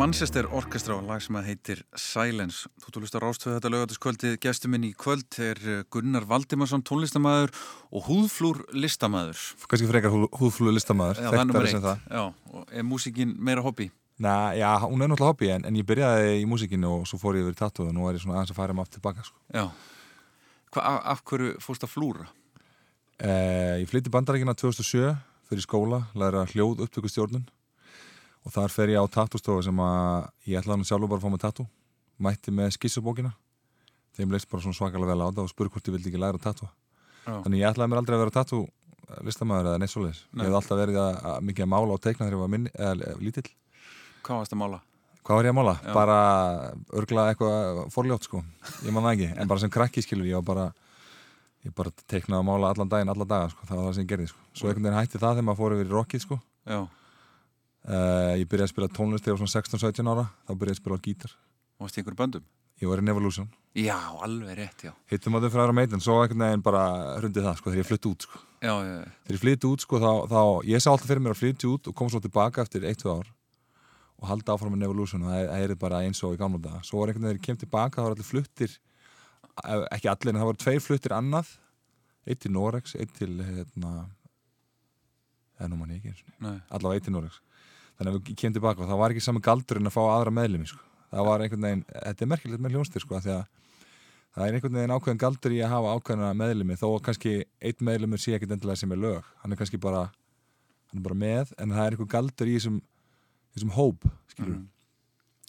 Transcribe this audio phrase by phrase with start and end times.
[0.00, 2.70] Manchester Orchestra og lag sem að heitir Silence.
[2.80, 4.36] Þú þú lustar ástöðu þetta lögatiskvöldið.
[4.40, 7.52] Gestur minn í kvöld er eh, Gunnar Valdimarsson, tónlistamæður
[7.92, 9.42] og húðflúr listamæður.
[9.68, 11.20] Kanski frekar húðflúr listamæður.
[11.20, 11.90] Já, nummer eitt.
[12.08, 13.90] Já, og er músikinn meira hobby?
[14.24, 14.32] Næ,
[14.62, 17.44] já, hún er náttúrulega hobby en, en ég byrjaði í músikinu og svo fór ég
[17.44, 19.28] yfir í tattoo og nú er ég svona aðeins að fara maður tilbaka.
[19.28, 19.44] Sko.
[19.52, 19.66] Já.
[20.72, 22.30] Hva, af hverju fórst að flúra?
[23.20, 25.12] Eh, ég flytti bandarækina 2007
[25.50, 27.44] fyrir skóla, læra hljóð upptökustjórnun
[28.44, 31.34] og þar fer ég á tattostofu sem að ég ætlaði hann sjálfur bara að fá
[31.34, 31.66] mig tattu
[32.20, 33.32] mætti með skissubókina.
[34.16, 36.40] Þeim leist bara svona svakalega vel á það og spurði hvort ég vildi ekki læra
[36.42, 36.68] tattu
[37.24, 38.60] þannig ég ætlaði mér aldrei að vera tattu
[39.26, 40.20] listamæður eða neitt svoleiðis.
[40.30, 40.44] Nei.
[40.44, 42.72] ég hef alltaf verið að, að mikið að mála og teikna þegar ég var minni,
[42.76, 43.48] eða, lítill.
[44.26, 44.78] Hvað varst að mála?
[45.26, 45.74] Hvað var ég að mála?
[45.80, 45.90] Já.
[45.96, 46.18] Bara
[47.00, 48.44] örgla eitthvað forljótt sko.
[48.86, 50.68] Ég man það ekki, en bara sem krakki skilur ég bara,
[51.66, 54.12] ég bara teiknaði að mála allan daginn, alla daga sko, það var það sem ég
[54.14, 54.46] gerði sko.
[54.54, 56.40] svo einhvern veginn hætti það þegar maður fór yfir í rockið sko.
[56.70, 56.80] Já
[57.80, 60.26] Uh, ég byrjaði að spila tónlist þegar ég var svona 16-17 ára.
[60.44, 61.36] Þá byrjaði ég að spila á gítar.
[61.78, 62.48] Og varst þið einhverju böndum?
[62.80, 63.48] Ég var í Nevolution.
[63.76, 64.92] Já, alveg rétt, já.
[65.12, 66.84] Hittum að þau frá aðra meitin, svo ekkert neginn bara
[67.20, 68.40] hrundið það, sko, þegar ég flytti út, sko.
[68.64, 69.10] Já, já, já.
[69.26, 70.40] Þegar ég flytti út, sko, þá, þá
[70.70, 73.28] ég sá alltaf fyrir mér að flytti út og kom svo tilbaka eftir 1-2 ár
[74.20, 77.00] og halda áfram með Nevolution og það er bara eins og í gamla dag Svo
[77.00, 78.74] var einhvern veginn þegar ég kem tilbaka, þá var allir fluttir
[79.92, 81.52] ekki allir, en það voru tveir fluttir annað.
[82.28, 83.92] Eitt til Norex, eitt til hérna,
[85.60, 87.40] allavega eitt til Norex
[88.00, 90.32] þannig að við kemum tilbaka og það var ekki saman galdur en að fá aðra
[90.32, 90.84] meðlumi sko.
[91.10, 95.20] það var einhvern veginn, þetta er merkilegt með hljónstir sko, það er einhvern veginn ákveðin
[95.20, 99.02] galdur í að hafa ákveðina meðlumi þó kannski einn meðlumur sé ekkert endilega sem er
[99.04, 100.06] lög hann er kannski bara,
[100.94, 102.80] er bara með en það er einhvern galdur í þessum,
[103.56, 104.08] þessum hóp
[104.40, 104.60] mm.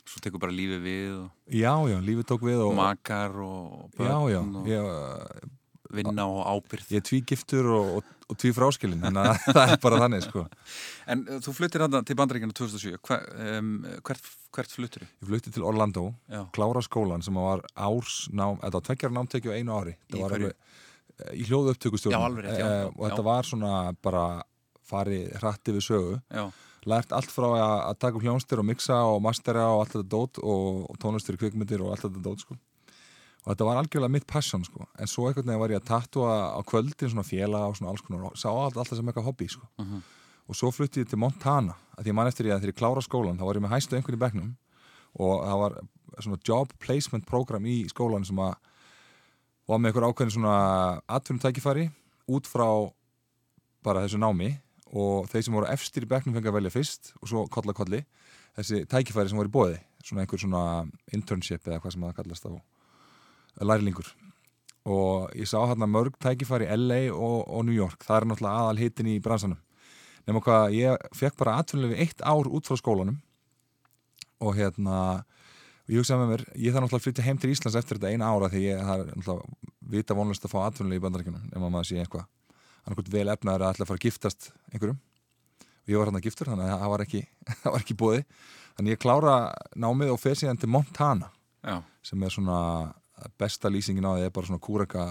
[0.01, 1.27] Svo tekur bara lífið við og...
[1.53, 4.65] Já, já, lífið tók við og Makar og Já, já, og...
[4.67, 5.51] ég
[5.93, 9.19] vinna og ábyrð Ég er tví giftur og, og, og tví fráskilin en
[9.55, 10.45] það er bara þannig sko.
[11.11, 13.73] En uh, þú fluttir hann til bandaríkjana 2007 Hver, um,
[14.07, 15.09] hvert, hvert fluttir þú?
[15.11, 16.45] Ég flutti til Orlando, Já.
[16.55, 19.97] klára skólan sem var ársnám, þetta var tveggjar námtekju einu ári.
[20.13, 20.51] Í hverju?
[20.51, 24.25] Eh, í hljóðu upptökustjórnum já, já, og þetta var svona bara
[24.91, 26.19] farið hratti við sögu.
[26.89, 30.09] Lært allt frá að, að taka upp hljónstir og mixa og mastera og allt þetta
[30.09, 32.57] dót og, og tónlistir, kvikmyndir og allt þetta dót sko
[33.41, 36.33] og þetta var algjörlega mitt passion sko en svo einhvern veginn var ég að tattua
[36.53, 39.65] á kvöldin svona fjela og svona alls konar og sá alltaf sem eitthvað hobby sko
[39.65, 39.97] uh mhm.
[39.97, 40.01] -huh.
[40.47, 43.01] og svo flutti ég til Montana að því mann eftir ég að þegar ég klára
[43.01, 44.55] skólan þá var ég með hæstu einhvern í begnum
[45.19, 45.73] og það var
[46.19, 48.53] svona job placement program í skólan sem að
[49.67, 51.91] var með einhver ákveðin svona atvinnum tækifæri
[52.27, 52.91] út frá
[53.83, 54.59] bara þessu námi
[54.91, 58.03] og þeir sem voru efstir í begnum fengið að velja fyrst og svo kolla kolli
[58.57, 60.63] þessi tækifæri sem voru í bóði svona einhver svona
[61.15, 62.51] internship eða hvað sem það kallast á
[63.59, 64.07] lærlingur.
[64.89, 68.63] Og ég sá hérna mörg tækifæri í LA og, og New York, það er náttúrulega
[68.63, 69.59] aðal hitin í bransanum.
[70.27, 73.19] Nema hvað, ég fekk bara atvinnulegu eitt ár út frá skólanum.
[74.41, 77.77] Og hérna og ég hugsaði með mér, ég þarf náttúrulega að flytja heim til Íslands
[77.77, 81.49] eftir þetta eina ára því ég har náttúrulega vita vonlust að fá atvinnulegu í bandarækjunum
[81.51, 82.27] nema maður sé eitthvað
[82.81, 85.01] hann er eitthvað vel efnaður að ætla að fara að giftast einhverjum.
[85.81, 87.21] Og ég var hérna giftur þannig að það var ekki,
[87.81, 88.23] ekki bóði
[88.77, 89.35] þannig ég klára
[89.75, 91.31] námið og fer síðan til Montana
[91.65, 91.81] Já.
[92.05, 92.59] sem er svona
[93.41, 95.05] besta lýsingin á því er bara svona kúraka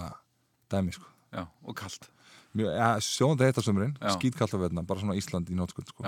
[0.70, 1.06] dæmi sko.
[1.30, 2.08] Já, og kallt
[2.58, 6.02] ja, Sjónandi heitt á sömurinn, skýtkallt á veðna bara svona Ísland í nótskund sko.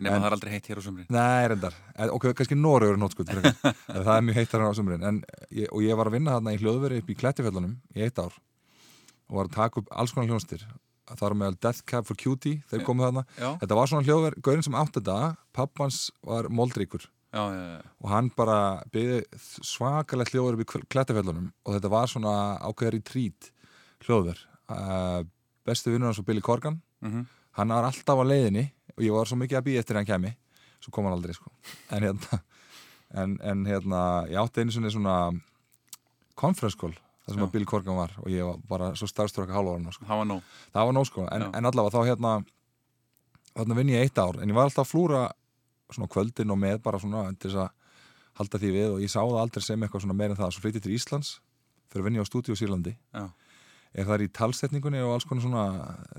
[0.00, 1.74] Nefnum það er aldrei heitt hér á sömurinn Nei, reyndar,
[2.14, 3.32] ok, kannski Nóraur er nótskund
[4.06, 5.22] það er mjög heitt hér á sömurinn
[5.66, 8.38] og ég var að vinna þarna í hljóðveri upp í Klettifellunum í eitt ár
[9.30, 10.64] og var að taka upp alls konar hljónstir
[11.10, 13.24] það var meðal Death Cab for Cutie þeir komuð þarna,
[13.60, 18.28] þetta var svona hljóðveri gaurin sem átti þetta, pappans var moldríkur Já, já, og hann
[18.34, 19.20] bara byggði
[19.62, 23.52] svakalegt hljóður upp í klættafellunum og þetta var svona ákveðar í trít
[24.02, 24.40] hljóður.
[24.70, 25.22] Uh,
[25.66, 26.80] bestu vinnur hans var Billy Corgan.
[27.00, 27.26] Mm -hmm.
[27.56, 30.34] hann var alltaf á leiðinni og ég var svo mikið að býja eftir hann kemi
[30.80, 31.52] svo kom hann aldrei sko.
[31.90, 32.40] En hérna,
[33.22, 35.16] en, en, hérna ég átti einu svona, svona
[36.34, 39.60] conference call þar sem að Billy Corgan var og ég var bara svo starfströkk að
[39.60, 40.08] hálfa hann sko.
[40.08, 41.26] það var nóg, það var nóg sko.
[41.30, 42.32] en, en allavega þá hérna
[43.50, 45.22] þarna vinn ég eitt ár en ég var alltaf að flúra
[45.96, 47.70] svona kvöldin og með bara svona til þess að
[48.40, 48.88] halda því við.
[48.94, 51.36] Og ég sá það aldrei sem eitthvað svona meira en það svo flyttið til Íslands
[51.90, 52.96] fyrir að vinja á stúdíu í Sýrlandi
[53.90, 55.64] er það í talsetningunni og alls konar svona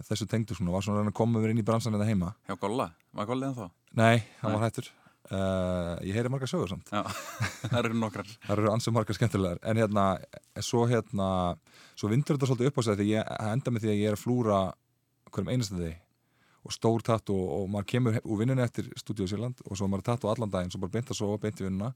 [0.10, 2.34] þessu tengdu svona, var svona að koma við inn í bransan eða heima.
[2.50, 3.64] Hjá Golla, var Golli en þá?
[4.00, 4.90] Nei, hann var hættur.
[5.32, 6.92] Uh, ég heyri marga sögur samt.
[6.92, 7.06] Já,
[7.72, 8.32] það eru nokkrar.
[8.44, 9.62] Það eru ansið marga skemmtilegar.
[9.64, 10.06] En hérna,
[10.60, 11.30] svo hérna
[11.96, 14.18] svo vindur þetta svolítið upp á sig því ég enda með því að ég er
[14.18, 14.62] að flúra
[15.32, 15.96] hverjum einastu þig
[16.62, 20.12] og stór tatt og, og maður kemur úr vinnunni eftir Studio Sérland og svo maður
[20.12, 21.94] tatt á allan daginn svo bara beint að sofa, beint í vinnuna.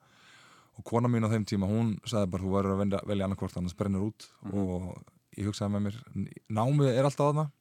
[0.76, 3.78] Og kona mín á þeim tíma, hún sagði bara þú verður að velja, annarkvort, annars
[3.78, 4.28] brennur út.
[4.42, 4.58] Mm -hmm.
[4.58, 5.04] og
[5.38, 5.96] ég hugsaði með mér
[6.50, 7.52] námið er alltaf aðna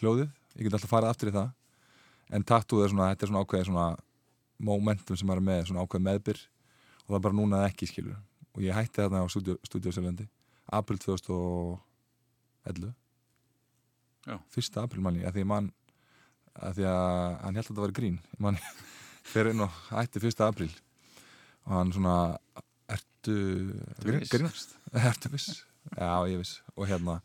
[0.00, 1.50] hljóðið, ég get alltaf farið aftur í það.
[2.30, 3.96] En tattúð er svona, þetta er svona ákveði svona
[4.58, 6.38] momentum sem maður er með, svona ákveð meðbyr.
[7.04, 8.16] Og það er bara núna ekki, skilur
[8.54, 10.28] og ég hætti þarna á stúdíósjálfandi
[10.72, 12.92] april 2011
[14.24, 14.38] Já.
[14.48, 15.72] fyrsta april manni, að því mann
[16.54, 17.10] að því að
[17.42, 18.60] hann held að þetta var grín mann
[19.32, 20.70] fyrir inn og hætti fyrsta april
[21.64, 22.16] og hann svona
[22.94, 23.36] ertu
[24.04, 24.76] grínast?
[25.10, 25.64] ertu viss?
[25.94, 27.20] Já, ég viss og hérna,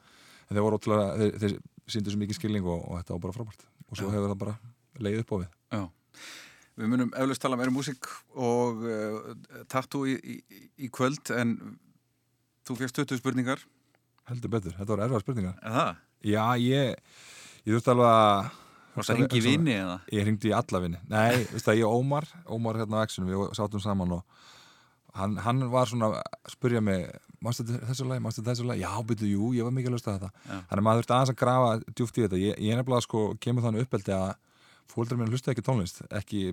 [0.49, 1.57] þeir voru ótrúlega þeir, þeir
[1.89, 4.15] síndu svo mikið skilning og, og þetta var bara frábært og svo Já.
[4.17, 4.59] hefur það bara
[4.99, 5.83] leið upp á við Já
[6.79, 8.07] Við munum eflust tala meira um músík
[8.39, 9.31] og uh,
[9.67, 10.35] tattoo í, í,
[10.85, 11.57] í kvöld en
[12.63, 13.59] þú férst 20 spurningar.
[14.29, 15.57] Heldur betur, þetta voru erfað spurningar.
[15.59, 15.99] Það?
[16.29, 17.17] Já, ég,
[17.65, 18.53] ég þurfti alveg að...
[18.99, 19.97] Var það hengi vini eða?
[20.15, 21.01] Ég hengdi í alla vini.
[21.11, 24.45] Nei, þú veist það, ég og Ómar, Ómar hérna á Exxonu, við sátum saman og
[25.17, 27.07] hann, hann var svona að spurja mig,
[27.43, 28.83] mástu þessu lagi, mástu þessu lagi?
[28.85, 30.31] Já, byrju, jú, ég var mikið að lusta þetta.
[30.49, 32.41] Þannig að maður þurfti aðeins að grafa djúft í þetta.
[32.43, 34.29] Ég, ég nefnilega sko kemur þannig uppeldi að
[34.89, 36.49] fólkdrar minn hlusta ekki tónlist, ekki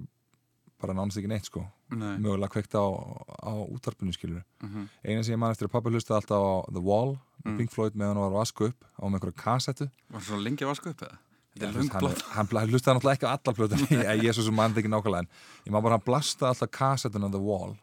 [0.81, 1.63] bara nánast ekki neitt sko
[1.95, 2.17] Nei.
[2.21, 4.83] mögulega kveikt á, á útvarpinu skilur uh mhm.
[4.83, 4.89] -huh.
[5.05, 7.57] eina sem ég man eftir að pappa hlusta alltaf á The Wall, mm.
[7.57, 10.37] Pink Floyd meðan hann var að vasku upp á með einhverju kassettu Var það svo
[10.37, 11.19] lengi að vasku upp eða?
[11.57, 14.93] Hann, hann, hann hlustaði náttúrulega ekki á alla plötu ég er svo sem mann ekki
[14.93, 15.29] nákvæmlega en
[15.69, 17.77] ég má bara hann blasta alltaf kassettun á The Wall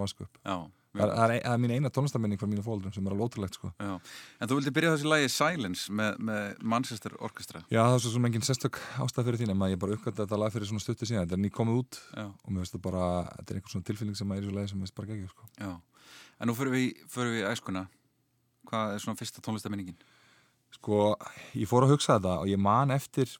[0.00, 0.38] vasku upp.
[0.44, 0.58] Já
[0.90, 3.68] Það er, er, er mín eina tónlistaminning frá mínu fólkdrum sem er alveg ótrúlegt sko.
[3.78, 7.62] En þú vildi byrja þessi lægi Silence með, með Manchester Orchestra.
[7.70, 10.40] Já það er svo sem enginn sérstök ástæð fyrir þín en ég bara uppgötta þetta
[10.42, 11.28] lag fyrir svona stuttu síðan.
[11.28, 12.26] Þetta er ný komið út Já.
[12.26, 13.04] og mér finnst það bara
[13.36, 15.30] þetta er einhvern svona tilfinning sem er í þessu lægi sem mér finnst bara geggjur
[15.36, 15.44] sko.
[16.40, 17.46] En nú fyrir við, fyrir við
[20.74, 21.14] Sko
[21.58, 23.30] ég fór að hugsa þetta og ég man eftir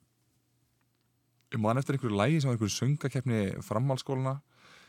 [1.50, 4.36] ég man eftir einhverju lægi sem var einhverju söngakeppni framhalskóluna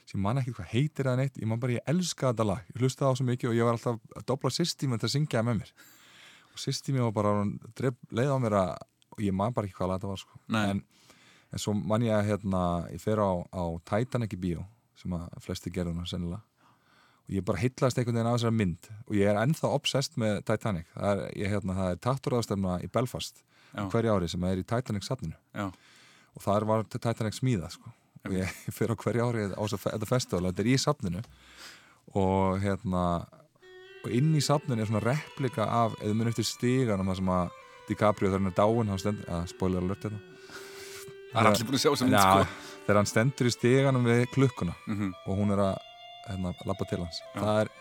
[0.10, 1.40] sem man ekki hvað heitir það neitt.
[1.40, 3.68] Ég man bara, ég elska þetta lag, ég hlusta það á svo mikið og ég
[3.68, 5.74] var alltaf að dobla sýstíminn til að syngja með mér.
[6.52, 7.34] Og sýstíminn var bara
[8.18, 8.74] leið á mér að,
[9.16, 10.42] og ég man bara ekki hvað lag þetta var sko.
[10.62, 10.84] en,
[11.52, 14.66] en svo man ég að hérna, ég fer á, á Titanic í bíó
[15.00, 16.44] sem að flesti gerðuna sennilega
[17.32, 20.88] ég bara hittlaðist einhvern veginn á þessari mynd og ég er ennþá obsessed með Titanic.
[20.96, 25.08] Það er, ég, hérna, það er tatturraðstöfna í Belfast hverja ári sem er í Titanic
[25.08, 25.38] safninu.
[26.36, 27.94] Og það var Titanic smíða sko.
[28.28, 31.24] Og ég fyrir á hverja árið á þetta festival þetta er í safninu.
[32.20, 33.06] Og hérna
[34.02, 37.32] og inn í safninu er svona replika af eða mun eftir stígan um það sem
[37.36, 37.58] að
[37.90, 40.28] DiCaprio er dáin stendur, að spoiler alert þetta hérna.
[41.32, 42.76] það er allir búin að sjá sem mynd sko.
[42.86, 45.14] þegar hann stendur í stíganum við klukkuna mm -hmm.
[45.26, 45.91] og hún er að
[46.28, 47.24] hérna, lappa til hans.
[47.34, 47.40] Já.
[47.42, 47.74] það er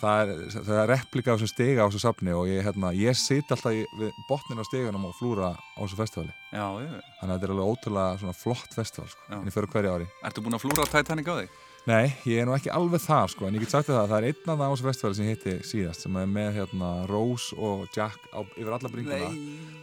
[0.00, 3.16] það er, það er replika af þessu stiga á þessu safni og ég, hérna, ég
[3.18, 6.34] sit alltaf í, við botnin á stiganum og flúra á þessu festivali.
[6.50, 10.08] Já, þannig að þetta er alveg ótrúlega flott festival sko, en ég fyrir hverja ári.
[10.28, 11.60] Ertu búin að flúra Titanic á þig?
[11.86, 14.28] Nei, ég er nú ekki alveg það sko, en ég get sagt það það er
[14.32, 17.86] einn af það á þessu festivali sem hitti síðast sem er með hérna, Rose og
[17.94, 19.30] Jack á, yfir alla bringuna.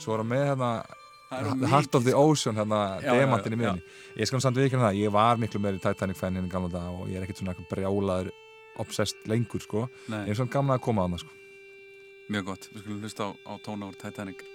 [0.03, 0.73] Svo er það með hérna
[1.69, 3.83] Heart of the Ocean, hérna, demantin í miðunni
[4.19, 7.09] ég skal samt viðkjöna það, ég var miklu meiri Titanic fan hérna gamla dag og
[7.09, 8.31] ég er ekkert svona brjálaður
[8.81, 9.87] obsessed lengur sko.
[10.09, 10.23] Nei.
[10.27, 11.37] ég er svona gaman að koma að það sko.
[12.33, 14.45] Mjög gott, við skulum hlusta á, á tóna úr Titanic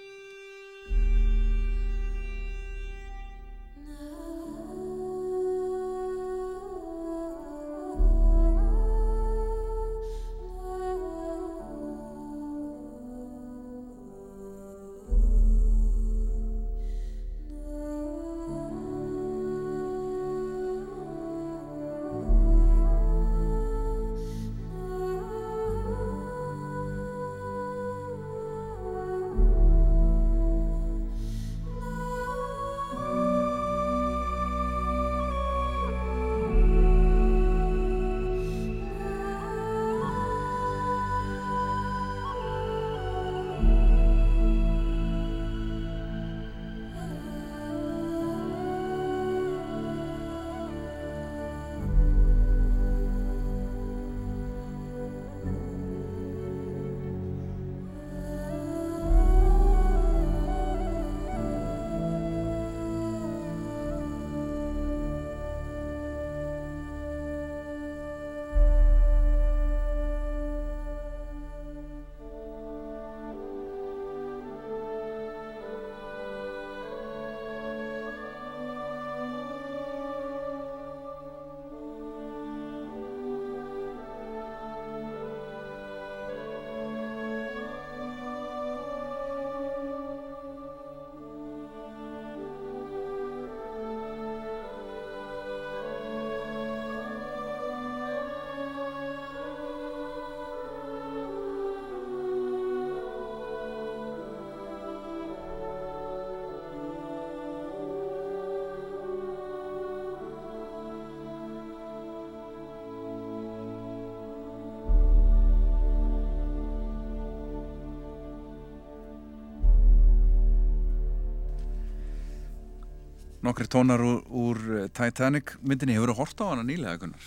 [123.59, 125.57] Nokkri tónar úr, úr eh, Titanic.
[125.67, 127.25] Myndinni, hefur þú hort á hana nýlega Gunnar?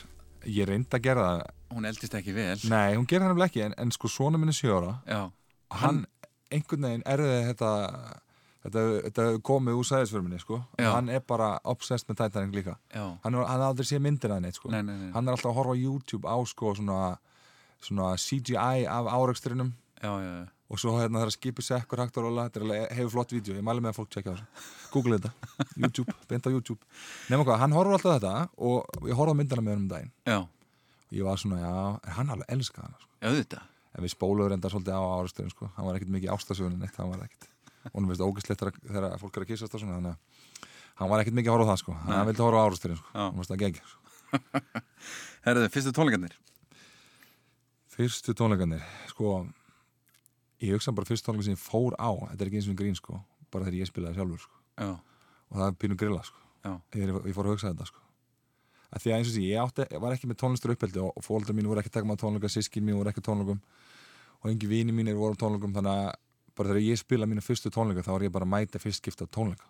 [0.47, 1.41] Ég reyndi að gera það.
[1.75, 2.53] Hún eldist ekki vel.
[2.71, 5.25] Nei, hún gerði hann ekki en, en sko svona minni sjóra Já.
[5.81, 6.05] Hann,
[6.47, 7.71] einhvern veginn erði þetta
[8.63, 10.61] þetta, þetta komið úr sæðisförminni sko.
[10.79, 10.93] Já.
[10.93, 12.77] hann er bara obsessed með Titanic líka.
[12.95, 13.03] Já.
[13.25, 14.71] hann har aldrei séð myndir að neitt sko.
[14.71, 15.11] Nei, nei, nei.
[15.11, 17.01] hann er alltaf að horfa á YouTube á sko svona,
[17.83, 19.75] svona CGI af áraugsturinnum
[20.72, 23.34] og svo hérna það er að skipa sekkur hægt og róla, þetta er, hefur flott
[23.36, 24.46] vídeo ég mælu með að fólk tjekka þessu.
[24.94, 25.32] Google þetta,
[25.75, 26.80] YouTube, beint á YouTube.
[27.28, 28.34] Nefnum hvað, hann horfður alltaf þetta
[28.70, 30.13] og ég horfði á myndina með hann um daginn.
[30.32, 30.40] Já.
[31.12, 31.74] og ég var svona, já,
[32.16, 33.12] hann alveg elskað hann sko.
[33.20, 33.62] já, þetta
[33.92, 35.70] en við spóluður enda svolítið á árastöðun sko.
[35.75, 37.50] hann var ekkert mikið ástasögunin eitt hann var ekkert,
[37.92, 40.20] og hann veist ógæsleitt þegar fólk er að kýsast og svona þannig að
[41.01, 41.98] hann var ekkert mikið að horfa á það sko.
[42.05, 43.01] hann vildi horfa á árastöðun
[50.61, 52.97] ég hugsa bara fyrst tónleika sem ég fór á þetta er ekki eins og grín
[52.97, 53.19] sko.
[53.51, 54.61] Bara þegar ég spilaði sjálfur sko.
[55.51, 56.41] Og það er pínu grilla sko.
[56.95, 58.03] Ég, ég fór að hugsa þetta sko.
[58.91, 61.21] Að því að eins og því ég, átti, ég var ekki með tónlistur uppheldi og,
[61.24, 63.61] fólkdra mín voru ekki takk með tónleika sískin mín voru ekki tónleikum
[64.41, 65.71] og engi vini mín er voru tónleikum.
[65.77, 66.09] Þannig að
[66.57, 69.27] bara þegar ég spila mínu fyrstu tónleika þá er ég bara að mæta fyrst skipta
[69.31, 69.67] tónleika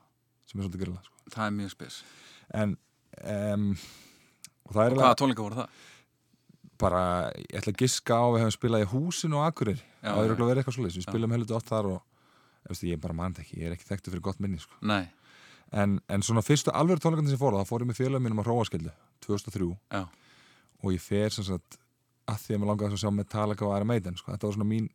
[0.50, 1.20] sem er svolítið grilla sko.
[1.36, 2.00] það er mjög spes.
[2.58, 3.68] En um,
[4.66, 5.84] og, og hvaða tónleika voru það?
[6.82, 7.04] Bara,
[7.38, 10.62] ég ætla að giska á við hefum spilað í húsinu og akkurir það er verið
[10.62, 13.76] eitthvað svolítið, við spilum heldur átt þar og ég er bara mann ekki, ég er
[13.76, 14.74] ekki þekktu fyrir gott minni sko.
[15.72, 18.48] en, en svona fyrstu alveg tónleikandi sem fór þá fór ég með félagum mínum á
[18.48, 18.92] Róaskildu
[19.26, 20.02] 2003 Já.
[20.84, 21.78] og ég fer sem sagt
[22.30, 24.32] að því að mér langaði að sjá Metallica og Iron Maiden sko.
[24.34, 24.90] þetta var svona mín,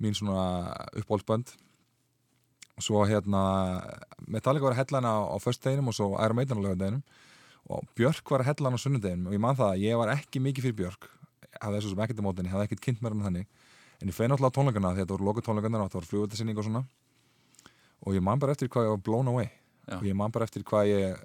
[0.00, 0.46] mín svona
[1.00, 1.52] uppbólsbönd
[2.76, 3.42] og svo hérna
[4.26, 7.04] Metallica var að hella hana á, á först deginum og svo Iron Maiden á lögadeginum
[7.70, 10.12] og Björk var að hella hann á sunnudegin og ég man það að ég var
[10.16, 11.08] ekki mikið fyrir Björk.
[11.60, 13.48] Hafði þessu sem ekkert á mótin, ég hafði ekkert kynnt mér hann þannig.
[14.00, 16.60] En ég fein alltaf tónleikana því að þetta voru loku tónleikana og þetta voru fljóðvöldasinning
[16.60, 16.82] og svona.
[18.06, 19.50] Og ég man bara eftir hvað ég var blown away.
[19.90, 19.98] Já.
[19.98, 21.20] og ég man bara eftir hvað ég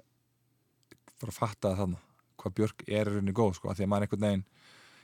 [1.22, 2.02] var að fatta þannig
[2.36, 4.44] hvað Björk er rauninni góð sko, því að maður einhvern veginn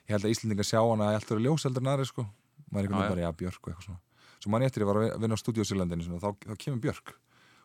[0.02, 2.24] ég held að Íslandingar sjá hana að allt eru ljóseldur næri sko,
[2.68, 4.00] maður einhvern veginn bara, já Björk og eitthvað svona.
[4.42, 7.14] Svo man ég eftir ég var að vinna á stúdíósílandinu þá, þá kemur Björk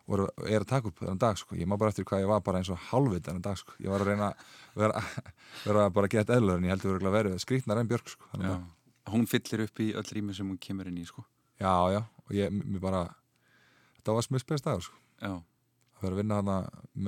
[0.07, 1.55] og er að taka upp þennan dag sko.
[1.59, 3.75] ég má bara eftir hvað ég var bara eins og halvveit þennan dag sko.
[3.83, 5.03] ég var að reyna að vera,
[5.67, 8.31] vera bara að geta eðlur en ég heldur að vera skrítnar en Björk sko.
[9.11, 11.25] hún fyllir upp í öll rými sem hún kemur inn í sko.
[11.59, 13.05] já já og ég bara
[13.99, 14.95] þetta var smilspegst dag sko.
[15.21, 16.57] að vera að vinna hana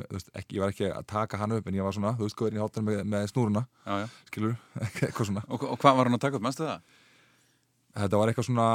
[0.09, 2.39] veist, ekki, ég var ekki að taka hann upp en ég var svona þú veist
[2.39, 4.07] hvað er í hátan með, með snúruna já, já.
[4.31, 4.57] skilur,
[5.53, 6.81] og, og hvað var hann að taka upp, mennstu það?
[7.99, 8.67] þetta var eitthvað svona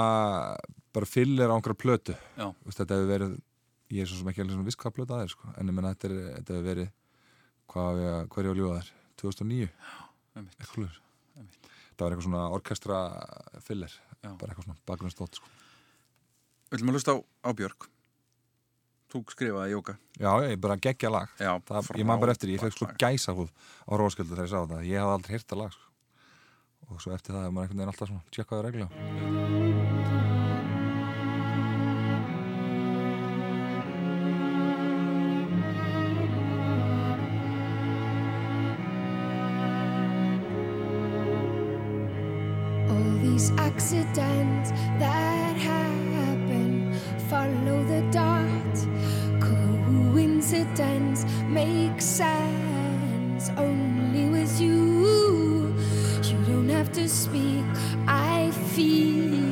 [0.94, 3.34] bara fyllir á einhverja plötu veist, þetta hefur verið
[3.94, 5.52] ég er svo sem ekki alveg svona viss hvað blöta það er sko.
[5.54, 6.10] en ég menna þetta
[6.50, 6.90] hefur verið
[7.70, 9.70] hvað er ég að ljúa þar 2009
[10.34, 11.00] eitthvað
[11.94, 13.00] það var eitthvað svona orkestra
[13.62, 13.92] filler
[14.24, 15.50] bara eitthvað svona bakgrunnstótt sko.
[16.70, 17.88] Við viljum að lusta á, á Björk.
[19.14, 19.94] Þú skrifaði jóka.
[20.18, 21.30] Já, ég bara geggja lag.
[21.38, 23.52] Já, það, Ég maður bara eftir, ég fekk sko gæsa húð
[23.86, 25.90] á rósköldu þegar ég sá það, ég hafði aldrei hirt að lag sko.
[26.90, 30.23] og svo eftir það er maður einhvern veginn alltaf svona tjekkaði regla
[43.44, 46.94] these accidents that happen
[47.28, 48.48] follow the dot.
[49.40, 55.74] Coincidence makes sense only with you.
[56.22, 57.64] You don't have to speak,
[58.06, 59.43] I feel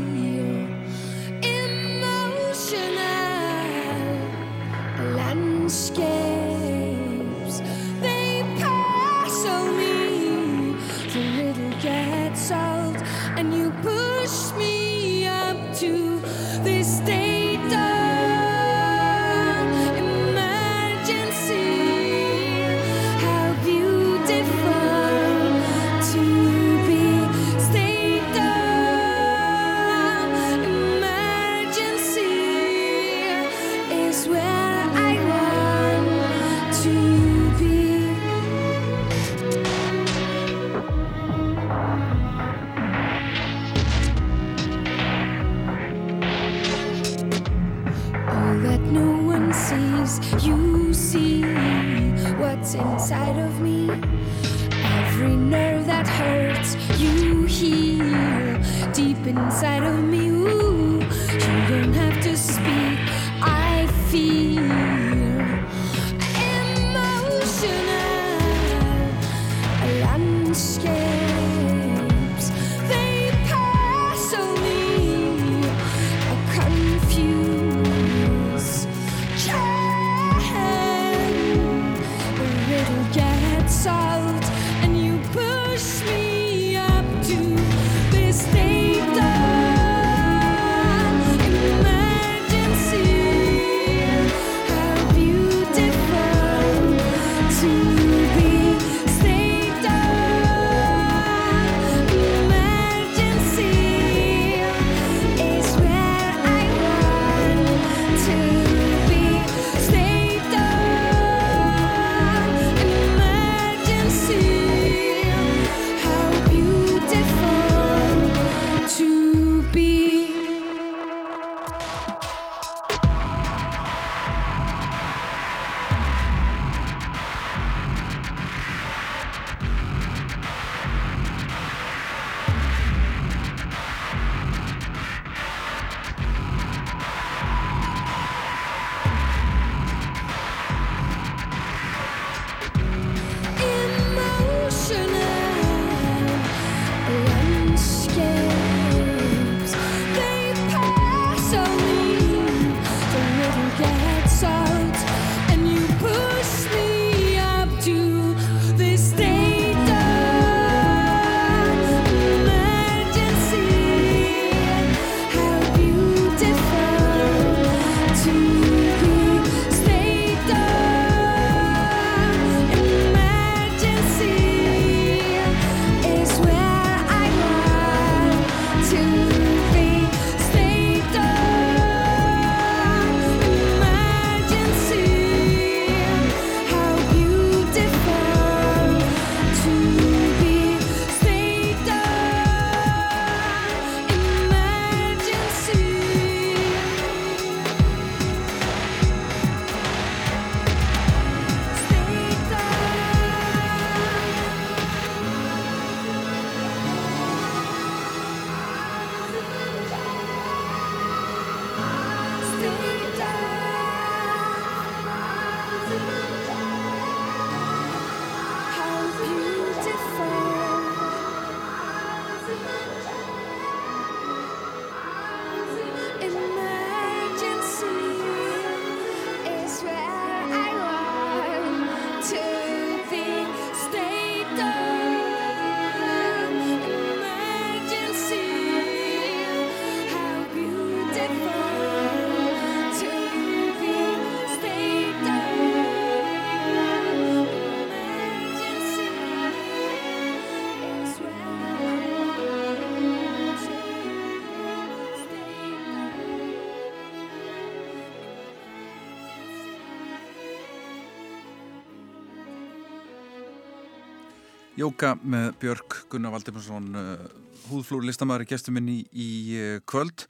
[264.82, 267.26] Jóka með Björk Gunnar Valdimarsson uh,
[267.68, 269.28] húðflúr listamæður í gestum minni í, í
[269.60, 270.24] uh, kvöld.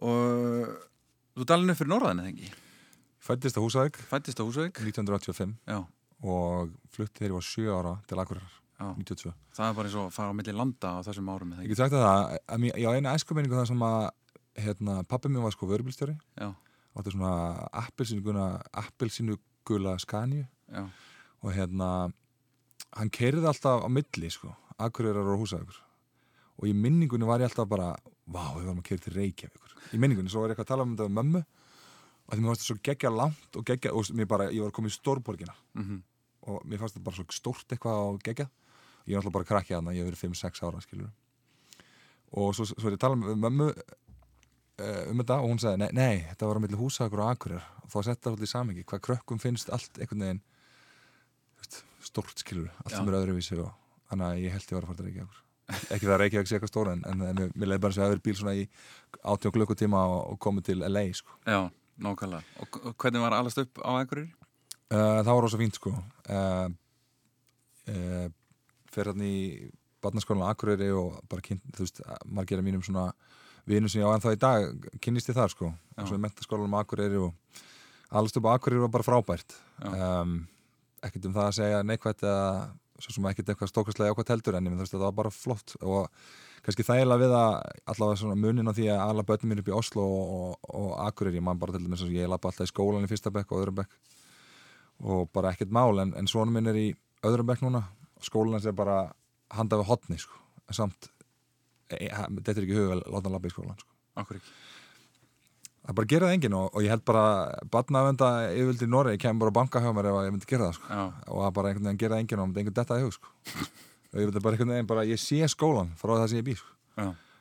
[0.00, 0.70] Og
[1.36, 2.48] þú dalinu fyrir norðan eða ekki?
[3.26, 3.98] Fættist á Húsavík.
[4.08, 4.80] Fættist á Húsavík.
[4.80, 5.82] 1985 Já.
[6.24, 10.12] og flutti þegar ég var 7 ára til Akureyrar 92 Það er bara eins og
[10.12, 12.96] fara á milli landa á þessum árum Ég get sagt að það, að ég á
[12.96, 13.98] eina æskuminningu það sem að
[14.66, 16.54] hérna, pappi mér var sko vörubilstjóri og
[16.96, 17.32] þetta er svona
[17.82, 18.46] appelsínuguna
[18.84, 20.84] appelsínugula skanju Já.
[21.44, 21.90] og hérna
[22.96, 25.78] hann kerði alltaf á milli sko Akureyrar og Húsavíkur.
[26.60, 27.94] Og í minningunni var ég alltaf bara
[28.26, 29.72] vá, við varum að kerja til Reykjavíkur.
[29.92, 31.42] Í minningunni, svo var ég eitthvað að tala um þetta með mömmu
[32.26, 34.92] og því mér fannst þetta svo geggja langt og geggja og bara, ég var komið
[34.92, 35.54] í stórborgina.
[35.74, 36.00] Mm -hmm.
[36.46, 38.48] og mér fannst þetta bara svo stórt eitthvað og geggja
[39.06, 41.12] ég var alltaf bara krakkið aðna, ég hef verið 5-6 ára skilur
[42.36, 45.78] og svo, svo er ég að tala með mömmu uh, um þetta og hún sagði,
[45.84, 48.52] nei, nei þetta var á milli húsakur og akurir og þá setja það alltaf í
[48.52, 50.42] samingi, hvað krökkum finnst allt einhvern veginn
[52.06, 53.72] stórt skilur, allt sem er öðruvísi og
[54.10, 56.56] þannig að ég held ég var að fara til Reykjavík ekki það að Reykjavík sé
[56.56, 58.66] eitthvað stóra en, en mér, leiði bara sem að öðru bíl svona í
[59.22, 61.38] 18 klukkutíma og, og komið til LA sko.
[61.42, 61.58] Já,
[62.02, 62.58] nákvæmlega.
[62.62, 64.28] Og, og hvernig var allast upp á Akurir?
[64.86, 65.92] Uh, það var rosa fínt sko.
[66.30, 66.68] Uh,
[67.90, 68.28] uh,
[68.94, 69.40] fyrir hérna í
[70.04, 73.08] barnaskólan á Akureyri og bara kynnt, þú veist, margir af mínum svona
[73.66, 76.76] vinnu sem ég á ennþá í dag kynnist ég þar sko, og svo í mentaskólanum
[76.78, 77.64] á Akureyri og
[78.14, 79.56] allast upp á Akureyri var bara frábært.
[79.82, 80.44] Um,
[81.04, 82.50] ekkert um það að segja neikvægt eða
[83.02, 85.74] svo sem ekkert eitthvað stókastlega ákvæmt heldur en ég veist að það var bara flott
[85.82, 86.06] og
[86.64, 87.56] kannski þægilega við að
[87.92, 90.88] allavega svona munin á því að alla börnum mér upp í Oslo og, og, og
[91.04, 93.80] Akureyri, mann bara til dæmis ég lappa alltaf í skólan í fyrsta bekk og öðrum
[93.82, 93.98] bekk
[95.04, 96.88] og bara ekkert mál en, en svonum minn er í
[97.26, 97.84] öðrum bekk núna
[98.24, 99.02] skólan er bara
[99.54, 100.40] handað við hotni sko.
[100.72, 101.10] samt
[101.92, 103.92] e, þetta er ekki huga að láta hann lappa í skólan sko.
[104.16, 104.56] Akkur ekki
[105.86, 107.24] Það bara gera það enginn og, og ég held bara
[107.70, 110.66] barnaðvenda yfirvildi í Noregi, ég kem bara að banka hjá mér ef ég myndi gera
[110.66, 110.86] það sko.
[111.30, 113.14] og það bara einhvern veginn gera það enginn og það myndi einhvern detta í hug
[113.14, 113.28] sko.
[114.10, 116.54] og ég veit bara einhvern veginn bara, ég sé skólan frá það sem ég bý
[116.58, 116.70] sko.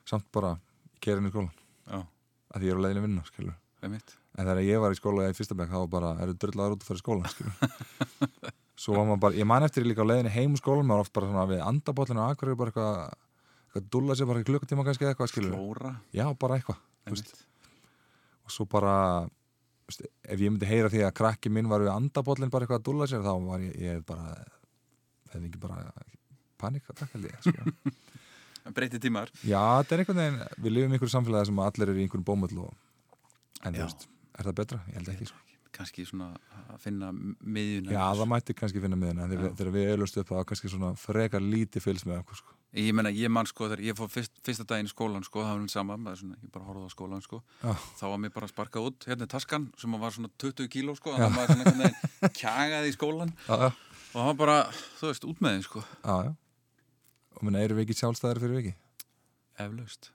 [0.06, 0.52] samt bara,
[1.10, 1.56] inn í skólan
[1.96, 3.26] að því ég er á leiðinu vinna
[4.36, 6.90] en þegar ég var í skóla í fyrsta bekk þá bara, eru dröllaður út að
[6.90, 7.32] fara í skólan
[8.86, 11.16] svo var maður bara, ég man eftir líka á leiðinu heim úr skólan, maður oft
[11.18, 12.54] bara svona við andabóllinu og akkur
[18.46, 18.96] og svo bara
[19.86, 23.10] ef ég myndi heyra því að krakki minn var við andabóllin bara eitthvað að dúlla
[23.10, 24.34] sér þá var ég, ég bara
[25.30, 25.80] það er ekki bara
[26.62, 27.94] panik að taka líka sko.
[28.76, 32.00] Breyti tímar Já, þetta er einhvern veginn, við lifum í einhverju samfélagi sem allir eru
[32.00, 34.08] í einhverjum bómull og en þú veist,
[34.40, 34.82] er það betra?
[34.90, 36.30] Ég held ekki sko kannski svona
[36.72, 39.28] að finna miðjuna Já, það mætti kannski finna miðjuna
[39.58, 42.55] þegar við auðlustu upp það kannski svona frekar lítið fylgst með okkur sko.
[42.76, 45.54] Ég menna, ég mann sko, þegar ég fór fyrst, fyrsta daginn í skólan sko, það
[45.54, 47.40] var náttúrulega sama svona, ég bara horfði á skólan sko.
[47.62, 47.72] Já.
[47.96, 51.14] þá var mér bara sparkað út, hérna er taskan sem var svona 20 kíló sko,
[51.16, 54.58] það var svona svona kjagað í skólan Já, og það var bara,
[55.00, 55.86] þú veist, út með þið sko.
[56.04, 56.34] Já, já.
[57.40, 58.76] Og menna, eru við ekki sjálfstæðir fyrir viki?
[59.64, 60.12] Eflaust,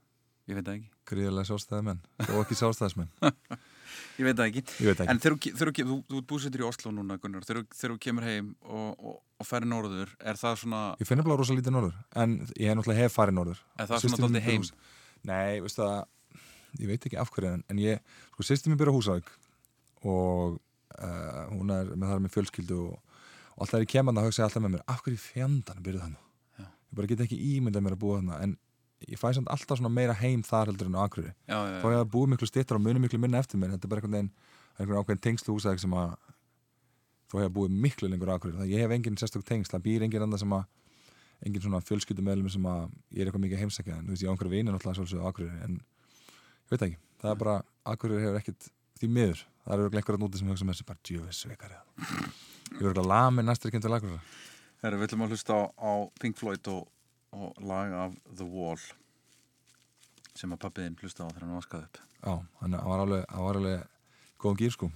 [0.53, 0.92] ég veit ekki.
[1.09, 3.14] Gríðilega sjálfstæði menn, og ekki sjálfstæðismenn
[4.20, 4.62] Ég veit það ekki.
[4.92, 5.09] Ekki.
[5.11, 9.18] En þegar þú, þú, búsettir í Oslo núna Gunnar, þegar þú kemur heim og, og,
[9.40, 12.79] og ferir norður, er það svona Ég finnir bara rosa lítið norður, en ég hef
[12.79, 13.62] náttúrulega hef farið norður.
[13.76, 14.66] Er það svona doldið heim?
[15.31, 15.96] Nei, veist það
[16.79, 19.31] ég veit ekki af hverju, en ég sko, sýstum ég byrja húsauk
[20.07, 20.59] og
[21.00, 23.22] uh, hún er með það með fjölskyldu og,
[23.57, 26.26] og alltaf er ég kemand að hugsa alltaf með mér, af hverju fjandan byrjuð þannig?
[26.61, 28.55] Ég bara get ekki ímyndað mér að búa þannig, en
[29.08, 31.32] ég fæ samt alltaf svona meira heim þar heldur en á Akureyri.
[31.48, 33.92] Þá er ég að búið miklu stittar og muni miklu minna eftir mér þetta er
[33.92, 34.32] bara einhvern veginn,
[34.76, 36.12] einhvern ákveðin tengslu húsæk sem að
[37.30, 39.84] þá hef ég búið miklu lengur á Akureyri það ég hef engin sérstök tengsl, það
[39.86, 40.66] býr engin enda sem að
[41.46, 42.82] engin svona fjölskyldumöðlum sem að
[43.14, 45.28] ég er eitthvað mikið heimsækja en þú veist ég á einhverju vini náttúrulega svolítið á
[45.30, 47.56] Akureyri en ég veit ekki, það er bara
[47.94, 48.68] Akureyri hefur ekkit
[49.00, 53.10] því miður það eru einhverja núti sem hugsa með þessi bara djöfisveikar ég verður að
[53.14, 54.20] lami næstur ekki til Akureyri
[54.80, 56.88] Herra, við ætlum að hlusta á, á Pink Floyd og
[57.36, 58.80] og lag af The Wall
[60.34, 62.00] sem að pappiðinn hlusta á þegar hann vaskaði upp.
[62.20, 63.86] Já, hann var alveg, alveg
[64.40, 64.90] góðan gýr sko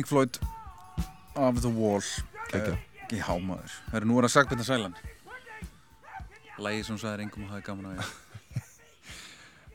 [0.00, 0.38] Pink Floyd
[1.36, 2.00] Of the Wall.
[2.54, 2.72] Uh,
[3.12, 4.94] Já maður, það eru nú að sagbyrna sælan
[6.56, 7.98] Lægi sem sæðir engum og hafi gaman að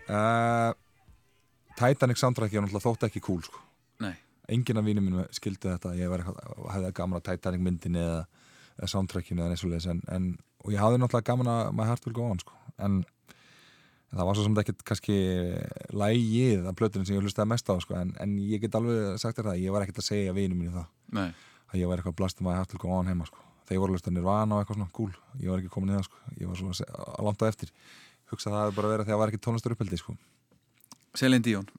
[0.10, 0.72] uh,
[1.80, 3.62] Titanic soundtrack er náttúrulega þótt ekki cool sko.
[4.02, 4.16] Nei.
[4.50, 8.24] Engin af vínum minn skildi þetta ég hefði gaman að Titanic myndin eða,
[8.80, 10.32] eða soundtrackinu eða neins og leis en, en,
[10.66, 12.58] og ég hafði náttúrulega gaman að My Heart Will Go On sko.
[12.82, 13.04] en
[14.14, 15.18] það var svo sem þetta ekkert kannski
[15.96, 17.98] lægið af blötunum sem ég hlustaði mest á sko.
[18.00, 20.76] en, en ég get alveg sagt þér það ég var ekkert að segja vínum mínu
[20.76, 20.88] það
[21.18, 21.30] Nei.
[21.72, 23.42] að ég var eitthvað blastum að ég hætti að koma á hann heima sko.
[23.66, 25.98] þegar ég voru að hlusta nirvana og eitthvað svona cool ég var ekki komin í
[25.98, 26.22] það, sko.
[26.40, 27.74] ég var svona að landa eftir
[28.32, 30.18] hugsa það að bara vera þegar það var ekki tónlistur uppheldi sko.
[31.16, 31.70] Selin Díón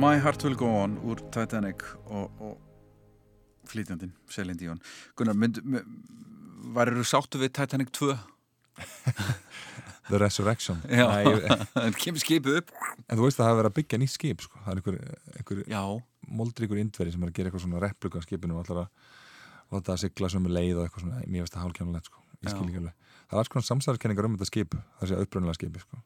[0.00, 4.78] My Heart Will Go On úr Titanic og, og flytjandin, Selin Díón
[5.18, 5.36] Gunnar,
[6.72, 8.14] varir þú sáttu við Titanic 2?
[10.08, 11.04] The Resurrection Já,
[11.74, 14.46] það kemur skipið upp En þú veist að það hefur verið að byggja nýtt skip
[14.46, 14.62] sko.
[14.64, 14.98] það er einhver,
[15.36, 15.62] einhver
[16.40, 18.90] moldríkur indveri sem er að gera eitthvað svona replika skipinu og allar að
[19.76, 22.26] láta það sigla sem er leið og eitthvað svona, mér veist það hálfkjánulegt sko.
[22.40, 22.90] það
[23.36, 26.04] er alls konar samsæðarkenningar um þetta skip það sé uppröndilega skipi sko.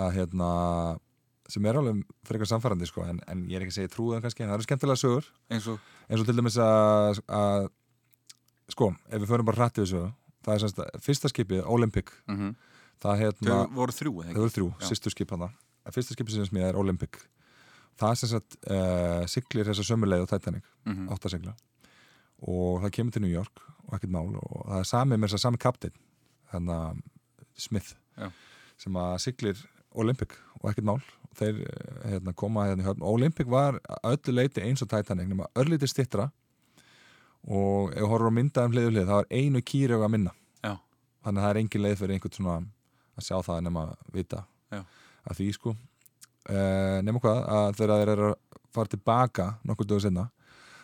[0.00, 0.52] að hérna
[1.52, 4.24] sem er alveg fyrir eitthvað samfærandi sko, en, en ég er ekki að segja trúðan
[4.24, 5.30] kannski, en það eru skemmtilega sögur.
[5.52, 7.66] Eins og, eins og til dæmis að, að
[8.72, 10.04] sko, ef við förum bara hrættið þessu
[10.42, 12.14] það er semst að fyrsta skipið, Olympic.
[12.30, 12.54] Mm -hmm.
[13.02, 15.50] það þau voru þrjú, voru þrjú, sýstu skip hann
[15.90, 17.18] fyrsta skipið sem smíða er Olympic.
[17.98, 21.12] Það er semst að uh, siglir þessa sömuleið á Titanic, mm -hmm.
[21.12, 21.54] áttasigla
[22.42, 25.38] og það kemur til New York og ekkert mál og það er sami með þess
[25.38, 25.98] að sami kaptein
[26.52, 26.78] hérna
[27.54, 28.30] Smith Já.
[28.80, 31.02] sem að siglir Olympic og ekkert mál
[31.38, 35.48] þeir eh, hérna, koma hérna í höfn Olympic var öllu leiti eins og Titanic nema
[35.58, 36.28] örlítið stittra
[37.42, 40.12] og ef þú horfur að mynda um hliðu hlið það var einu kýri og að
[40.16, 40.34] minna.
[40.62, 40.76] Já.
[41.24, 42.58] þannig að það er engin leið fyrir einhvern svona
[43.16, 44.44] að sjá það nema að vita.
[44.72, 44.82] Já.
[45.28, 48.38] að því sko uh, nema hvað að þegar þeir eru að
[48.72, 50.28] fara tilbaka nokkur dögur senna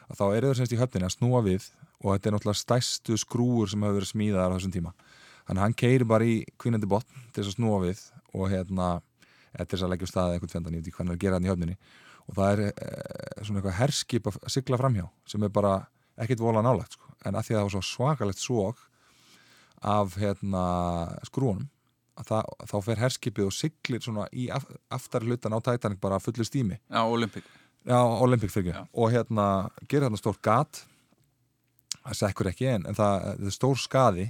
[0.08, 3.16] að þá eru þeir semst í höfninni að snúa við og þetta er náttúrulega stæstu
[3.18, 4.92] skrúur sem hefur verið smíðaðar á þessum tíma.
[5.48, 8.02] Þannig að hann keiri bara í kvinnandi botn til þess að snúa við
[8.36, 8.88] og hérna
[9.54, 11.24] eða til þess að leggja staðið eitthvað tvendan, ég veit ekki hvernig það er að
[11.24, 11.78] gera hann í höfninni.
[12.28, 12.90] Og það er e,
[13.40, 15.72] svona eitthvað herskip að sigla framhjá sem er bara
[16.18, 17.14] ekkit vola nálagt sko.
[17.24, 18.84] en að því að það var svo svakalegt svog
[19.88, 20.64] af hérna,
[21.26, 21.68] skrúnum
[22.26, 26.46] það, þá fer herskipið og siglir svona í af, aftar hlutan á Titanic bara fullu
[26.46, 26.78] stími.
[26.90, 27.46] Já, Olympic.
[27.86, 30.82] Já, Olympic fyrir og hérna gerir þarna stórt gat
[32.02, 34.26] það sekkur ekki en, en það, það er stór skadi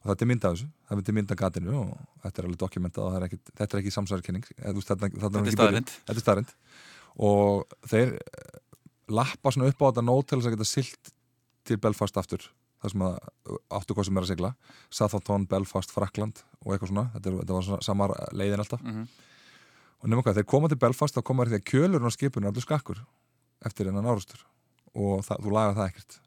[0.00, 1.90] og þetta er mynda þessu, það myndir mynda gatinu og
[2.24, 6.16] þetta er alveg dokumentað og er ekki, þetta er ekki samsverðarkenning þetta er staðrind þetta
[6.16, 6.54] er staðrind
[7.20, 8.60] og þeir eh,
[9.10, 11.12] lappa svona upp á þetta nót til þess að geta silt
[11.66, 12.46] til Belfast aftur.
[12.80, 13.02] Það sem
[13.76, 14.50] áttu hvað sem er að sigla.
[14.88, 17.06] Southampton, Belfast, Frakland og eitthvað svona.
[17.16, 18.84] Þetta, er, þetta var svona samar leiðin alltaf.
[18.84, 19.26] Mm -hmm.
[20.00, 22.46] og nefnum hvað, þeir koma til Belfast þá koma þeir því að kjölurinn á skipinu
[22.46, 23.04] er allur skakkur
[23.66, 24.46] eftir einan árustur
[24.94, 26.20] og það, þú lagar það ekkert.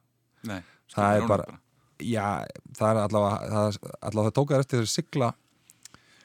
[0.43, 0.61] Nei,
[0.93, 1.59] það er bara, bara
[1.99, 2.45] já,
[2.77, 5.29] það er allavega það, allavega það tókaður eftir þegar sigla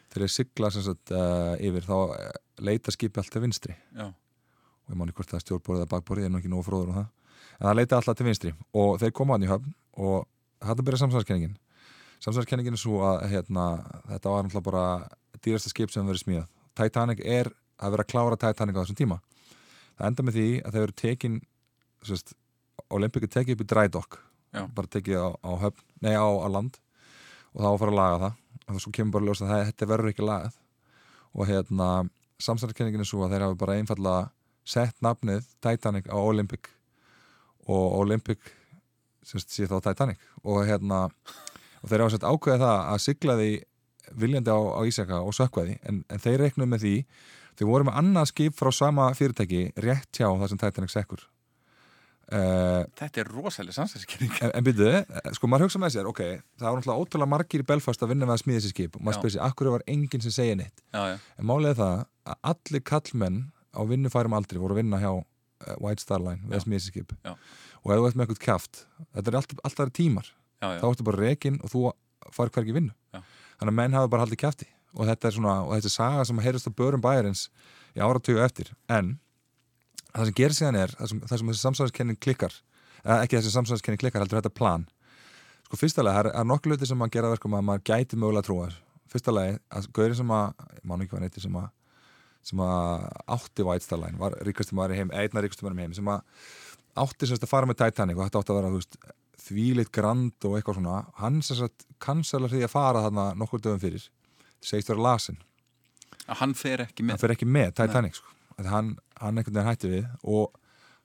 [0.08, 3.76] þegar sigla sagt, uh, yfir þá uh, leita skipi alltaf vinstri.
[3.94, 4.08] Já.
[4.08, 6.92] og ég máni hvort það er stjórnborðið eða bakborðið, ég er nú ekki nógu fróður
[6.92, 7.08] um það.
[7.58, 8.52] En það leita alltaf til vinstri.
[8.80, 10.28] Og þeir koma hann í höfn og
[10.64, 11.56] hann byrja samsvæðskenningin
[12.24, 13.66] samsvæðskenningin er svo að hérna,
[14.08, 14.84] þetta var alltaf bara
[15.44, 16.48] dýrasta skip sem verið smíðað.
[16.78, 19.20] Titanic er að vera að klára Titanic á þessum tíma.
[19.98, 21.38] Það enda með því að þeir eru tekin
[22.94, 24.18] Olympic er tekið upp í drædokk
[24.54, 24.62] Já.
[24.74, 26.78] bara tekið á, á höfn, nei á, á land
[27.54, 28.38] og þá fara að laga það.
[28.68, 30.56] Og svo kemur bara að ljósa að þetta verður ekki lagað.
[31.34, 31.88] Og hérna
[32.42, 34.14] samstarfskenningin er svo að þeir hafa bara einfalla
[34.68, 36.68] sett nafnið Titanic á Olympic.
[37.68, 38.52] Og Olympic
[39.26, 40.20] semst sé þá Titanic.
[40.44, 41.06] Og hérna
[41.82, 43.50] og þeir hafa sett ákveðið það að sigla því
[44.18, 46.94] viljandi á, á Ísaka og sökvaði en, en þeir reiknum með því
[47.58, 51.26] þeir voru með annað skip frá sama fyrirtæki rétt hjá það sem Titanic sekkur
[52.28, 56.18] Uh, Þetta er rosalega sannsæðskynning En, en byrjuðu, eh, sko maður hugsa með sér ok,
[56.60, 59.04] það var náttúrulega ótrúlega margir í Belfast að vinna með að smíða þessi skip og
[59.06, 60.82] maður spyrir sér, akkur var enginn sem segja neitt?
[60.92, 61.14] Já, já.
[61.40, 63.38] en málega það að allir kallmenn
[63.72, 65.22] á vinnufærum aldrei voru að vinna hjá uh,
[65.80, 67.14] White Star Line við að smíða þessi skip.
[67.24, 67.32] Já.
[67.80, 68.82] og ef þú ert með eitthvað kæft,
[69.16, 70.28] þetta er alltaf, alltaf tímar,
[70.60, 71.86] þá ertu bara rekin og þú
[72.36, 72.92] far hverki vinnu.
[73.14, 76.28] Þannig að menn hafa bara haldið kæfti og þetta er svona, og þetta er saga
[76.28, 77.46] sem heyrðast á börum bæjarins
[77.96, 78.72] í áratögu eftir.
[78.92, 79.16] En
[80.14, 82.54] það sem gerir síðan er það sem, það sem þessi samsvæðiskenning klikkar
[83.04, 84.86] eða ekki þessi samsvæðiskenning klikkar heldur þetta plan.
[85.68, 88.48] Sko fyrstulega, það er nokkuð luti sem maður gera verkum að maður gæti mögulega að
[88.48, 88.68] trúa
[89.12, 91.68] fyrstulega, að Gauri sem að mánu ekki var neitt sem að
[92.48, 95.86] sem að átti White Star Line var ríkastum maður í heim, einna ríkastum maður í
[95.86, 96.44] heim sem að
[97.02, 98.96] átti semst að fara með Titanic og þetta átti að vera, veist,
[99.48, 103.82] þvíleitt grand og eitthvað svona, hann semst að kannsala því að fara þarna nokkur dögum
[103.82, 104.08] fyrir.
[104.64, 105.38] Segist vera lasin
[106.28, 109.92] að hann fer ekki með, fer ekki með Titanic, sko hann, hann einhvern veginn hætti
[109.92, 110.56] við og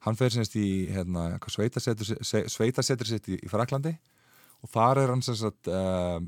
[0.04, 3.94] hann fer semst í hérna, sveitasetur sitt í, í Fraklandi
[4.64, 6.26] og þar er hann semst að uh,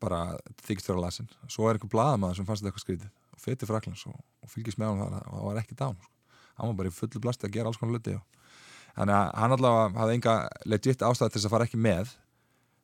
[0.00, 0.20] bara
[0.64, 4.06] þykist vera lasin svo er einhver bladamæður sem fannst þetta eitthvað skrítið og fyrir Fraklands
[4.08, 6.12] og, og fylgist með hann og það var ekki dán sko.
[6.60, 8.16] hann var bara í fullu blasti að gera alls konar luti
[8.96, 10.34] þannig að hann allavega hafði enga
[10.66, 12.14] legit ástæði til þess að fara ekki með.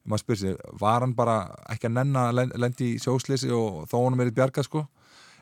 [0.07, 1.37] Maður spyrir sér, var hann bara
[1.73, 4.85] ekki að nenna lendi í sjóslisi og þó honum er í bjarga sko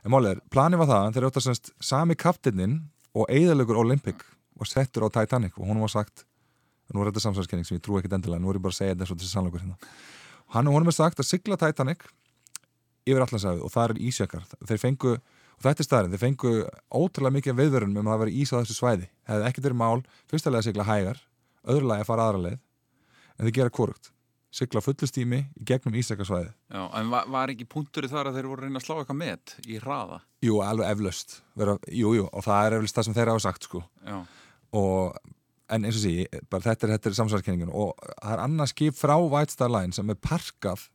[0.04, 2.78] en er, planið var það, þeir áttu að sami kaptinninn
[3.14, 4.24] og eigðalögur Olympic
[4.58, 6.26] var settur á Titanic og hún var sagt
[6.92, 8.94] nú er þetta samsvæðskenning sem ég trú ekki endilega nú er ég bara að segja
[8.94, 9.78] þetta þessu sannleikur hérna.
[10.54, 12.04] Hann og hún er sagt að sigla Titanic
[13.08, 16.52] yfir allansæðu og það er ísjökar þeir fengu og þetta er staðarinn, þeir fengu
[16.92, 19.08] ótrúlega mikið viðverðunum um að veri ís á þessu svæði.
[19.24, 20.00] Það hefði ekkert verið mál,
[20.30, 21.20] fyrstulega að sigla hægar
[21.64, 22.58] öðrulega að fara aðra leið
[23.34, 24.10] en þeir gera korugt,
[24.54, 28.50] sigla fullustími í gegnum ísækarsvæði Já, en var, var ekki punktur í þar að þeir
[28.52, 30.20] voru reyna að slá eitthvað með í hraða?
[30.44, 31.38] Jú, alveg eflaust,
[31.90, 33.82] jú, jú, og það er eflaust það sem þeir hafa sagt sko.
[34.78, 35.20] og,
[35.74, 36.16] en eins og sí
[36.52, 40.10] bara þetta er, er samsvarskenningin og það er annað skip frá White Star Line sem
[40.12, 40.88] er parkað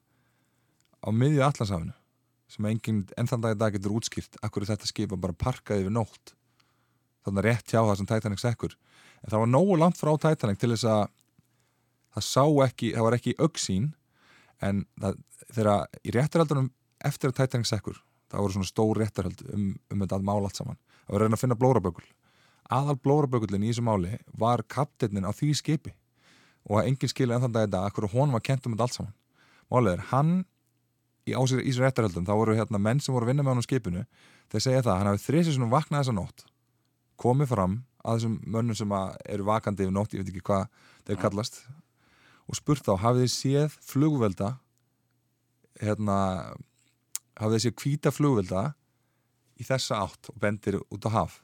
[1.03, 1.95] á miðju allansafinu
[2.49, 5.85] sem enginn ennþann dag í dag getur útskýrt akkur er þetta skip að bara parkaði
[5.85, 6.33] yfir nótt.
[7.25, 8.75] Þannig að rétt hjá það sem Titanic sekkur.
[9.21, 11.03] En það var nógu langt frá Titanic til þess að
[12.15, 13.89] það sá ekki, það var ekki auksín
[14.65, 15.17] en það,
[15.49, 16.71] þegar í réttarhaldunum
[17.05, 17.99] eftir að Titanic sekkur
[18.29, 20.79] það voru svona stór réttarhald um, um þetta mál allt saman.
[21.05, 22.07] Það var að reyna að finna blórabökul
[22.69, 25.95] aðal blórabökullin í þessu máli var kapteinnin á því skipi.
[26.69, 29.15] Og enginn skilja ennþann dag í dag akkur hún var kent um þetta allt saman.
[29.73, 30.31] Málið er, hann
[31.25, 33.65] í ásir í þessu réttarhaldum, þá voru hérna menn sem voru að vinna með hann
[33.65, 34.05] á skipinu,
[34.53, 36.45] þeir segja það hann hafi þrýsisunum vaknað þessa nótt
[37.19, 38.95] komið fram að þessum mönnum sem
[39.27, 40.69] eru vakandi yfir nótt, ég veit ekki hvað
[41.09, 41.59] þeir kallast
[42.49, 44.49] og spurt þá, hafið þið séð flugvelda
[45.79, 46.17] hérna
[47.39, 48.63] hafið þið séð kvíta flugvelda
[49.59, 51.41] í þessa átt og bendir út á haf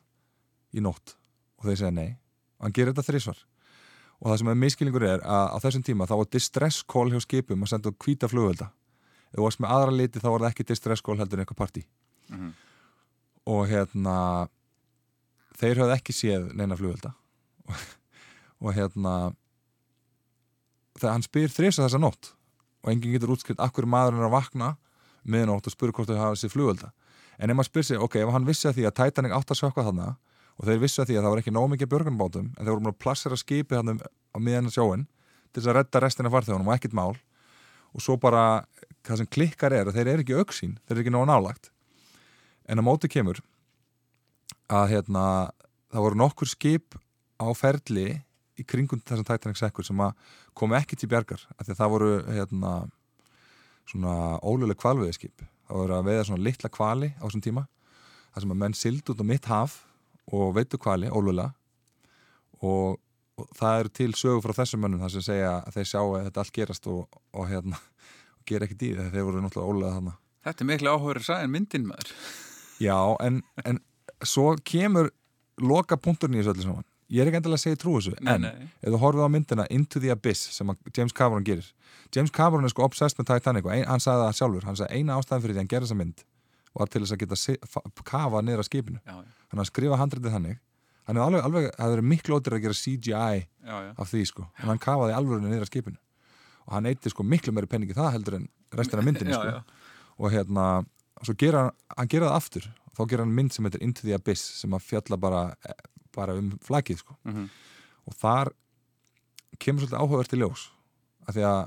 [0.76, 1.16] í nótt?
[1.60, 2.16] Og þeir segja nei.
[2.60, 3.44] Og hann gerir þetta þrísvar
[4.16, 7.20] og það sem er miskilningur er að á þessum tíma þá var distress call hjá
[7.24, 8.70] skipum að senda kvíta flugvelda.
[9.32, 11.62] Ef þú varst með aðra liti þá var það ekki distress call heldur en eitthvað
[11.62, 11.84] parti
[12.30, 12.52] mm -hmm.
[13.54, 14.16] og hérna
[15.60, 17.14] þeir hafði ekki séð neina flugvelda.
[17.66, 17.76] Og,
[18.70, 19.36] og hérna
[21.00, 22.34] þegar hann spyr þrisa þessa nótt
[22.86, 24.76] og enginn getur útskrift akkur maðurinn er að vakna
[25.26, 26.92] miðnótt og spyr hvort þau hafa sér flugvelda
[27.38, 29.60] en ef maður spyr sig, ok, ef hann vissi að því að Titanic átt að
[29.60, 30.14] sökka þarna
[30.56, 32.92] og þeir vissi að því að það var ekki nóg mikið björgunbátum en þeir voru
[32.92, 35.08] að plassera skipið hann á miðan sjóin
[35.52, 37.16] til þess að redda restina farþjónum og ekkit mál.
[37.96, 38.66] Og svo bara
[39.08, 41.72] það sem klikkar er að þeir eru ekki auksín, þeir eru ekki nóg nálagt
[42.66, 43.42] en á móti kemur
[44.72, 45.26] að hérna
[45.94, 46.98] það voru nokkur skip
[47.38, 48.08] á ferli
[48.56, 50.16] í kringum þessum Titanic sekkur sem að
[50.58, 52.74] komi ekki til bjargar af því að það voru hérna
[53.86, 57.66] svona óluleg kvalviði skip það voru að veiða svona litla kvali á þessum tíma
[58.34, 59.80] það sem að menn sild út á mitt haf
[60.34, 61.52] og veitu kvali, ólulega
[62.66, 62.98] og,
[63.38, 66.24] og það eru til sögu frá þessum mönnum þar sem segja að þeir sjá að
[66.28, 67.82] þetta allt gerast og, og hérna
[68.50, 70.92] gera ekkert í því þegar þeir voru náttúrulega ólega þannig Þetta er miklu
[71.26, 72.10] sagja en myndin maður.
[72.78, 73.80] Já, en, en
[74.22, 75.10] svo kemur
[75.58, 78.32] loka punkturinn í þessu öllu saman Ég er ekki endilega að segja trú þessu nei,
[78.34, 78.70] en nei.
[78.82, 81.68] ef þú horfið á myndina Into the Abyss sem James Cameron gerir
[82.16, 84.98] James Cameron er sko obsessed með Titanic og ein, hann sagði það sjálfur, hann sagði
[85.02, 86.24] eina ástæðan fyrir því hann gerði þessa mynd
[86.76, 89.02] var til þess að geta kafa niður á skipinu.
[89.06, 89.52] Já, já.
[89.54, 90.58] hann skrifa handrættið þannig.
[91.06, 94.48] Hann hefði alveg, alveg, það verið miklu ótir að gera CGI já, af því sko
[94.50, 96.00] en hann kafaði alveg niður á skipinu.
[96.66, 99.92] Og hann eitti sko miklu meiri penningi það heldur en restina myndinni já, sko.
[100.18, 100.66] og hérna,
[101.22, 104.58] svo gera hann gera það aftur, þá gera hann mynd sem heitir Into the Abyss
[104.64, 105.44] sem að fjalla bara
[106.16, 107.18] bara um flagið sko.
[107.24, 107.50] Mm -hmm.
[108.06, 108.54] og þar
[109.60, 110.70] kemur svolítið áhugavert í ljós
[111.28, 111.62] af því að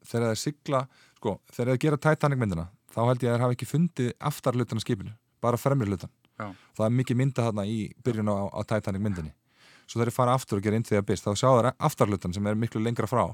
[0.00, 0.80] þegar það er sigla
[1.16, 4.80] sko, þegar það gera Titanic myndina þá held ég að það hafi ekki fundið aftarlutan
[4.80, 6.10] af skipinu, bara fremrilutan
[6.76, 9.34] það er mikið mynda þarna í byrjun á, á Titanic myndinni
[9.86, 12.34] svo þegar það er fara aftur og gera Into the Abyss þá sjá það aftarlutan
[12.34, 13.24] sem er miklu lengra frá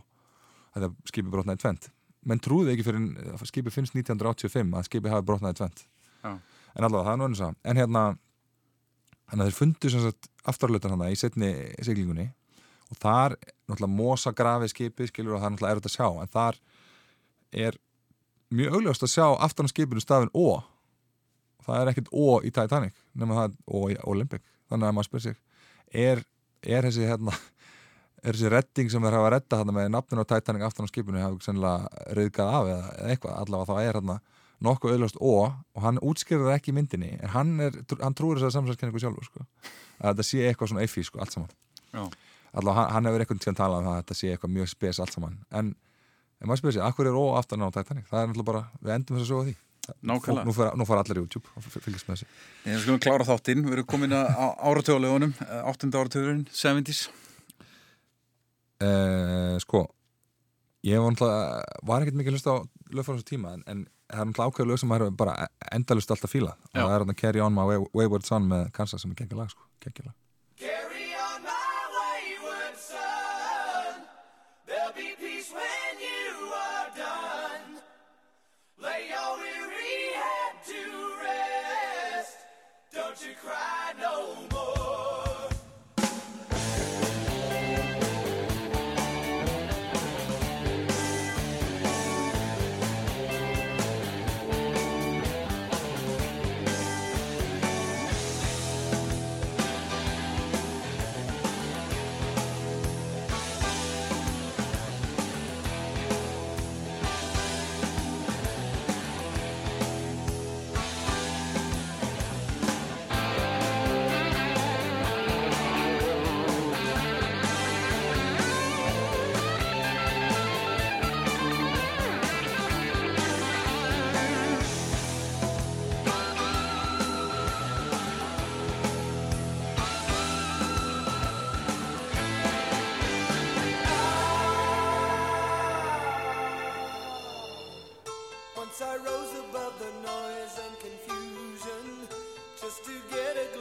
[0.76, 1.90] að skipi brotnaði tvent
[2.28, 5.84] menn trúði ekki fyrir að skipi finnst 1985 að skipi hafi brotnaði tvent
[6.28, 8.02] en allavega það er nú eins að en hérna
[9.28, 10.12] hann að þeir fundu
[10.48, 11.52] afturlötan hann í setni
[11.84, 12.30] siglingunni
[12.88, 13.36] og þar
[13.68, 16.60] náttúrulega mosa grafi skipi skilur og það er náttúrulega erfitt að sjá en þar
[17.66, 17.78] er
[18.48, 20.64] mjög augljóðast að sjá aftan á skipinu stafin Ó
[21.66, 25.08] það er ekkert Ó í Titanic nema það er Ó í Olympic þannig að maður
[25.10, 25.36] spyr sig
[25.92, 26.24] er,
[26.64, 27.36] er þessi hérna
[28.24, 30.92] er þessi redding sem þeir hafa að redda þarna með nafninu á Titanic aftan á
[30.92, 34.18] skipinu hafa sennilega reyðgað af eða eitthvað allavega þá er hérna
[34.64, 38.56] nokkuð auðlast ó og hann útskýrður ekki myndinni en hann, er, hann trúir þess að
[38.56, 39.46] samsælskenningu sjálfur sko.
[40.00, 41.52] að þetta sé eitthvað svona effi sko, allt saman
[41.94, 45.00] allavega hann, hann hefur eitthvað tíðan talað um það að þetta sé eitthvað mjög spes
[45.04, 45.72] allt saman en
[46.38, 49.18] ef maður sig, akkur er ó aftan á Titanic það er náttúrulega bara, við endum
[49.18, 49.56] þess að sjóða því
[50.04, 50.44] Nákvæmlega.
[50.44, 52.26] Nú fara, nú fara allir í YouTube og fylgjast með þessi.
[52.68, 55.32] Ég skulum klára þáttinn, við erum komin á áratögulegunum,
[55.64, 55.88] 8.
[55.96, 57.06] áratögurinn, 70's.
[58.84, 59.86] Uh, sko
[60.86, 62.56] ég var var ekkert mikið hlust á
[62.94, 65.34] lögfæðars tíma en, en það er náttúrulega ákveðlu sem maður bara
[65.72, 66.54] endalust alltaf fíla.
[66.72, 69.20] Og það er hann að Carry On My way, Wayward Son með Kansas sem er
[69.22, 70.14] geggilag sko, geggilag
[70.58, 74.02] Carry on my wayward son.
[74.66, 77.78] There'll be peace when you are done.
[78.82, 80.80] Lay your weary head to
[81.22, 82.38] rest.
[82.92, 84.57] Don't you cry no more.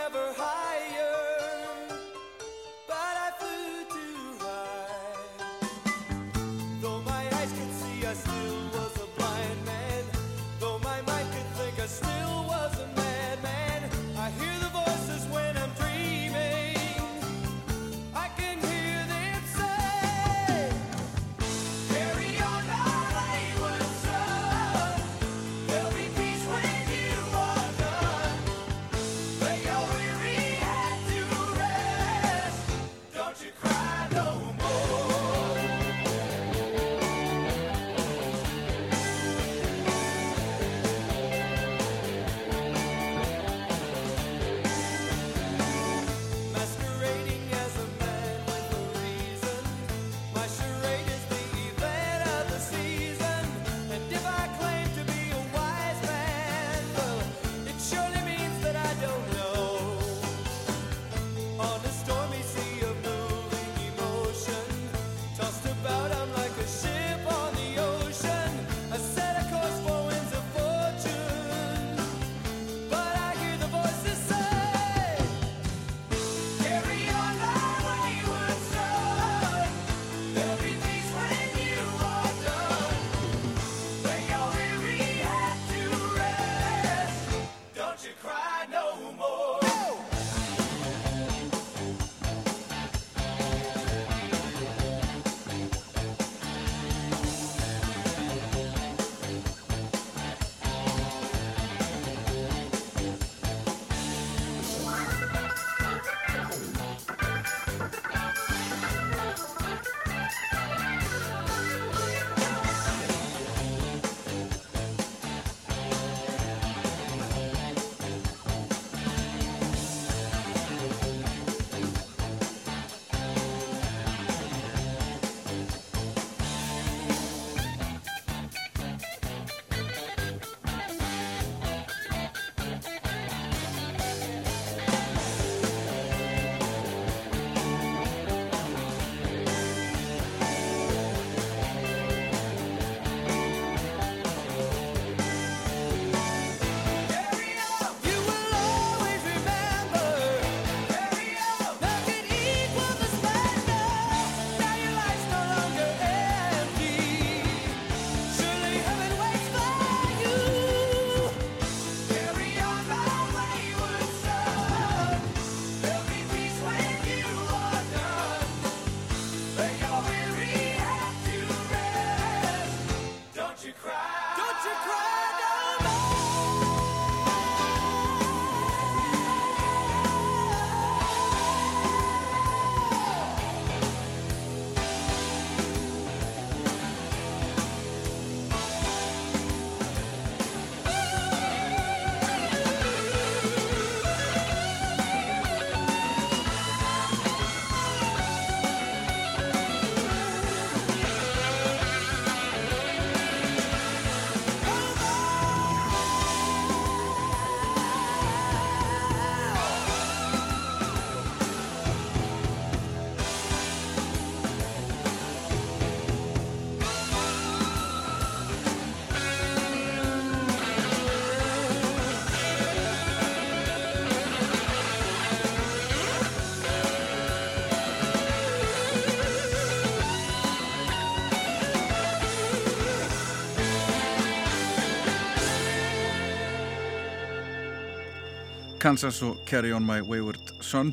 [238.84, 240.90] Kansas og Carry On My Wayward Son.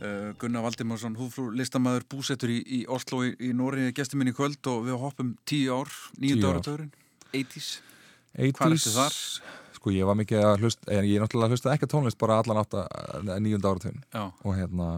[0.00, 4.34] Uh, Gunnar Valdimarsson, húfrú listamæður búsettur í, í Oslo í, í Nóri gestur minn í
[4.36, 6.90] kvöld og við hoppum tíu ár nýjönda áratöðurinn,
[7.32, 7.68] 80's
[8.36, 9.18] 80's, hvað er þetta þar?
[9.76, 12.62] Sko ég var mikið að hlusta, en ég náttúrulega að hlusta ekki tónlist bara allan
[12.62, 14.88] átt að nýjönda áratöðin og hérna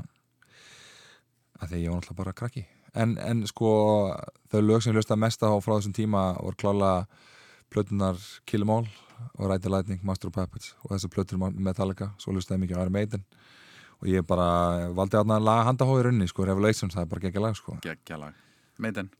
[1.58, 2.64] að því ég var náttúrulega bara krakki.
[2.94, 3.72] En, en sko
[4.50, 6.94] þau lög sem ég hlusta mest á frá þessum tíma voru klála
[7.70, 8.90] plötunar Kill 'Em All
[9.38, 12.94] og Ride the Lightning, Master of Puppets og þessu plötur Metallica, svo lustaði mikið Iron
[12.94, 13.24] Maiden.
[13.98, 17.58] Og ég bara valdi að laga handahóði runni, sko, Revelations það er bara geggja lag,
[17.58, 17.80] sko.
[17.82, 18.44] Geggja lag,
[18.78, 19.10] Maiden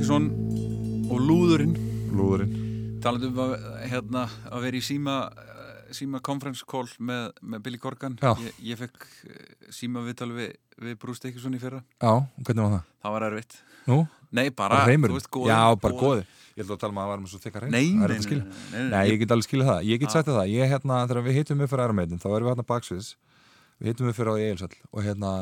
[0.00, 0.30] Dickinson
[1.12, 1.74] og Lúðurinn.
[2.16, 2.52] Lúðurinn.
[3.04, 3.50] Talandum um að,
[3.90, 5.16] hérna, að vera í síma
[5.92, 8.14] síma conference call með, með Billy Corgan.
[8.40, 9.04] Ég, ég fekk
[9.76, 11.82] síma viðtal við, við Bruce Dickinson í fyrra.
[12.00, 12.14] Já,
[12.46, 12.86] hvernig var það?
[13.04, 13.58] Það var erfitt.
[13.90, 13.98] Nú?
[14.38, 16.24] Nei, bara, bara veist, góði, Já, bara góði
[16.54, 18.40] Ég ætla að tala um að það var með svo þykka reyn Nei, nei, nei,
[18.70, 19.82] nei, nei Ég get alveg skilja það.
[19.90, 20.40] Ég get sagt það.
[20.54, 23.12] Ég, hérna, þegar við hittum upp fyrir Arameitin þá erum við hérna baksviðs.
[23.76, 25.36] Við hittum upp fyrir á Eilsall og hérna,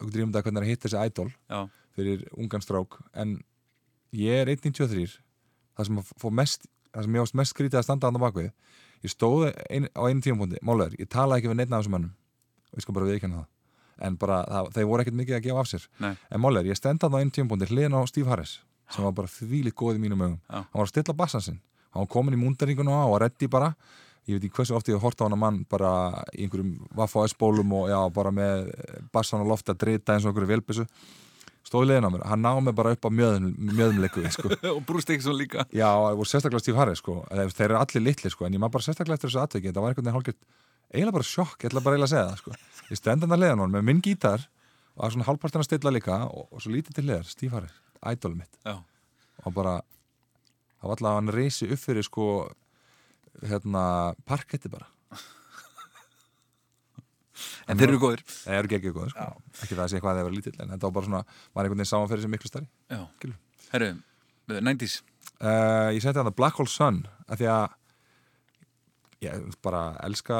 [0.00, 1.60] okkur drýmum það hvernig það hitt þessi idol Já.
[2.00, 2.98] fyrir ungan strák.
[3.14, 3.38] En
[4.12, 5.18] ég er 1.93
[5.76, 8.50] það sem fór mest það sem ég ást mest skrítið að standa á það bakvið
[9.02, 12.12] ég stóði ein, á einu tímapunkti málegar, ég talaði ekki við neitt af þessum mannum
[12.72, 13.48] og ég skal bara viðkjanna það.
[14.02, 15.82] En bara, það, þeir voru ekkert mikið að gefa af sér.
[16.02, 16.12] Nei.
[16.32, 18.54] en málegar, ég stendaði á einu tímapunkti hliðin á Steve Harris,
[18.90, 21.60] sem var bara þvílitt góð í mínum ögum, hann var að stilla bassan sin
[21.92, 23.72] hann var komin í múndaringuna og reddi bara.
[24.30, 25.90] Ég veit ekki hversu oft ég hef hort á hann að mann bara
[26.30, 28.70] í einhverjum Vaffa-S-bólum og já, bara með
[29.12, 30.86] bassan á lofta að drita eins og einhverju velbissu
[31.66, 34.50] stóði leiðin á mér, hann náði mig bara upp á mjöðumleiku sko.
[34.76, 37.20] og ekki svo líka já, og sérstaklega Steve Harris sko.
[37.30, 38.46] þeir eru allir litli, sko.
[38.46, 40.40] en ég maður bara sérstaklega eftir þessu atveki það var einhvern veginn hálfgett,
[40.92, 42.88] eiginlega bara sjokk ég ætla bara eiginlega að segja það, sko.
[42.90, 44.48] ég stendan að leiðan hann með minn gítar
[44.96, 48.42] og svona hálfpartin að stilla líka og, og svo lítið til leiðar, Steve Harris, idolum
[48.42, 48.74] mitt já.
[49.46, 49.78] og bara
[50.82, 52.26] það var alltaf að hann reysi upp fyrir sko
[53.46, 53.84] hérna,
[54.28, 54.90] parketti bara
[57.68, 59.28] En þeir eru góðir Þeir eru ekki góðir, sko.
[59.62, 61.22] ekki það að sé hvað þeir eru lítill en þetta var bara svona,
[61.52, 62.68] var einhvern veginn samanferðið sem miklu starri
[63.72, 63.92] Herru,
[64.52, 64.98] 90's
[65.40, 67.78] uh, Ég seti að Black Hole Sun að því að
[69.22, 70.38] ég bara elska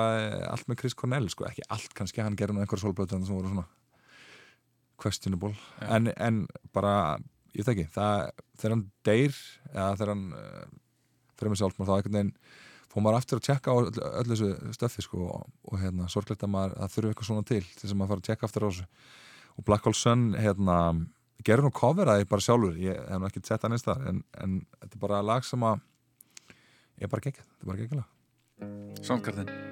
[0.50, 3.53] allt með Chris Cornell, sko, ekki allt kannski hann gerði nú einhverja solblötu sem voru
[3.53, 3.68] svona
[5.03, 5.55] questionable.
[5.82, 6.42] En, en
[6.74, 7.18] bara,
[7.55, 8.28] ég veit ekki það,
[8.59, 9.38] þegar hann deyr
[9.72, 10.66] eða þegar hann uh,
[11.38, 12.34] fyrir mig sjálf, þá einhvern veginn
[12.93, 16.53] fór maður aftur að tjekka á öll, þessu stöfi sko, og, og hérna, sorglegt að
[16.55, 18.68] maður að þurfu eitthvað svona til til þess að maður fara að tjekka aftur á
[18.68, 18.88] þessu.
[19.53, 20.76] Og Black Hole Sun hérna,
[21.45, 22.76] gerur nú coveraði bara sjálfur.
[22.80, 25.80] Ég hef nú ekki sett neins þar en, en þetta er bara lag sem að
[27.03, 29.71] ég er bara geggjað, þetta er bara geggjala Sandgarðin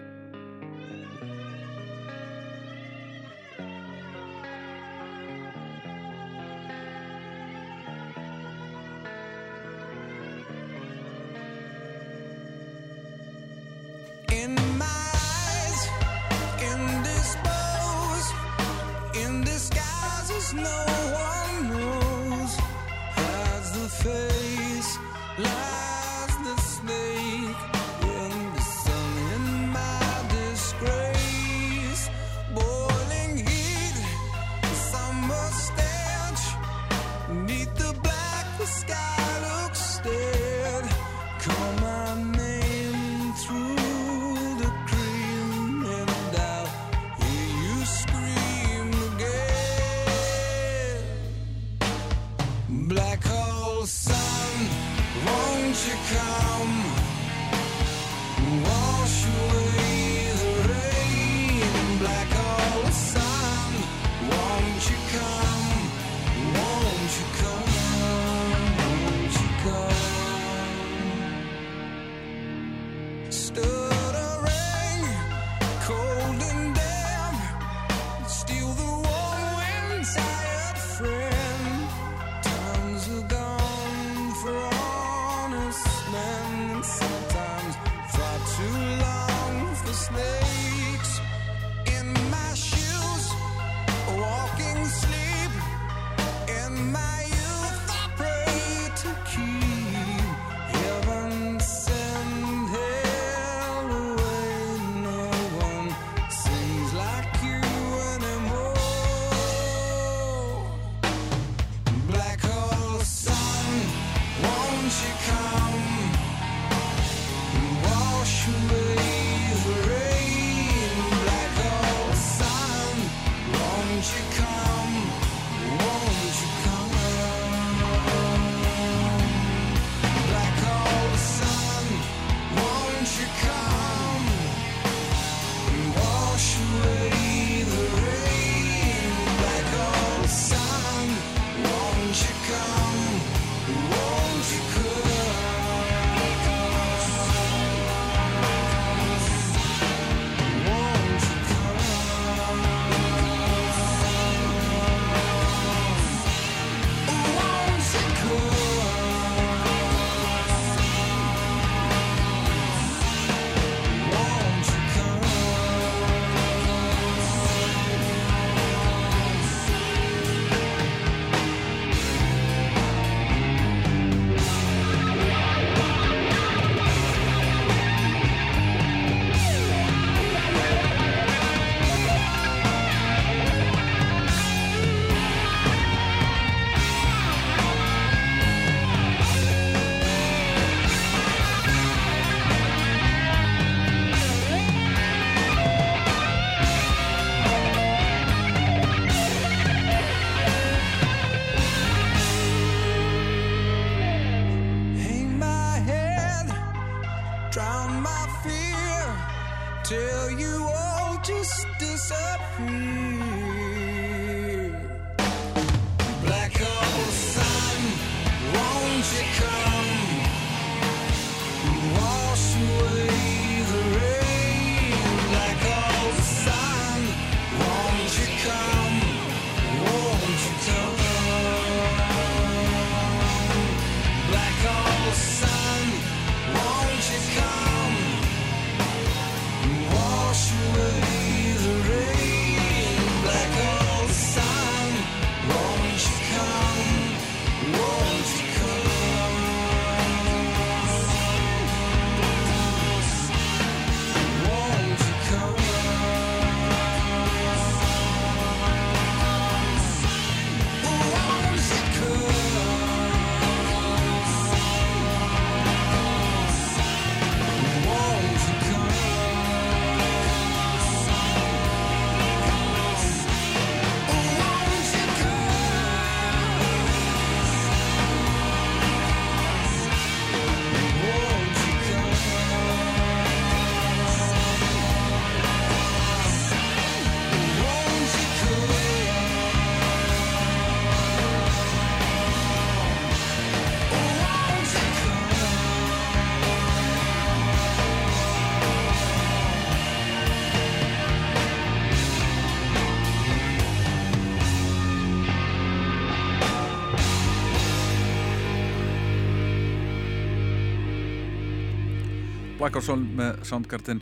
[312.71, 313.99] Blackarsson með Soundgarden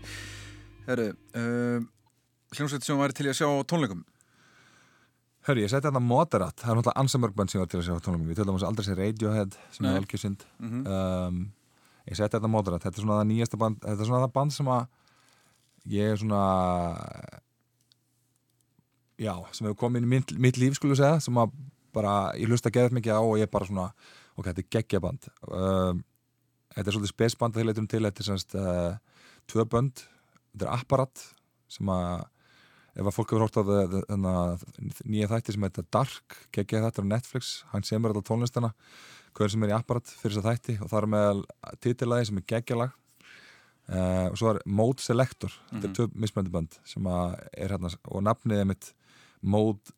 [0.85, 1.07] Herru,
[1.41, 1.85] uh,
[2.53, 4.03] hljómsveit sem væri til að sjá tónleikum?
[5.49, 8.27] Hörru, ég seti þetta moderat, það er náttúrulega ansamörgband sem var til að sjá tónleikum,
[8.29, 9.89] við töldum að aldrei sé Radiohead sem Nei.
[9.95, 10.99] er algjörsynd mm -hmm.
[10.99, 11.39] um,
[12.11, 14.53] ég seti þetta moderat, þetta er svona það nýjasta band, þetta er svona það band
[14.59, 14.87] sem að
[15.97, 16.45] ég er svona
[19.17, 21.57] já, sem hefur komið inn í mitt, mitt líf skulle segja, sem að
[21.95, 23.89] bara, ég hlusta að geða þetta mikið á og ég er bara svona
[24.37, 25.33] ok, þetta er geggja band.
[25.49, 26.05] Um,
[26.75, 28.03] þetta er svolítið spesband að heileitum til.
[28.07, 30.03] Þetta er semst uh, tvö bönd.
[30.53, 31.25] Þetta er Apparat
[31.69, 32.27] sem að
[32.99, 33.63] ef að fólk hefur hórt á
[35.07, 38.73] nýja þætti sem heitir Dark geggja þetta á Netflix, hann semur alltaf tónlistana
[39.37, 40.79] hverjum sem er í Apparat fyrir þess að þætti.
[40.83, 41.45] Og það er með
[41.85, 42.97] titilæði sem er geggjalag.
[43.89, 45.53] Uh, og svo er Mode Selector.
[45.53, 45.77] Mm -hmm.
[45.81, 45.97] þetta er mhm.
[45.97, 48.93] tvö mismöndi bönd sem er hérna og nafnið er mitt
[49.41, 49.95] Mode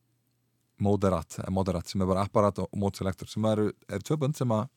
[0.80, 4.52] Moderat, Moderat sem er bara Apparat og Mode Selector sem eru, eru tvö bönd sem
[4.54, 4.68] að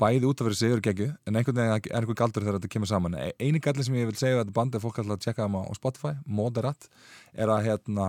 [0.00, 2.90] bæði út af fyrir sigur geggu en einhvern veginn er einhver galdur þegar þetta kemur
[2.90, 5.22] saman e, eini galdur sem ég vil segja að þetta band er fólk alltaf að
[5.22, 6.88] tjekka það á Spotify, Moderat
[7.32, 8.08] er að hérna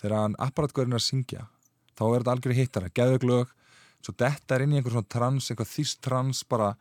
[0.00, 1.44] þegar hann apparatgörðin er að syngja
[1.94, 3.52] þá er þetta algjörði hittara, geðuglög
[4.04, 6.72] svo þetta er inn í einhver svona trans einhver þýst trans, bara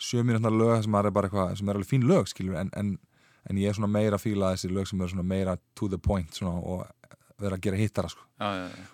[0.00, 2.94] sjöminutna lög sem er bara eitthvað, sem er alveg fín lög skilur, en, en,
[3.48, 6.00] en ég er svona meira að fíla þessi lög sem er svona meira to the
[6.00, 6.84] point svona, og
[7.40, 8.24] vera að gera hittara sko.
[8.40, 8.92] já, já, já.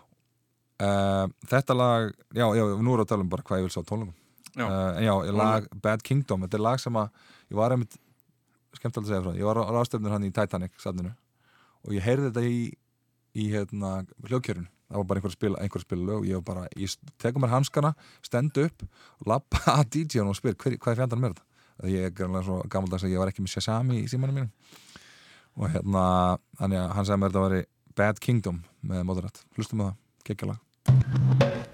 [0.82, 3.84] Uh, þetta lag, já, já, nú við að tala um bara hvað ég vil sá
[3.86, 4.16] tónlungum
[4.52, 7.08] Já, uh, en já, lag Bad Kingdom þetta er lag sem að,
[7.48, 7.96] ég var einmitt
[8.76, 11.12] skemmt að segja frá, ég var á ráðstöfnur hann í Titanic safninu
[11.82, 12.60] og ég heyrði þetta í,
[13.32, 13.92] í hérna
[14.28, 17.54] hljókjörun, það var bara einhver spil einhver spil lög, ég var bara, ég tekum mér
[17.54, 17.94] hanskana
[18.24, 18.84] stendu upp,
[19.28, 21.48] lappa að DJ-un og spyr, hver, hvað er fjandarinn með þetta?
[21.88, 24.52] Ég er gæmlega svo gammaldags að ég var ekki með Shazami í símanum mínum.
[25.58, 26.04] Og hérna,
[26.60, 27.64] að hann segði mér þetta að veri
[27.98, 31.71] Bad Kingdom með Moderat, hlustum við það, kekkjala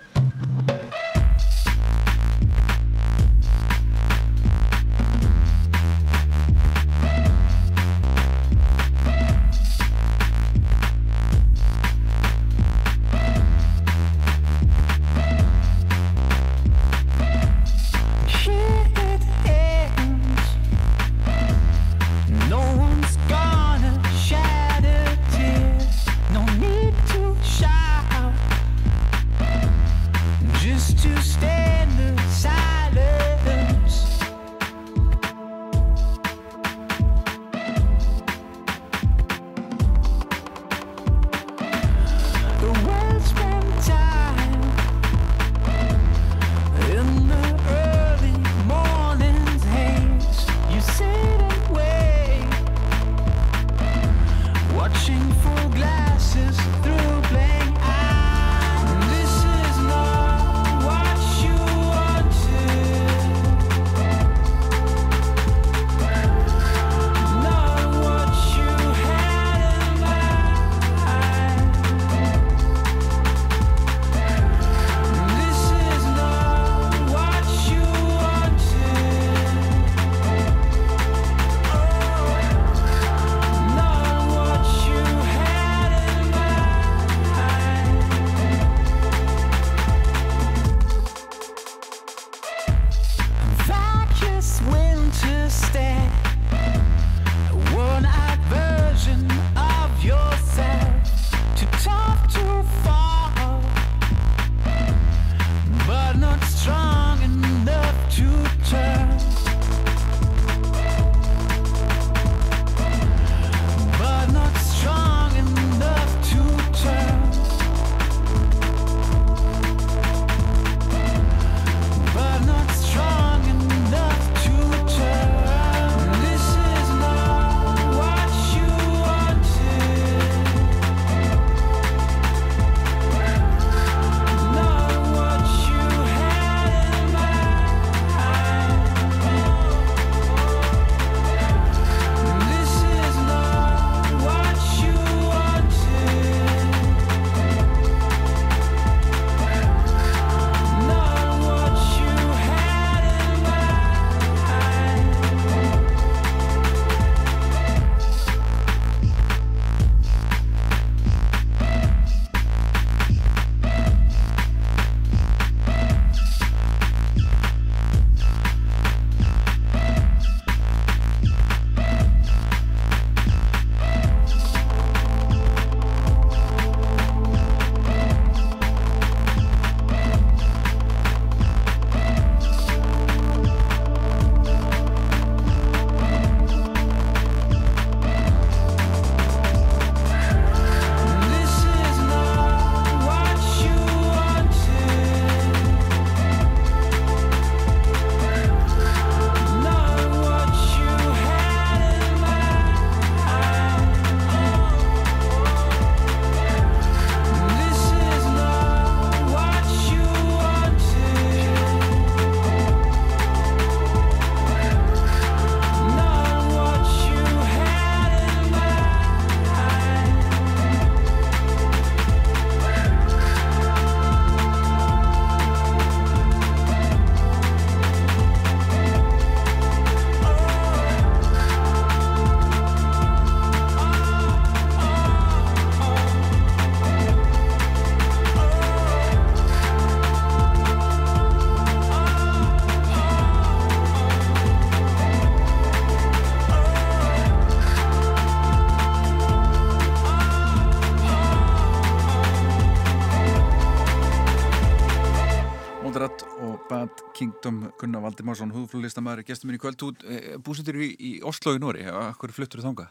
[257.79, 261.85] Gunnar Valdimarsson, húðflóðlistamæður gestur minn í kvöld, þú e, búsettir í, í Oslo í Nóri,
[261.87, 262.89] hvað fluttur þú þánga?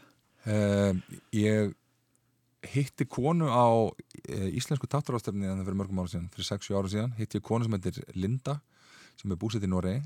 [0.48, 1.74] Uh, ég
[2.72, 7.12] hitti konu á uh, íslensku táturástöfni þannig fyrir mörgum ára síðan, fyrir 6-7 ára síðan
[7.18, 8.58] hitti ég konu sem heitir Linda
[9.18, 9.98] sem er búsett í Nóri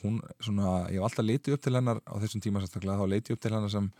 [0.00, 3.36] hún, svona, ég hef alltaf leitið upp til hennar á þessum tíma sérstaklega, þá leitið
[3.36, 3.90] upp til hennar sem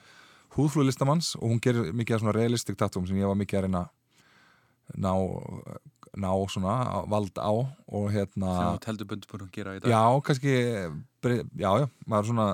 [0.57, 3.85] húðflóðlistamanns og hún gerir mikið af svona realistik tátum sem ég var mikið að reyna
[4.99, 5.13] ná
[6.13, 9.89] ná svona vald á og hérna sem þú heldur búin að gera í dag.
[9.89, 10.53] Já, kannski,
[11.57, 12.49] já, já maður er svona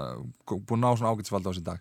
[0.47, 1.81] búin að ná svona ágætisvald á þessi dag.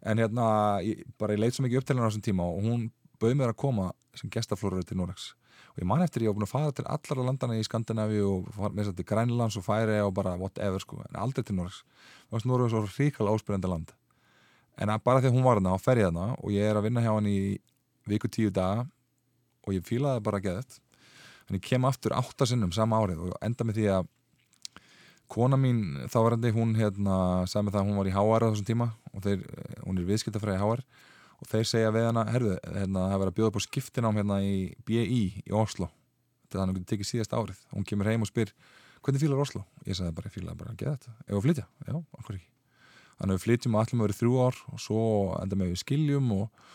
[0.00, 0.46] En hérna,
[0.84, 2.88] ég, bara ég leit svo mikið upp til hennar á þessum tíma og hún
[3.20, 5.34] bauð mér að koma sem gestaflórið til Norex
[5.70, 8.48] og ég man eftir ég á búin að fara til allara landana í Skandinavi og
[8.56, 11.82] með þess að til Grænlands og Færi og bara whatever sko, en aldrei til Norex
[11.84, 13.92] og þess að Norex var ríkala áspyrjandi land.
[14.80, 17.04] En bara því að hún var þarna og ferði þarna og ég er að vinna
[17.04, 17.40] hjá hann í
[18.08, 18.86] viku tíu daga
[19.66, 20.89] og ég fílaði bara að geða þetta
[21.50, 24.08] en ég kem aftur áttasinnum sama árið og enda með því að
[25.30, 27.16] kona mín þáverandi, hún hérna
[27.50, 29.46] sagði með það að hún var í HR á þessum tíma og þeir,
[29.84, 30.82] hún er viðskiptafræði HR
[31.40, 34.38] og þeir segja við hana, herðu, hérna það verður að bjóða upp á skiptinám hérna
[34.44, 34.54] í
[34.86, 35.00] BI
[35.40, 35.88] í Oslo,
[36.46, 37.62] þetta hann tekið síðast árið.
[37.72, 38.52] Hún kemur heim og spyr
[39.00, 39.64] hvernig fílar Oslo?
[39.86, 41.14] Ég sagði bara, ég fílaði bara að geða þetta.
[41.24, 42.50] Ef við flytja, já, okkur ekki.
[43.20, 45.00] Þannig að við flytjum og allir með verið þrjú ár og svo
[45.40, 46.68] enda með við skiljum og,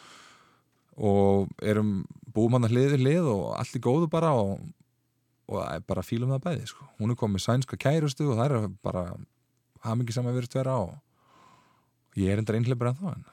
[0.95, 2.05] og erum
[2.35, 4.63] búum hann að hliði hlið og allt er góðu bara og,
[5.51, 6.88] og bara fílum það bæði sko.
[6.99, 9.05] hún er komið sænska kærustu og það er bara
[9.85, 13.26] haf mikið saman verið tverja og ég er endar einhleipur en þá en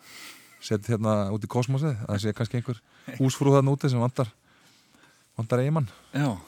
[0.63, 2.83] setið hérna út í kosmosið það sé kannski einhver
[3.21, 4.31] húsfrúð þarna úti sem vantar
[5.39, 5.89] vantar eigimann.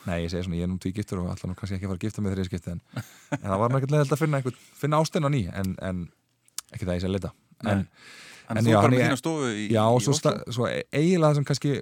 [0.04, 1.94] Nei ég segi svona ég er nú tví giftur og allar nú kannski ekki að
[1.94, 2.82] fara að gifta með þeirri skipti en,
[3.38, 6.02] en það var held að finna, einhver, finna ástein á ný en, en
[6.74, 7.32] ekki það ég sé að leta
[7.64, 7.86] en,
[8.50, 10.16] en þú bara með þína stofu í, já og svo,
[10.52, 11.74] svo eiginlega það sem kannski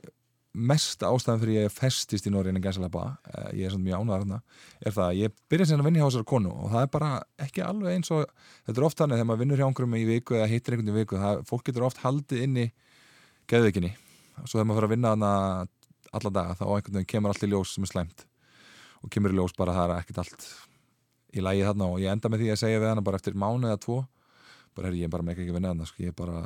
[0.53, 3.15] mest ástæðan fyrir ég festist í Norrin en gæsalaba,
[3.57, 4.39] ég er svona mjög ánæðar hérna,
[4.85, 7.13] er það að ég byrja sem að vinna hjá þessar konu og það er bara
[7.41, 8.27] ekki alveg eins og
[8.67, 10.97] þetta er oft þannig þegar maður vinnur hjá einhverjum í viku eða hittir einhvern í
[10.99, 12.67] viku, það, fólk getur oft haldið inn í
[13.49, 13.95] geðvikinni
[14.43, 15.33] og svo þegar maður fyrir að vinna hana
[16.13, 18.27] alla daga þá einhvern veginn kemur allt í ljós sem er slæmt
[19.01, 20.49] og kemur í ljós bara það er ekkert allt
[21.33, 23.71] í lægi þarna og ég enda með því að segja við hana bara eftir mánu
[23.71, 24.03] eða tvo
[24.77, 26.43] bara er ég bara með ekki vinna sko, ég bara,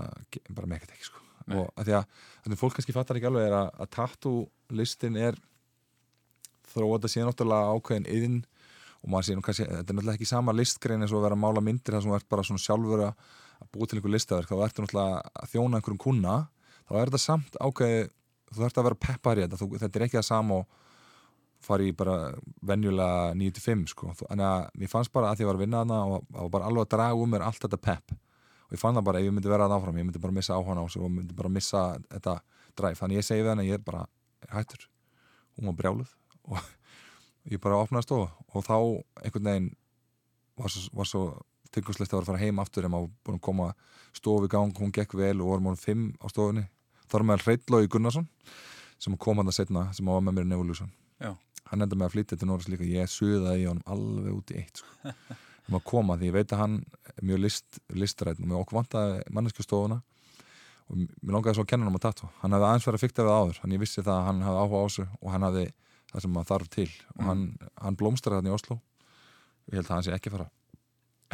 [0.51, 1.23] bara með ekkert ekki sko.
[1.47, 2.07] Og að því að
[2.43, 4.41] þannig fólk kannski fattar ekki alveg er að, að tattoo
[4.75, 5.39] listin er
[6.73, 8.39] þróað að sé náttúrulega ákveðin yðin
[9.07, 11.39] og maður sé nú kannski, þetta er náttúrulega ekki sama listgrein eins og að vera
[11.39, 14.51] að mála myndir þar sem þú ert bara svona sjálfur að búa til einhver listaverk
[14.51, 16.35] þá ertu náttúrulega að þjóna einhverjum kuna
[16.89, 18.03] þá er þetta samt ákveði
[18.57, 20.83] þú ert að vera peppar í þetta, þú, þetta er ekki það sama og
[21.67, 22.17] fari í bara
[22.67, 25.83] venjulega 9-5 sko, þannig að mér fannst bara að því að ég var að vinna
[25.83, 28.15] þarna og, og bara alveg að draga um mér allt þetta pepp.
[28.67, 30.59] Og ég fann það bara ef ég myndi vera að áfram ég myndi bara missa
[30.59, 32.37] áhana á og myndi bara missa þetta
[32.79, 34.05] dræf, þannig ég segi við henni ég er bara
[34.53, 34.87] hættur,
[35.57, 36.13] hún var brjáluð
[36.53, 36.63] og
[37.51, 38.77] ég bara opnaði stofu og þá
[39.23, 39.71] einhvern veginn
[40.57, 41.25] var svo, var svo
[41.75, 42.87] tilgangslegt að vera að fara heim aftur.
[42.87, 43.73] En maður búin að koma
[44.17, 46.67] stofu í gang, hún gekk vel og vorum hún fimm á stofunni.
[47.07, 48.27] Við að Hreitlói Gunnarsson
[48.99, 50.89] sem kom hann að setna, sem var með mér Nevolution
[51.71, 52.87] hann enda með að flytja til Norris líka.
[52.87, 55.15] Ég suðaði í honum alveg út í eitt sko.
[55.67, 56.77] um að koma því ég veit að hann
[57.11, 59.97] er mjög list, listrætt og mér okkur vantaði manneskjastofuna
[60.87, 63.03] og mér langaði svo að kenna hann um að tattu hann hefði aðeins verið að
[63.03, 65.47] fykta við áður hann ég vissi það að hann hefði áhuga á þessu og hann
[65.49, 65.65] hefði
[66.13, 66.91] það sem maður þarf til.
[67.17, 67.43] Og hann,
[67.83, 70.47] hann blómstræði hann í Oslo og ég held að hann sé ekki fara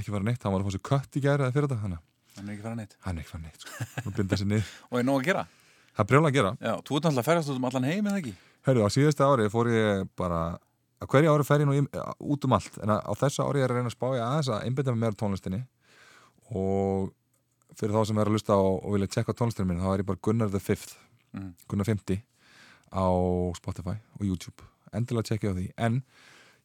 [0.00, 2.48] ekki fara neitt, hann var að fá sér kött í gæri eða fyrir þetta hann
[2.48, 2.94] er ekki fara neitt.
[3.04, 4.80] Hann er ekki fara neitt, sko.
[4.88, 5.42] og er nóg að gera?
[5.92, 6.52] Það er brjóla að gera.
[6.56, 8.32] Já, þú ert náttúrulega að ferast út um allan heim eða ekki
[8.66, 10.42] Hörru, á síðasta ári fór ég bara
[11.02, 11.82] að hverja ári fer ég nú í,
[12.22, 14.50] út um allt en á þessa ári er ég að reyna að spá ég aðeins
[14.52, 15.62] að einbita með mér tónlistinni.
[16.52, 17.10] Og
[17.78, 20.10] fyrir þá sem er að lusta og, og vilja tjekka tónlistinu mín þá er ég
[20.12, 20.94] bara Gunnar the Fifth
[21.34, 21.50] mm.
[21.70, 22.22] Gunnar 50
[22.92, 23.06] á
[23.58, 24.68] Spotify og YouTube.
[24.92, 25.66] Endilega tjekkja á því.
[25.80, 26.00] En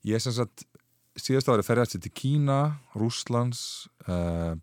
[0.05, 0.67] ég er sem sagt
[1.17, 2.59] síðast ári fer ég að setja til Kína
[2.97, 3.61] Rúslands
[4.05, 4.53] uh,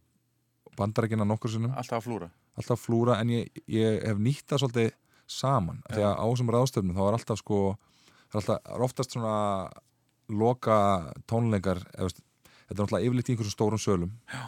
[0.79, 1.75] bandarækina nokkur sinnum.
[1.75, 2.31] Alltaf að flúra.
[2.55, 4.93] Alltaf að flúra en ég, ég hef nýtt það svolítið
[5.31, 5.95] saman ja.
[5.95, 9.37] því að á þessum ráðstöfnum þá er alltaf sko það er, alltaf, er oftast svona
[10.33, 10.77] loka
[11.31, 12.11] tónleikar eða,
[12.69, 14.45] þetta er alltaf yfirleitt í einhversum stórum sölum Já.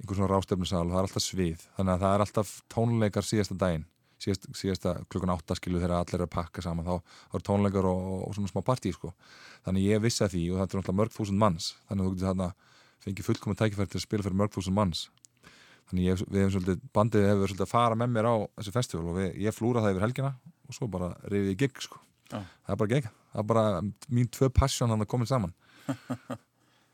[0.00, 3.88] einhversum ráðstöfnusal og það er alltaf svið þannig að það er alltaf tónleikar síðasta daginn
[4.22, 7.00] síðast, síðasta klukkan átta skilu þegar allir er að pakka saman þá,
[7.32, 9.12] þá er tónleikar og, og svona smá partí sko.
[9.66, 12.14] þannig ég vissi að því og þetta er alltaf mörg þúsund manns þannig að þú
[12.14, 12.48] getur þarna
[13.02, 15.06] fengið fullkominn tækifæri til að spila fyrir mörg þúsund manns
[15.90, 19.10] þannig ég, við hefum svolítið, bandið hefur svolítið að fara með mér á þessi festival
[19.10, 20.32] og við, ég flúra það yfir helgina
[20.68, 22.00] og svo bara reyðið í gig sko.
[22.32, 22.46] ah.
[22.66, 23.66] það er bara gig, það er bara
[24.12, 25.54] mín tvö passion hann að koma saman.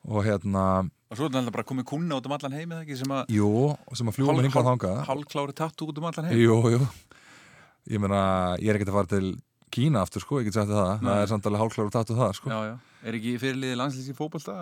[0.09, 0.63] Og hérna
[1.09, 3.31] og svo er þetta bara komið kuna út um allan heim eða ekki sem að
[4.13, 6.41] að fljúa með hingað þánga hálklári tatt út um allan heim.
[6.41, 6.81] Jú, jú.
[7.89, 8.21] Ég meina,
[8.61, 9.31] ég er ekkert að fara til
[9.75, 11.09] Kína aftur sko, ég get sagt það Nei.
[11.09, 12.77] það er samt alveg hálfklar og tattu það sko já, já.
[13.09, 14.55] Er ekki fyrirliði landslýs í fókbalta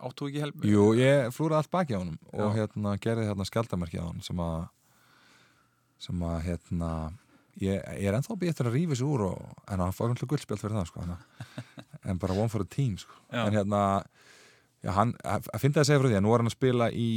[0.00, 0.62] áttu ekki help?
[0.64, 4.40] Jú, ég flúraði allt baki á hann og hérna gerði hérna skjaldamerki á hann sem
[4.40, 4.62] að
[6.00, 6.92] sem að hérna
[7.60, 10.62] ég, ég er ennþá býttur að rífa þessu úr og, en hann fór umhverju guldspjált
[10.62, 11.04] fyrir það sko,
[12.08, 13.18] en bara one for a team sko.
[13.34, 13.82] en hérna
[14.80, 16.88] já, hann, að finna það að segja frá því að nú er hann að spila
[16.94, 17.10] í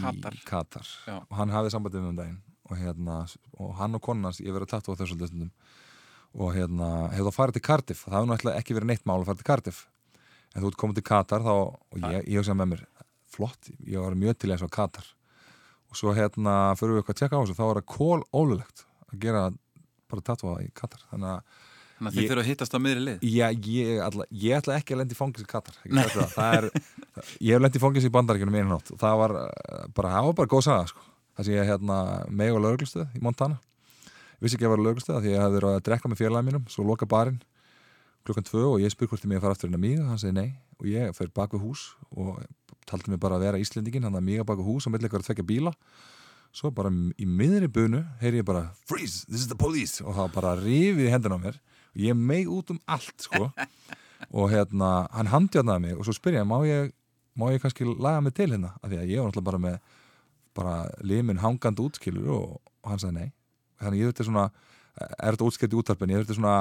[0.00, 0.92] Katar, Katar.
[1.22, 3.18] og hann hafið sambandið um daginn og, hérna,
[3.62, 5.52] og hann og konans, ég verið að tattu á þessu stundum
[6.36, 8.06] og hérna, hefur það farið til Cardiff?
[8.06, 9.84] Það hefur náttúrulega ekki verið neitt mál að fara til Cardiff.
[10.52, 12.82] En þú ert komið til Katar þá, og ég, ég hugsaði með mér,
[13.36, 15.08] flott ég var mjög til eins og Katar.
[15.92, 18.84] Og svo hérna, fyrir við eitthvað að tjekka á þessu þá er það kól ólulegt
[19.06, 19.46] að gera
[20.10, 21.02] bara tattua í Katar.
[21.12, 21.64] Þannig að
[21.96, 23.22] Þannig að þið þurfa að hittast á miðri lið?
[23.24, 26.34] Já, ég, alla, ég ætla ekki að lendi fóngis í Katar það.
[26.34, 26.66] Það er,
[27.40, 30.36] Ég hef lendi fóngis í bandaríkunum einu nátt og það var eh, bara, það var
[30.42, 31.06] bara góð saga sko.
[31.36, 31.96] Þar sem ég hérna,
[32.28, 33.56] meg á lauruglustöð í Montana
[34.40, 36.84] vissi ekki að vera lauruglustöð því ég hafði verið að drekka með félagin mínum svo
[36.86, 37.40] loka barinn
[38.26, 40.20] klukkan tvö og ég spur hvort ég mig að fara aftur inn að míga hann
[40.20, 40.50] segi nei.
[40.80, 42.42] Og ég fyrir bak við hús og
[42.88, 45.26] taldi mig bara að vera Íslendingin hann að míga bak við hús og millir að
[45.28, 45.72] tvekja bíla.
[46.56, 50.02] Svo bara í miðri bunu heyri ég bara freeze, this is the police.
[50.04, 51.60] Og það bara rifið í hendina á mér.
[51.94, 53.50] Og ég meg út um allt sko.
[54.32, 56.88] Og hérna, hann handjáðnaði mig og svo spyr ég, má ég,
[57.36, 59.76] má ég kannski laga mig til hérna, af því að ég var náttúrulega bara með
[60.56, 63.35] bara limin hangand útskilur og, og hann sagði nei
[63.82, 64.46] þannig ég þurfti svona,
[64.96, 66.56] er þetta útskilt í úttarpin ég þurfti svona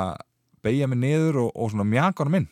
[0.65, 2.47] beigja mig niður og, og svona mjaka hann minn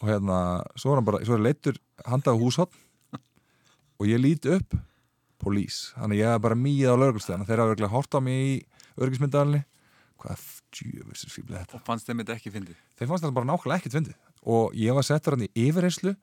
[0.00, 0.40] og hérna,
[0.76, 2.82] svo er hann bara, svo er leittur handað á húshotn
[3.96, 4.76] og ég líti upp
[5.40, 8.54] polís, þannig ég er bara mýið á lögurstæðan þeir hafa verið hort á mig í
[8.96, 9.62] örgismyndagalni
[10.20, 10.44] hvað
[10.74, 11.76] djúvis þetta?
[11.76, 12.80] Og fannst þeim þetta ekki fyndið?
[12.96, 14.18] þeir fannst þetta bara nákvæmlega ekkert fyndið.
[14.46, 16.14] Og ég var settur hann í yfirreyslu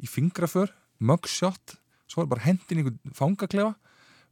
[0.00, 1.76] í fingraför, mugshot
[2.08, 3.74] svo var bara hendin í fangaklefa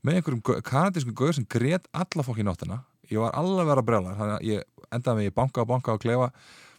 [0.02, 3.84] með einhverjum kanadískum gauður sem greiðt alla fólk í náttina ég var alveg að vera
[3.86, 6.28] brjálar þannig að ég endaði mig í banka og banka og klefa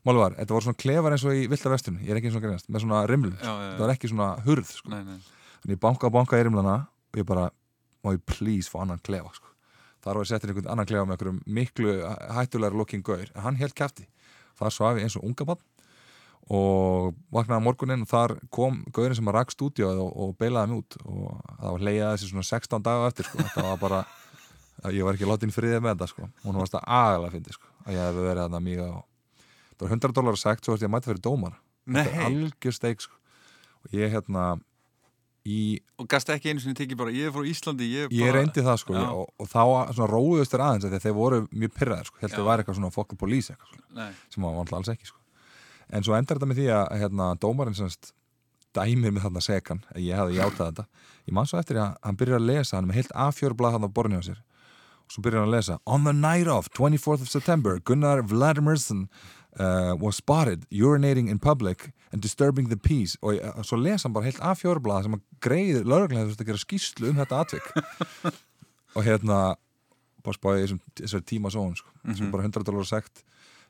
[0.03, 2.37] málu var, þetta voru svona klefar eins og í vilda vestunum ég er ekki eins
[2.37, 4.91] og greinast, með svona rimlum þetta var ekki svona hurð sko.
[4.91, 5.19] nei, nei.
[5.63, 7.47] þannig ég banka og banka í rimlana og ég bara,
[8.03, 9.53] má ég please fá annan klefa sko.
[10.03, 11.95] þar var ég settin einhvern annan klefa með einhverjum miklu
[12.35, 14.09] hættulegar looking gauður en hann helt kæfti,
[14.59, 15.63] þar svafi eins og unga bann
[16.51, 20.81] og vaknaði morgunin og þar kom gaurin sem að rakk stúdíóið og, og beilaði mig
[20.81, 20.97] út.
[21.05, 21.29] Og
[21.61, 23.39] það var leiðað þessi svona 16 daga eftir sko.
[23.39, 24.01] þetta var bara,
[24.91, 27.71] ég var ekki látin friðið með þetta sko, hún varst að aðalega að fyndi sko,
[27.85, 29.07] að ég hef verið að mýga og
[29.73, 31.55] það var 100 dólar að sagt, svo ætti ég að mæta fyrir dómar
[31.87, 33.15] þetta er algjör steik sko.
[33.83, 34.43] Og ég hérna
[35.43, 35.81] í...
[35.99, 38.19] og gasta ekki einu sinni tekið bara, ég er frá Íslandi ég, bara...
[38.19, 39.61] ég reyndi það sko og, og þá
[40.07, 42.79] róðust þér aðeins þegar þeir voru mjög pyrraðir sko, heldur það var eitthvað
[45.89, 48.13] en svo endar þetta með því að hérna, dómarinn semst
[48.73, 50.85] dæmir með þarna sekan ég hefði játað þetta
[51.27, 53.95] ég man svo eftir að hann byrjar að lesa hann með heilt A4-blað hann á
[53.95, 57.29] borðinu á sér og svo byrjar hann að lesa On the night of 24th of
[57.29, 59.07] September Gunnar Vladimirsson
[59.59, 64.15] uh, was spotted urinating in public and disturbing the peace og uh, svo lesa hann
[64.17, 67.69] bara heilt A4-blað sem að greiði lögurlega þess að gera skýslu um þetta atvik
[68.95, 69.43] og hérna
[70.23, 71.89] bara spáði þessari tíma sóun sko.
[71.91, 72.17] mm -hmm.
[72.17, 73.23] sem bara 100 dólar sagt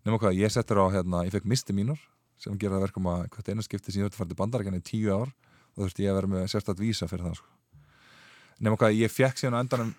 [0.04, 2.00] nema hvað, ég settur á, hérna, ég fekk misti mínur
[2.42, 5.12] sem gera verkum að hvert einaskipti sem ég þurfti að fara til bandarækjan í tíu
[5.14, 7.50] ár og þú veist ég að vera með sérstætt vísa fyrir það sko.
[8.60, 9.94] nema hvað, ég fekk síðan á endanum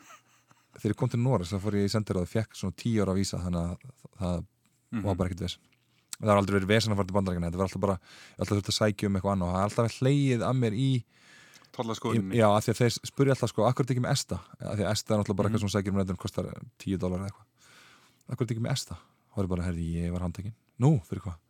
[0.79, 3.05] þegar ég kom til Norris þá fór ég í sendir og það fekk svona tíu
[3.05, 3.75] ára vísa þannig að
[4.19, 4.45] það mm
[4.91, 5.07] -hmm.
[5.07, 5.63] var bara ekkert vesen
[6.21, 7.99] það har aldrei verið vesen að fara til bandarækjan þetta var alltaf bara,
[8.39, 11.05] alltaf þurfti að sækja um eitthvað annað og það er alltaf hleyið að mér í
[11.75, 14.77] Í, já, af því að þeir spurja alltaf sko, akkur er ekki með ESTA af
[14.79, 15.59] því að ESTA er náttúrulega bara mm -hmm.
[15.59, 16.47] eitthvað sem sækir um reyndun kostar
[16.79, 17.47] 10 dólar eða eitthvað
[18.31, 18.97] akkur er ekki með ESTA
[19.35, 20.55] þá er bara, herði, ég var handtekinn.
[20.83, 21.41] Nú, fyrir hvað?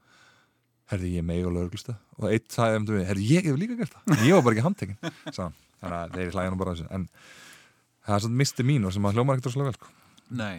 [0.93, 3.94] herði, ég megi og lögurlusta og eitt sagði um því, herði, ég hef líka gert
[3.94, 4.24] það.
[4.28, 5.15] Ég var bara ekki handtekinn.
[5.31, 6.89] Þannig að þeir hlæði nú bara þessu.
[6.94, 7.06] En
[8.05, 9.93] það er svona misti mín og sem að hljómar ekkert rosalega vel sko.
[10.35, 10.55] Nei,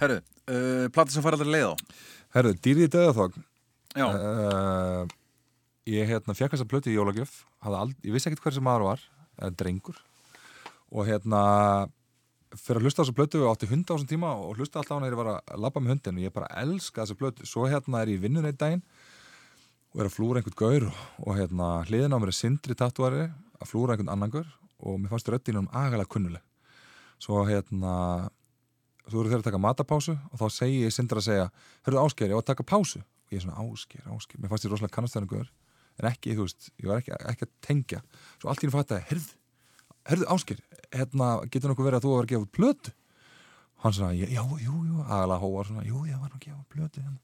[0.00, 1.74] herru, uh, plati sem fara allir leið á.
[2.36, 3.38] Herru, dýrið döðaþók
[4.04, 5.04] uh,
[5.88, 7.42] ég hérna fjekk þess að plöti í jólagjöf.
[8.04, 9.06] Ég vissi ekkert hver sem maður var,
[9.60, 10.00] drengur.
[10.88, 11.42] Og hérna
[12.56, 14.96] fyrir að hlusta á þessu blötu átti hunda á þessum tíma og hlusta alltaf á
[14.96, 17.66] hann þegar ég var að labba með hundin og ég bara elska þessu blötu svo
[17.68, 18.84] hérna er ég vinnun einn daginn
[19.92, 23.70] og er að flúra einhvern gaur og, hérna hliðin á mér er sindri tattuari að
[23.70, 24.48] flúra einhvern annan gaur
[24.78, 26.42] og mér fannst röddinn um agalega kunnuleg.
[27.18, 28.28] Svo hérna
[29.08, 31.48] þú eru þeirra að taka matapásu og þá segi ég sindra að segja
[31.86, 33.00] hörruðu ásker, ég var að taka pásu.
[33.00, 35.48] Og ég er svona ásker, ásker, mér fannst ég rosalega kannastæðan gaur
[35.98, 38.00] en ekki, þú veist, ég var ekki, ekki að tengja.
[38.38, 39.32] Svo allt í hún fætti að, herðu,
[40.08, 40.60] herðu ásker
[40.94, 42.94] hérna, getur nokkuð verið að þú var að gefa plötu?
[43.84, 45.00] Hann sagði, já, jú, jú.
[45.06, 47.18] Aðalega hóar svona, jú, ég var að gefa plötu hérna.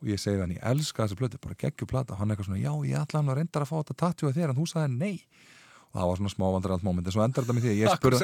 [0.00, 2.72] og ég segi hann, ég elska þessu plötu bara geggju plata, hann eitthvað svona, já,
[2.88, 4.52] ég ætla hann að reynda að fá þetta tattu að þér.
[4.52, 5.26] En þú sagði nei.
[5.90, 7.94] Og það var svona smá vandraralt móment en svo endar þetta með því að ég
[7.98, 8.18] spurði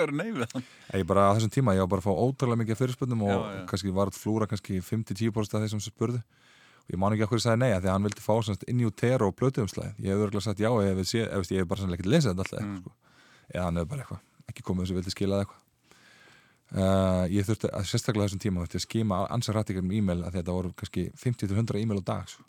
[1.03, 3.39] ég bara á þessum tíma, ég var bara að fá ótrúlega mikið fyrirspurnum og já,
[3.57, 3.63] já.
[3.73, 6.21] kannski var flúra kannski 50-10% af þeir sem spurðu.
[6.87, 8.87] Og ég man ekki að segja nei að því að hann vildi fá inn í
[8.87, 11.99] útera og blötuumslæð ég hef örgulega sagt já, ef ég, ef ég hef bara sannlega
[11.99, 12.79] ekki lesið þetta alltaf mm.
[12.85, 12.95] sko.
[13.53, 15.63] Eða hann hefur bara eitthvað, ekki komið þess að vildi skila eitthvað
[16.77, 20.57] uh, ég þurfti að sérstaklega þessum tíma að skima ansar rættikar um e-mail að þetta
[20.57, 22.47] voru kannski 50-100 e-mail á dag sko.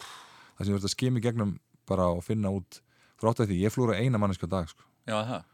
[0.58, 1.54] það sem ég þurfti að skima í gegnum
[1.88, 2.82] bara og finna út
[3.18, 4.84] frá átt af því, ég flúra eina manneski á dag sko.
[5.08, 5.46] Já, það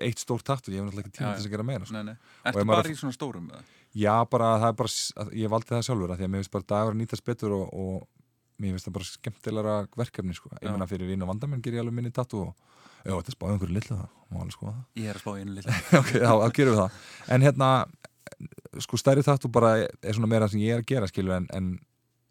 [0.00, 2.02] eitt stór taktur, ég hef náttúrulega ekki tíma til þess að gera meira sko.
[2.48, 3.48] Ertu bara í svona stórum?
[3.94, 4.92] Já, bara, það er bara,
[5.40, 7.64] ég valdi það sjálfur að því að mér finnst bara dagur að nýtast betur og,
[7.74, 10.52] og mér finnst það bara skemmtilegra verkefni sko.
[10.56, 12.54] ég menna fyrir og vandamenn ger ég alveg minni tattu og
[13.04, 14.12] já, þetta er spáðið einhverju lilla það.
[14.98, 17.00] Ég er að spáðið einu lilla Ok, þá, þá gerum við það.
[17.34, 17.70] En hérna,
[18.82, 21.74] sko stærri tattu bara er svona meira sem ég er að gera skilju en, en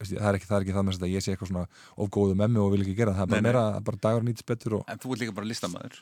[0.03, 1.65] það er ekki það, er ekki það með að ég sé eitthvað svona
[2.03, 4.47] ofgóðu með mig og vil ekki gera það, það er bara meira bara dagur nýttis
[4.49, 4.85] betur og...
[4.91, 5.99] En þú er líka bara listamæður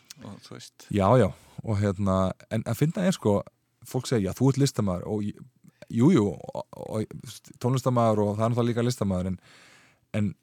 [0.90, 1.28] Já, já,
[1.62, 2.18] og hérna
[2.50, 3.36] en að finna er sko,
[3.88, 5.28] fólk segja, já, þú ert listamæður og
[5.92, 7.04] jújú, jú,
[7.62, 9.40] tónlistamæður og það er náttúrulega líka listamæður en,
[10.18, 10.34] en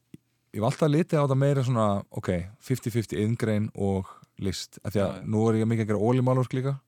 [0.54, 2.32] ég var alltaf litið á þetta meira svona, ok,
[2.68, 6.78] 50-50 yngrein og list, af því að nú er ég mikið að gera ólímálurk líka.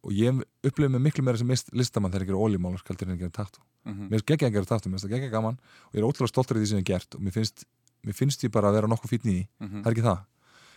[0.00, 3.24] Og ég upplifið mig miklu meira sem listamann þegar ég gera ólímálurk heldur en ég
[3.26, 4.08] gera takt Mm -hmm.
[4.08, 5.56] Mér finnst geggja að gera tátum, mér finnst það geggja gaman
[5.88, 7.64] og ég er ótrúlega stoltur af því sem ég hef gert og mér finnst,
[8.04, 9.82] mér finnst ég bara að vera nokkuð fítni í mm -hmm.
[9.82, 10.20] það er ekki það.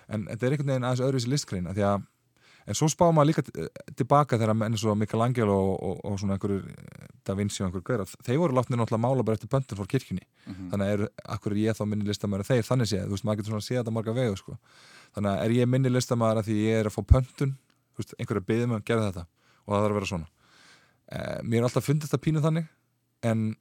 [0.08, 1.68] En þetta er einhvern veginn aðeins öðruvísi listkrein
[2.68, 3.44] en svo spá maður líka
[3.98, 7.68] tilbaka þegar menn eins og Michelangelo og, og, og svona einhverjur eh, Da Vinci og
[7.68, 10.26] einhverjur gauðar, þeir voru látnið náttúrulega mála bara eftir pöntum fór kirkjunni.
[10.46, 10.70] Mm -hmm.
[10.72, 12.64] þannig er akkur er ég þá minni listamæður þeir?
[12.70, 14.58] Þannig séð, þú veist maður getur svona að sé þetta marga vegu sko.
[15.16, 17.56] þannig er ég minni listamæður að því ég er að fá pöntun?
[18.20, 19.26] Einhverju beðið mig að gera þetta
[19.66, 20.28] og það þarf að vera svona.
[21.12, 22.68] Eh, mér er alltaf fundist að pínu þannig
[23.24, 23.56] en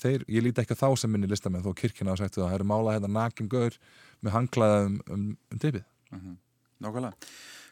[0.00, 2.66] þeir, ég líti ekki þá sem minni listamenn þó kirkina á sættu að það eru
[2.70, 3.76] málað hérna nakin gaur
[4.24, 5.58] með hanglaðið um, um, um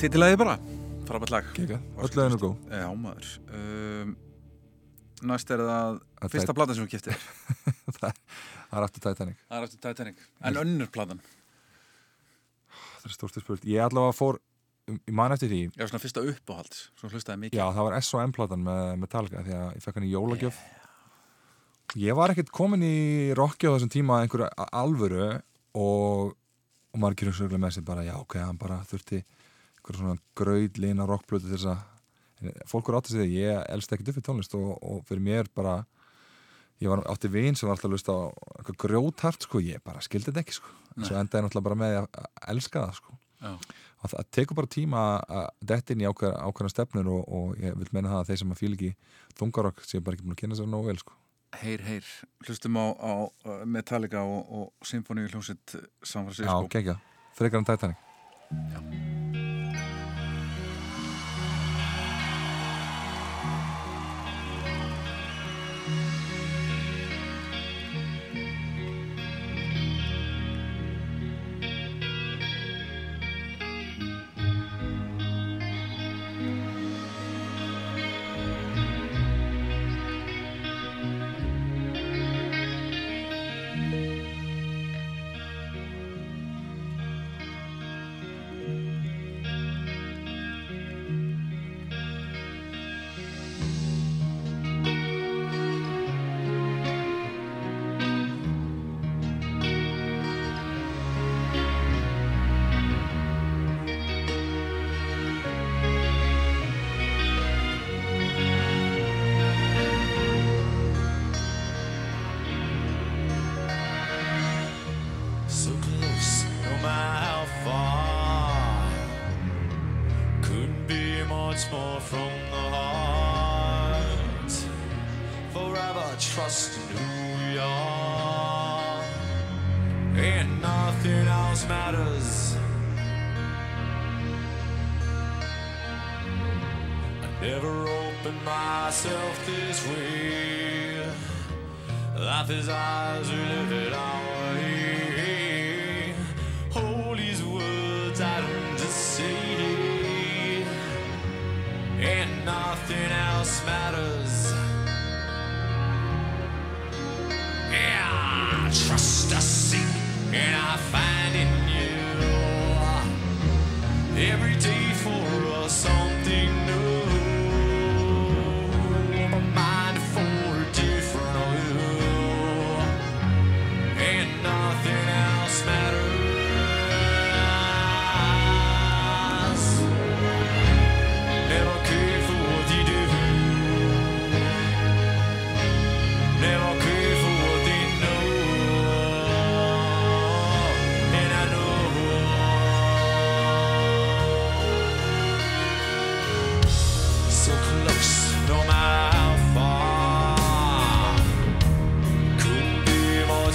[0.00, 0.56] titilæði bara.
[1.08, 1.48] Frábært lag.
[1.58, 2.54] Öll lögin er góð.
[2.70, 3.30] Já maður.
[3.52, 4.12] Um,
[5.30, 7.24] næst er það að fyrsta platan sem við kiptið
[8.00, 8.12] það
[8.78, 9.40] er aftur Titanic.
[9.48, 10.22] Það er aftur Titanic.
[10.46, 11.20] En önnur platan?
[13.00, 13.66] Það er stórstu spurt.
[13.68, 14.40] Ég allavega fór
[14.90, 15.62] ég man eftir því.
[15.76, 17.60] Já svona fyrsta uppáhald svona hlustaði mikið.
[17.60, 18.34] Já það var S.O.M.
[18.36, 20.60] platan með Metallica því að ég fekk hann í jólagjöf.
[20.60, 20.76] Yeah.
[22.06, 22.96] ég var ekkert komin í
[23.38, 25.28] rocki á þessum tíma einhverju alvöru
[25.74, 26.32] og,
[26.94, 29.24] og margir hugsauglega með sig bara já ok, hann bara þurfti
[29.80, 31.86] einhverja svona gröðlina rockblötu þess að
[32.68, 35.50] fólk eru átt að segja að ég elst upp í tónlist og, og fyrir mér
[35.56, 35.80] bara
[36.80, 38.20] ég var átti vinn sem var alltaf að lusta á
[38.60, 40.72] eitthvað grjóthart sko, ég bara skildi þetta ekki sko.
[41.00, 43.16] Svo endaði náttúrulega bara með að elska það sko.
[43.40, 43.54] Já.
[44.04, 47.88] og það tekur bara tíma að detta inn í ákveðna stefnur og, og ég vil
[47.96, 48.90] menna það að þeir sem að fíl ekki
[49.40, 51.16] þungarokk séu bara ekki búin að kynna sér nógu vel sko.
[51.60, 52.12] Heyr, heyr,
[52.44, 53.12] hlustum á, á
[53.64, 55.72] Metallica og, og Symfóni hljómsitt
[56.04, 56.52] San Francisco.
[56.52, 56.98] Já, gegja,
[57.40, 58.08] frekar en Titanic.
[58.52, 59.48] Já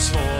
[0.05, 0.34] soul.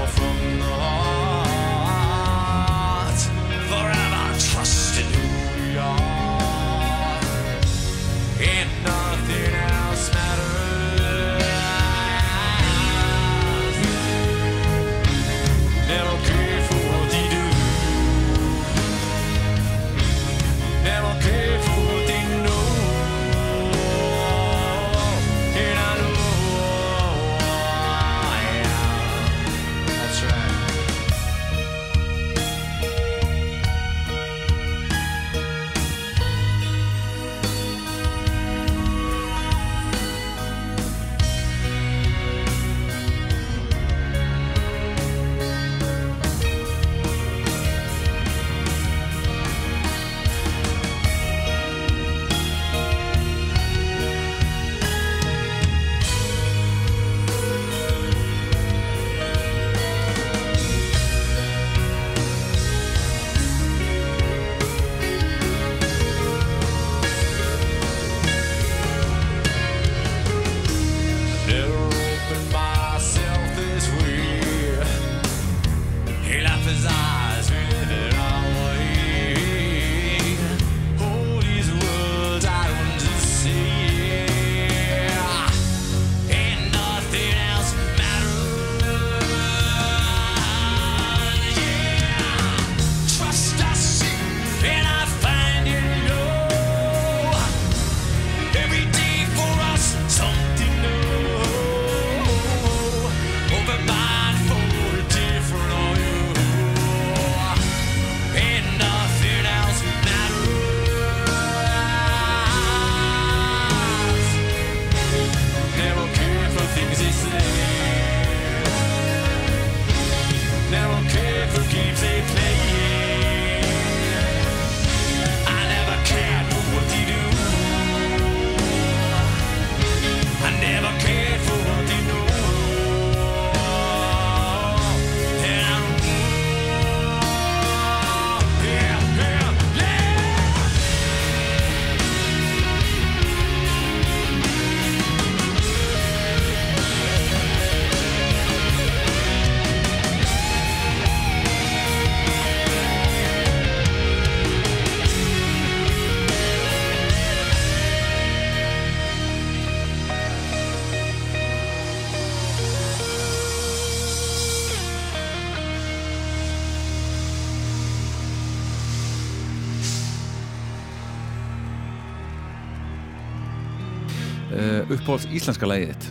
[175.05, 176.05] Uppáhalds íslenska lægið þitt?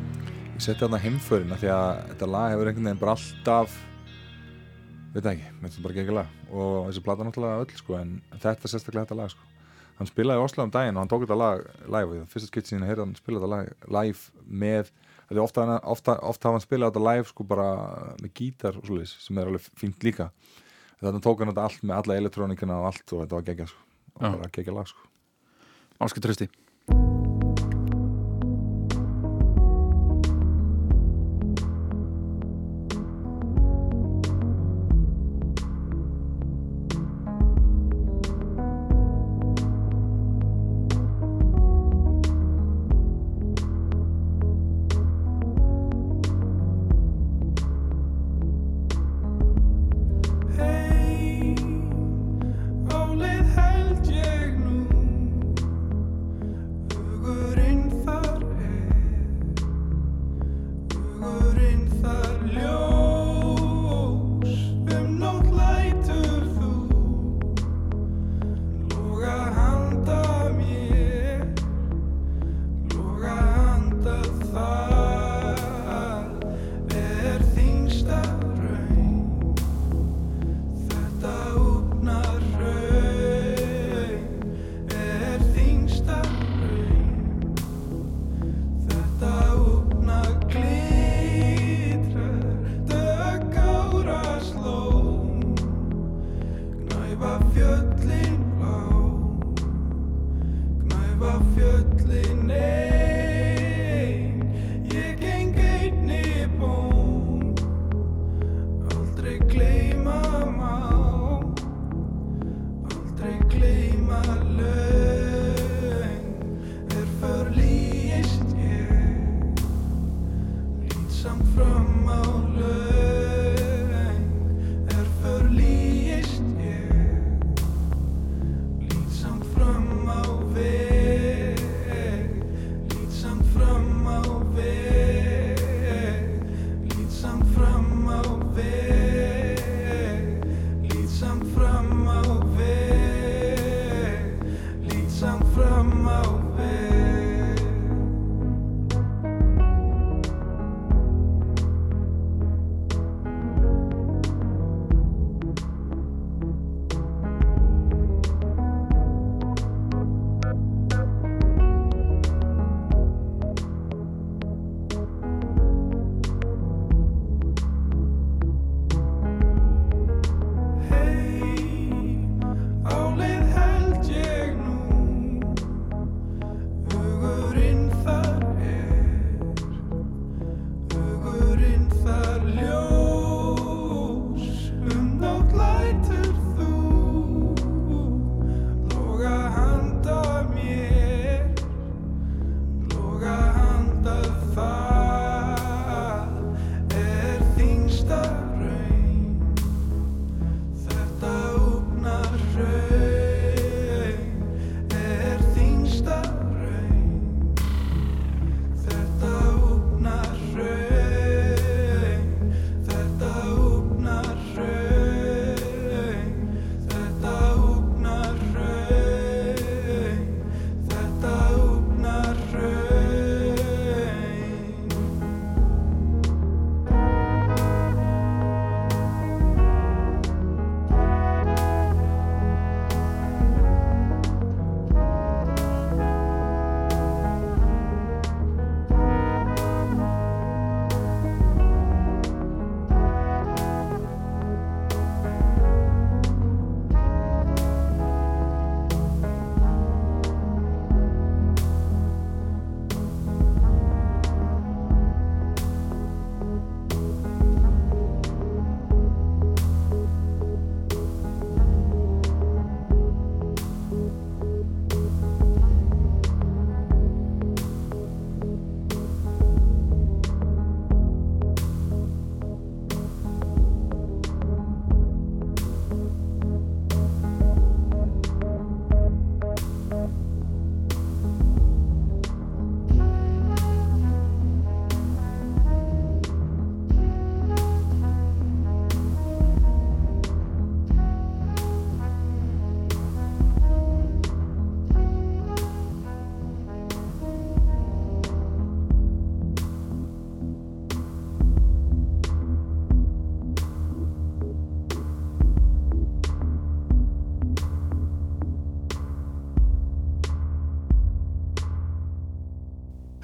[0.55, 3.73] Ég seti þarna heimförina því að þetta lag hefur einhvern veginn bara alltaf
[5.17, 6.37] veit ekki, mér finnst þetta bara ekki lag.
[6.53, 8.13] Og þessi plata náttúrulega öll sko en
[8.45, 9.51] þetta sérstaklega þetta lag sko.
[9.99, 11.67] Hann spilaði í Oslo um daginn og hann tók þetta lag
[11.97, 14.95] live og fyrsta skitt síðan heyrði hann spila þetta lag live með,
[15.27, 17.69] því ofta, ofta, ofta hafa hann spilað þetta live sko bara
[18.23, 20.31] með gítar og svolítið sem er alveg fínt líka.
[21.03, 23.89] Þannig tók hann þetta allt með alla elektrónikina og allt og þetta var geggjað sko.
[24.21, 25.11] Og bara geggjað lag sko.
[26.05, 26.55] Áskil Trösti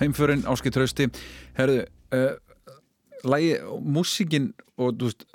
[0.01, 1.09] heimförin áskilt trausti.
[1.59, 1.85] Herðu,
[2.17, 2.33] uh,
[3.31, 3.53] lægi,
[3.85, 4.51] músíkin
[4.81, 5.27] og þú veist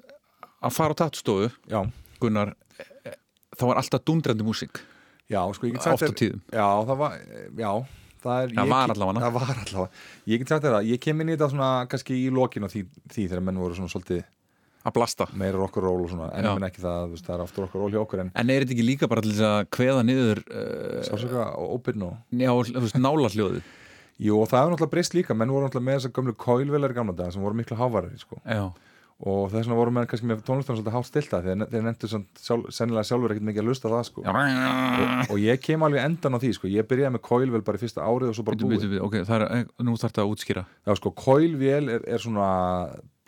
[0.66, 1.82] að fara á tattstofu Já,
[2.22, 3.18] Gunnar, eh,
[3.58, 4.82] þá var alltaf dundrandi músík.
[5.30, 7.20] Já, sko ég get sagt þér- Já, það var,
[7.58, 7.72] já
[8.26, 9.22] Það, er, Það var allavega.
[9.22, 9.90] Það var allavega.
[10.26, 12.70] Ég get sagt þér það, ég kem inn í þetta svona kannski í lokin á
[12.74, 12.82] því,
[13.14, 14.24] því þegar menn voru svona svolítið
[14.86, 15.28] að blasta.
[15.34, 18.32] meira rock'n'roll og svona en ekki það, veist, það er aftur rock'n'roll hjá okkur en
[18.34, 22.18] En er þetta ekki líka bara til þess að kveða niður uh, og óbyrn og
[22.34, 23.72] já, þú veist, nálarhljóðið
[24.16, 26.96] Jú, og það hefur náttúrulega breyst líka, menn voru náttúrulega með þessar gömlu kóilvelar í
[26.96, 28.40] gamla daga sem voru miklu hávarari sko.
[28.48, 28.70] Já,
[29.24, 32.66] og þess vegna voru menn kannski með tónlistan svolítið hátt stilta þegar þeir nendur sjálf,
[32.76, 34.24] sennilega sjálfur ekkert mikið að lusta það sko.
[34.28, 36.72] og, og ég kem alveg endan á því sko.
[36.72, 39.46] ég byrjaði með kóilvel bara í fyrsta árið og svo bara búið ok, það er,
[39.48, 42.50] eh, nú þarf þetta að útskýra Já, sko, kóilvél er, er svona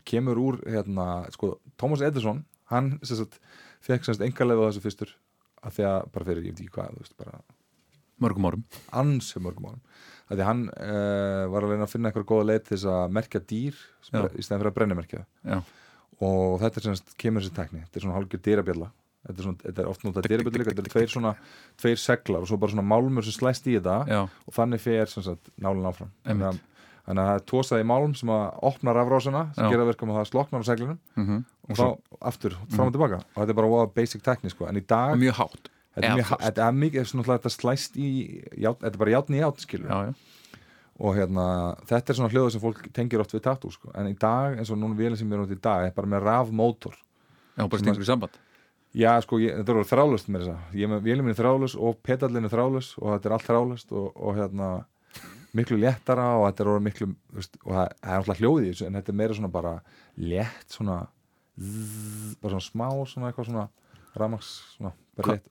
[0.07, 3.39] kemur úr, hérna, sko Thomas Edison, hann sagt,
[3.83, 5.15] fekk á þessu fyrstur
[5.63, 7.39] að því að, bara fyrir, ég veit ekki hvað, þú veist, bara
[8.23, 9.81] mörgum árum ansi mörgum árum
[10.27, 13.17] að því hann uh, var að reyna að finna eitthvað góða leið til þess að
[13.17, 15.25] merkja dýr í stæðan fyrir að brennimerkja.
[16.27, 18.89] Og þetta er semst, kemur þessi tekni þetta er svona hálfgjör dýrabjalla
[19.27, 21.33] þetta er, svona, þetta er oft notað dýrabjalla líka, þetta er tveir svona
[21.81, 25.13] tveir seglar og svo bara svona málmur sem slæst í þetta já, og þannig fer
[25.61, 26.11] nálinn áfram.
[26.25, 26.63] Einmitt.
[27.07, 30.29] þannig að það er tósaði málm sem að opna rafrásina sem gera verkum að það
[30.31, 31.87] sloknar á seglinum mm og þá
[32.29, 33.17] aftur, fram og tilbaka.
[33.35, 34.69] Og þetta er bara basic tekni sko.
[34.69, 35.67] en í dag, mjög hátt
[35.97, 38.09] þetta er, mjög, þetta er mikið svona, þetta slæst í,
[38.53, 40.63] ját, þetta er bara játn í játn skilur Já, já,
[40.97, 41.45] og hérna,
[41.89, 43.91] þetta er svona hljóða sem fólk tengir oft við tattoo sko.
[43.93, 46.09] en í dag, eins og núna vélinn sem við erum út í dag er bara
[46.09, 46.97] með rafmótor.
[47.53, 48.37] Já, bara stengur í samband.
[48.97, 52.47] Já, sko, ég, þetta er þrálaust með þess að ég er er þrálaus og pedallinn
[52.47, 54.69] er þrálaus og þetta er allt þrálaust og, og hérna
[55.57, 58.97] miklu léttara og þetta er miklu veist, og það, það er alltaf hljóðið þessu en
[58.97, 59.73] þetta er meira svona bara
[60.17, 60.97] létt svona
[61.57, 63.67] zzz, bara svona smá svona eitthvað svona
[64.17, 64.93] rafmaks svona,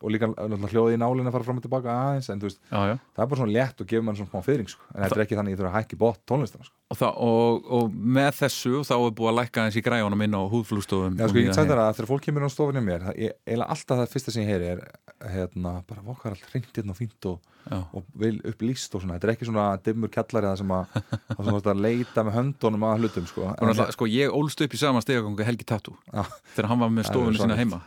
[0.02, 2.60] og líka náttúrulega hljóðið í nálinni að fara fram og tilbaka aðeins en þú veist,
[2.70, 4.82] Já, já það er bara svona létt og gefur mann svona smá fyrring sko.
[4.94, 6.76] en þetta er ekki þannig að ég þurfa að hækki bótt tónlistina sko.
[6.86, 10.38] Og, það, og, og með þessu þá er búið að lækka eins í græjónum inn
[10.38, 13.36] á húðflústofum Já, sko, ég þér að þegar fólk kemur á stofunni mér, það, ég,
[13.46, 14.84] eiginlega alltaf það fyrsta sem ég heyri er
[15.32, 17.50] hérna, bara vokkar allt hreint hérna og fínt og,
[17.96, 20.96] og vil upp líst og svona, þetta er ekki svona dimmur kjallari það sem að,
[21.34, 23.46] sem að leita með höndunum að hlutum, sko.
[23.48, 26.22] Og náttúrulega, sko, ég ólst upp í sama stegagangu Helgi Tattoo Já.
[26.54, 27.80] þegar hann var með Það er stofunu sína heima.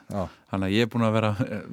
[0.50, 1.68] Þannig að ég er búin að vera eh,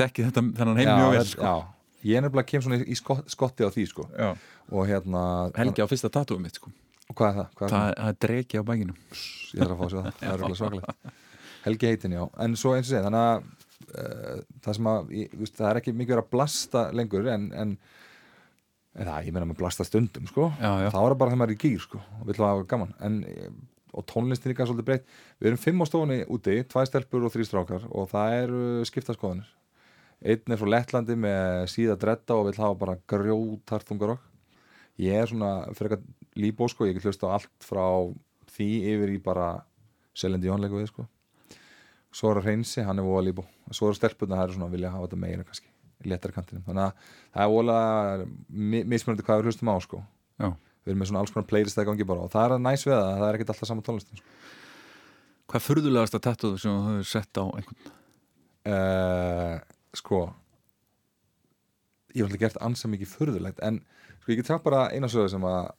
[0.00, 1.54] þekki þetta, þennan heim mjög vel sko.
[2.00, 4.06] Já, ég er nefnilega kem svona í skot, skotti á því, sko.
[4.16, 4.30] Já.
[4.70, 5.22] og hérna,
[5.56, 6.72] Helgi á fyrsta tattooum mitt sko.
[7.10, 7.48] og hvað er það?
[7.58, 8.08] Hvað er það, það?
[8.08, 11.16] er dregi á bækinu ég þarf að fá að sjá það, það er röglega svakalegt.
[11.64, 13.40] Helgi heitin, já, en svo eins og segja þannig að
[13.90, 17.28] uh, það sem að ég, þú veist, það er ekki mikið verið að blasta lengur
[17.34, 17.74] en, en,
[18.96, 20.88] en það, ég meina með blasta stundum sko, Já, já.
[20.94, 22.94] þá er það bara þegar maður er í gýr sko, og vill hafa gaman.
[23.04, 23.50] En, eh,
[23.90, 25.06] og tónlistin líka svolítið breytt.
[25.42, 29.48] Við erum fimm á stofunni úti, tvæ stelpur og þrý strákar og það eru skiptaskoðanir
[30.20, 34.26] einn er frá Lettlandi með síða dredda og vill hafa bara grjótartungarokk
[35.00, 36.04] ég er svona eitthvað
[36.36, 37.84] líbó sko, ég get hlust á allt frá
[38.52, 39.48] því yfir í bara
[40.16, 41.06] Selendi Jónleiku við sko
[42.12, 44.76] svo er að reynsi, hann er voða líbó svo eru stelpurna, það eru svona að
[44.76, 45.70] vilja hafa þetta meira kannski
[46.00, 47.78] í letara kantinum, þannig að það er voða
[48.92, 50.00] mismunandi hvað við hlustum á sko
[50.40, 50.48] Já.
[50.50, 52.86] við erum með svona alls konar playlist að gangi bara og það er að næs
[52.86, 54.36] við það, það er ekkert alltaf saman tónlistin sko.
[55.50, 57.92] Hvað er furðulegasta tattoo sem þú hefur sett á einhvern?
[58.70, 59.60] uh,
[59.96, 60.24] sko
[62.14, 63.80] ég hef alltaf gert ansa mikið furðulegt en
[64.20, 65.70] sko ég get sagt bara eina sögu sem að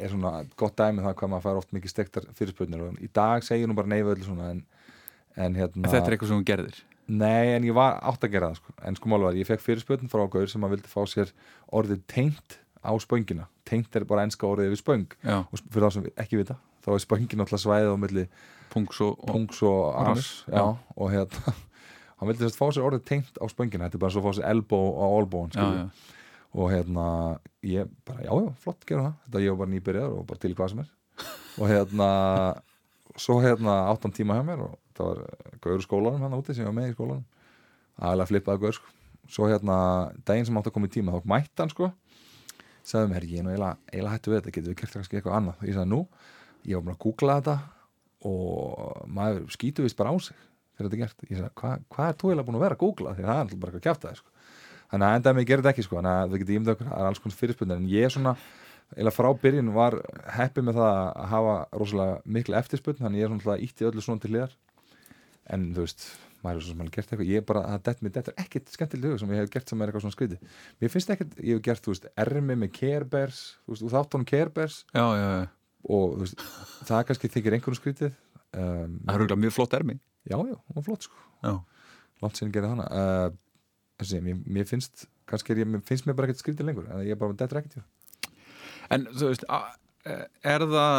[0.00, 3.08] er svona gott dæmi um það hvað maður fær oft mikið stektar fyrirspurnir og í
[3.14, 4.62] dag segir nú bara við öllu svona en,
[5.36, 6.78] en hérna Þetta er eitthvað sem þú gerðir?
[7.06, 10.10] Nei en ég var átt að gera það sko en sko málvar ég fekk fyrirspurn
[10.10, 11.34] frá Gaur sem að vildi fá sér
[11.70, 13.48] orðið teint á spöngina.
[13.66, 15.06] Teint er bara enska orðið við spöng.
[15.26, 16.54] Já, og fyrir þá sem ekki vita
[16.86, 18.24] þá er spöngin alltaf svæðið á milli
[18.70, 19.32] punks og, og
[19.66, 19.80] og
[20.94, 21.54] og hérna
[22.16, 24.28] hann vildi þess að fá sér orðið tengt á spöngina þetta er bara svo að
[24.28, 25.06] fá sér elbow á
[25.52, 25.66] já.
[26.56, 27.06] og hérna
[27.66, 29.18] ég bara, já, já, flott, gera það.
[29.26, 30.90] Þetta ég var bara nýbyrjar og bara til hvað sem er.
[31.60, 32.08] Og hérna
[33.16, 35.20] svo hérna áttan tíma hjá mér og það var
[35.64, 37.22] gaur úr skólanum hann úti sem ég var með í skólanum.
[37.96, 38.92] Aðalega flippaði gaur sko.
[39.26, 39.76] svo hérna,
[40.28, 41.88] daginn sem átt að koma í tíma þá mætti hann sko.
[42.86, 45.64] Sagði mér, ég er nú eiginlega hættu við þetta, getur við gert kannski eitthvað annað?
[45.66, 46.02] Ég sagði, nú,
[46.68, 47.56] ég var bara að googla þetta
[48.26, 50.36] og maður skýtu vist bara á sig
[50.76, 51.26] þegar þetta er gert?
[51.30, 53.14] Ég sagði, hvað hva er þú eiginlega búin að vera að googla?
[53.16, 54.30] Því það er alltaf bara eitthvað kjátt það sko.
[54.86, 57.00] þannig að endaði mig gerði þetta ekki sko, þannig að það getið ímda okkur það
[57.00, 58.36] er alls konar fyrirspunni, en ég svona
[58.94, 59.96] eiginlega frá byrjun var
[60.36, 64.22] heppið með það að hafa rosalega mikla eftirspunni þannig ég er svona ítti öllu svona
[64.22, 64.54] til hliðar.
[65.50, 66.06] En þú veist,
[66.42, 67.30] maður er svo sem alveg gert eitthvað.
[67.32, 70.04] Ég er bara, þetta er ekkit skemmtileg hug sem ég hef gert sem er eitthvað
[70.06, 70.38] svona skriti
[70.82, 73.94] mér finnst ekkit, ég hef gert, þú veist, ermi með Care Bears, þú veist, úr
[73.96, 75.46] þáttunum Care Bears já, já, já.
[75.90, 76.44] og þú veist,
[76.90, 78.14] það kannski þykir einhvern skrítið.
[78.56, 81.58] Um, Það er auðvitað mjög flott ermi já, já, hún var flott sko.
[82.24, 82.86] Langt sinni gerði hana.
[82.88, 83.28] Uh,
[84.00, 87.02] þessi, mér, mér finnst kannski er ég, mér finnst mér bara ekkert skrítið lengur en
[87.04, 87.78] ég er bara, þetta er ekkert
[88.94, 89.44] En þú veist,
[90.46, 90.98] er það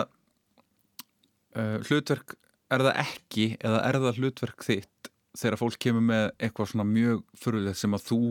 [1.55, 2.35] uh, hlutverk,
[2.73, 7.23] er það ekki eða er það hlutverk þitt þegar fólk kemur með eitthvað svona mjög
[7.39, 8.21] fyrirlegt sem að þú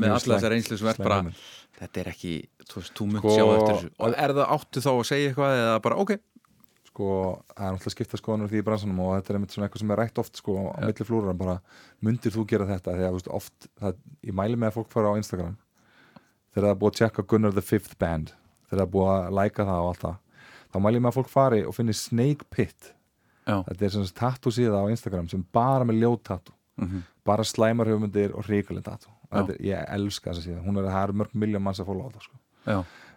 [0.00, 1.18] með alla þessar einslu sem er bara
[1.78, 2.32] þetta er ekki,
[2.66, 3.90] þú veist, þú mynd sko, sjá eftir þessu.
[4.00, 6.14] Og er það áttu þá að segja eitthvað eða bara ok
[6.94, 7.10] sko,
[7.50, 9.92] það er náttúrulega skipta skoðanur því í bransanum og þetta er einmitt svona eitthvað sem
[9.94, 10.86] er rætt oft sko á ja.
[10.86, 11.56] milli flúrar, bara
[12.06, 15.18] myndir þú gera þetta að veist, oft, það, ég mæli með að fólk fara á
[15.18, 15.56] Instagram
[16.54, 18.30] þegar það er búið að checka Gunnar the Fifth Band
[18.68, 20.20] þegar það er búið að læka það og allt það
[20.70, 22.92] þá mæli ég með að fólk fari og finni Snake Pit
[23.44, 23.58] Já.
[23.66, 27.02] þetta er svona tattoo síða á Instagram sem bara með ljót tattoo mm -hmm.
[27.26, 31.08] bara slæmarhjöfundir og ríkuleg tattoo er, ég elska þess að síða, hún er að það
[31.08, 32.36] er mörg miljón manns að fóla á það sko.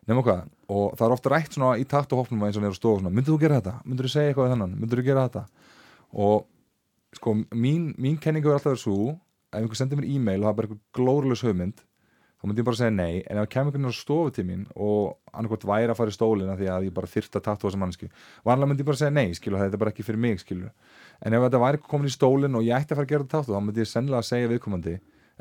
[0.07, 3.13] Nefnum hvað, og það er ofta rætt svona í tattoo-hófnum eins og nýra stofu svona,
[3.13, 5.43] myndur þú gera þetta, myndur þú segja eitthvað þannan myndur þú gera þetta?
[6.17, 6.47] Og
[7.17, 8.97] sko, mín, mín kenningu er alltaf þessu
[9.51, 11.83] ef einhver sendir mér e-mail og það er bara eitthvað glórulegs höfmynd
[12.37, 15.15] þá myndi ég bara segja nei en ef það kemur einhvern veginn á stofutímin og
[15.31, 18.09] annarkot væri að fara í stólina því að ég bara þyrta tattu á þessa mannsku
[18.45, 20.69] vanlega myndi ég bara segja nei, skilu, þetta er bara ekki fyrir mig skilu.
[21.25, 23.55] en ef þetta væri komin í stólin og ég ætti að fara að gera tattu
[23.55, 24.95] þá myndi ég sennilega að segja viðkomandi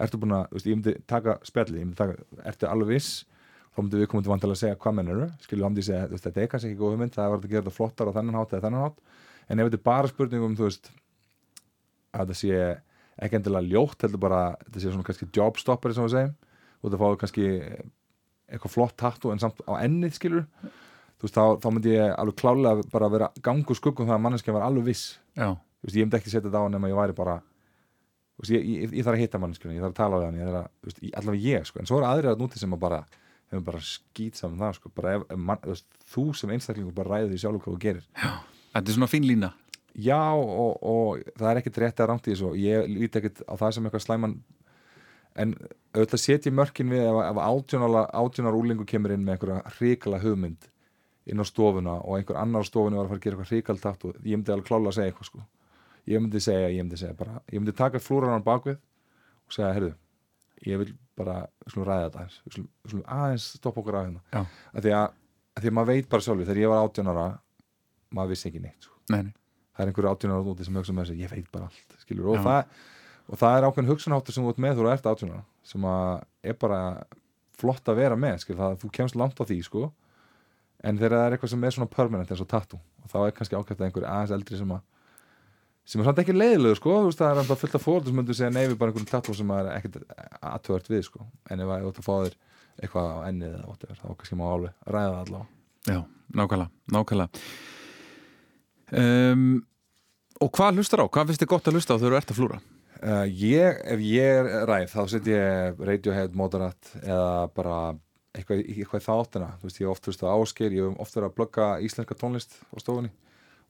[0.07, 2.17] ertu búin að, ég myndi taka spjalli ég myndi taka,
[2.49, 3.27] ertu alveg viss
[3.77, 6.49] þá myndi viðkomandi vantilega að segja hvað menn eru þá myndi ég segja, þetta er
[6.53, 8.85] kannski ekki góð hugmynd það er að gera þetta flottar á þennan hátt eða þennan
[8.87, 9.03] hátt.
[9.47, 10.89] En ef þetta er bara spurningum, þú veist
[12.17, 12.63] að þetta sé
[13.27, 16.33] ekki endilega ljótt, heldur bara þetta sé svona kannski jobstopper sem við segjum
[16.81, 17.47] og það fáið kannski
[18.47, 20.47] eitthvað flott tattu en samt á ennið skilur
[21.17, 24.57] þú veist þá, þá myndi ég alveg klálega bara vera gangu skuggum það að manneskja
[24.57, 25.19] var alveg viss.
[25.37, 27.39] Veist, ég myndi ekki setja þetta á nema ég væri bara
[28.41, 31.47] veist, ég, ég, ég þarf að hitta manneskjuna, ég þarf að tala það veist, allavega
[31.47, 33.01] ég sko, en svo er aðrið að núti sem að bara
[33.53, 35.63] hefur bara skýt saman það sko, bara ef, man,
[36.13, 38.05] þú sem einstaklingur bara ræði því sjálf hvað þú gerir.
[38.19, 38.33] Já,
[38.75, 39.53] þetta er svona fín lína.
[39.97, 42.53] Já og, og það er ekkert rétt að rámt í þessu.
[42.61, 44.39] Ég líti ekkert á það sem eitthvað slæman.
[45.37, 45.53] En
[45.97, 50.69] auðvitað setjum mörkin við ef, ef átjónar úlingu kemur inn með einhverja hrikala hugmynd
[51.27, 54.05] inn á stofuna og einhver annar stofuna var að fara að gera eitthvað hrikalt takt
[54.07, 55.43] og ég myndi alveg klála að segja eitthvað sko.
[56.07, 59.93] ég myndi segja, ég myndi segja bara ég myndi taka flúranar bakvið og segja, herru,
[60.63, 62.39] ég vil bara við slúmum ræða þetta aðeins.
[62.45, 64.45] Við slúmum aðeins stoppa okkur af hérna.
[64.73, 65.07] Að því að,
[65.57, 67.27] að því að maður veit bara sjálfur þegar ég var átjónara
[68.17, 68.99] maður vissi ekki neitt sko.
[69.13, 69.33] Nei.
[69.77, 72.43] það er einhverju átjónara úti sem hugsa með þessu, ég veit bara allt skilur, og
[72.45, 72.63] það
[73.27, 76.81] og það er ákveðin hugsunáttur sem þú ert með þú ert átjóna sem er bara
[77.59, 79.89] flott að vera með skil, það, þú kemst langt á því sko.
[80.87, 83.35] En þegar það er eitthvað sem er svona permanent eins og tattoo og þá er
[83.37, 84.83] kannski ákveðt að einhverju aðeins eldri sem að
[85.87, 88.39] sem er samt ekki leiðilegu sko veist, það er alltaf fullt af fóröldum sem myndur
[88.39, 90.01] segja neyfi bara einhverjum tattoo sem er ekkert
[90.41, 92.37] aðtöðart við sko en ef það er að fá þér
[92.77, 95.55] eitthvað á ennið eða whatever þá kannski má alveg ræða það allavega
[95.87, 96.01] Já,
[96.35, 97.45] nákvæmlega, nákvæmlega.
[98.91, 99.45] Um,
[100.43, 101.07] Og hvað hlustar á?
[101.09, 102.59] Hvað finnst þið gott að hlusta á þegar þú ert að flúra?
[102.97, 107.77] Uh, ég, ef ég er ræð þá set ég Radiohead, Moderat eða bara
[108.37, 111.29] eitthvað, eitthvað í þáttina þú veist ég oft fyrst á ásker ég hef oft verið
[111.29, 113.13] að blögga íslenska tónlist á stofunni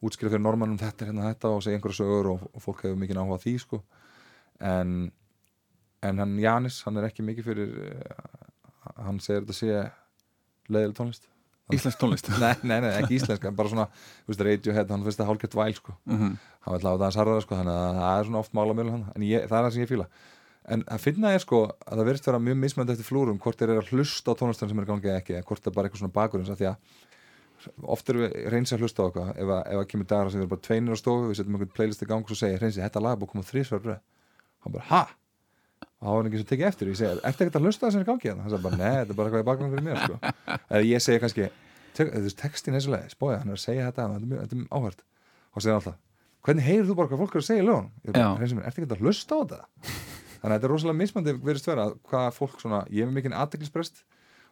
[0.05, 3.21] útskrifa fyrir normannum þetta hérna þetta og segja einhverja sögur og, og fólk hefur mikið
[3.23, 3.81] áhuga því sko
[4.61, 4.93] en,
[6.05, 9.81] en hann Janis, hann er ekki mikið fyrir uh, hann segir þetta sé
[10.69, 11.33] leiðileg tónlist
[11.75, 12.29] Íslensk tónlist?
[12.43, 13.89] nei, nei, nei, ekki íslensk, bara svona
[14.29, 15.97] veist, Radiohead, hann finnst það hálfgett væl sko.
[16.05, 16.37] mm -hmm.
[16.63, 18.93] hann vil hafa það hans harðara sko, þannig að það er svona oft mála mjög
[18.95, 20.09] en ég, það er það sem ég fýla
[20.67, 23.73] en að finna ég sko að það verðist vera mjög mismönd eftir flúrum hvort þeir
[23.73, 26.17] eru að hlusta á tónlistan sem er gangið ekki hvort það er bara eitthvað svona
[26.17, 26.77] bakurins því að
[27.97, 30.55] oft eru við reynsi að hlusta á eitthvað ef það kemur dagar sem við erum
[30.55, 33.03] bara tveinir á stofu við setjum einhvern playlist í gang og svo segir reynsi, þetta
[33.03, 33.89] lag búin að koma þrísvar
[34.67, 35.03] hann bara, ha?
[35.97, 37.95] og það var ekki sem tekið eftir og ég segi, ertu ekkert að hlusta það
[37.95, 40.01] sem er gangið hann sagði bara, nei, þetta er bara eitthvað í bakgrunn fyrir mér
[40.03, 40.17] sko.
[40.69, 41.47] eða ég segi kannski,
[42.43, 45.05] textin er svo leiðis, bója, hann er að segja þetta þetta er áhört.
[45.57, 45.97] Og segja alltaf,
[46.45, 49.33] hvernig heyrir þú bara hvað fólk er að segja í lögun ertu ekkert að hlusta
[49.33, 49.61] á þetta?
[50.37, 54.05] Þannig að þetta er rosalega mismandi verið stverða hvað fólk svona, ég er mikinn aðdeklisprest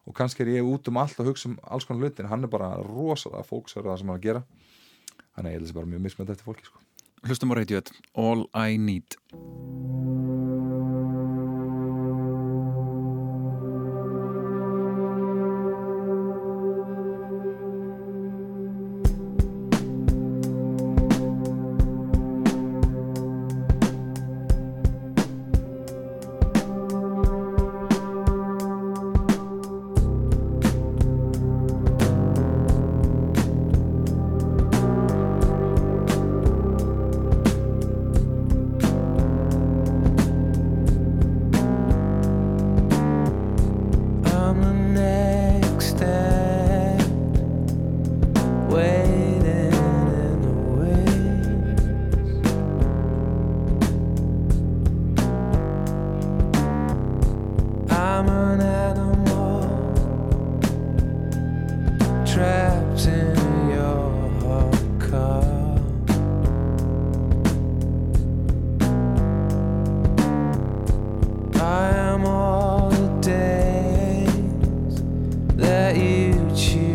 [0.05, 2.45] og kannski er ég út um allt og hugsa um alls konar hluti en hann
[2.45, 4.45] er bara rosalega fólksverða það sem hann að gera
[5.35, 6.83] þannig að ég held að það er bara mjög mismandi eftir fólki sko.
[7.25, 9.19] Hlustum á reytjöð All I Need
[75.97, 76.94] eu te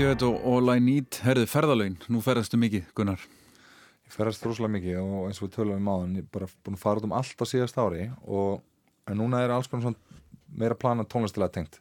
[0.00, 1.16] Radiohead og All I Need.
[1.20, 3.20] Herðu, ferðalögin, nú ferðastu mikið, Gunnar.
[4.06, 6.78] Ég ferðast rosalega mikið og eins og við töluðum um áðan ég er bara búin
[6.78, 10.22] að fara út um allt á síðast ári og núna er alls konar svona
[10.56, 11.76] meira plana tónlistilega tengt.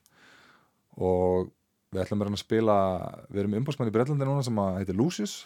[0.99, 1.47] Og
[1.95, 2.77] við ætlum að spila
[3.29, 5.39] við erum umbásmann í Breitlandi núna sem að heitir Lucius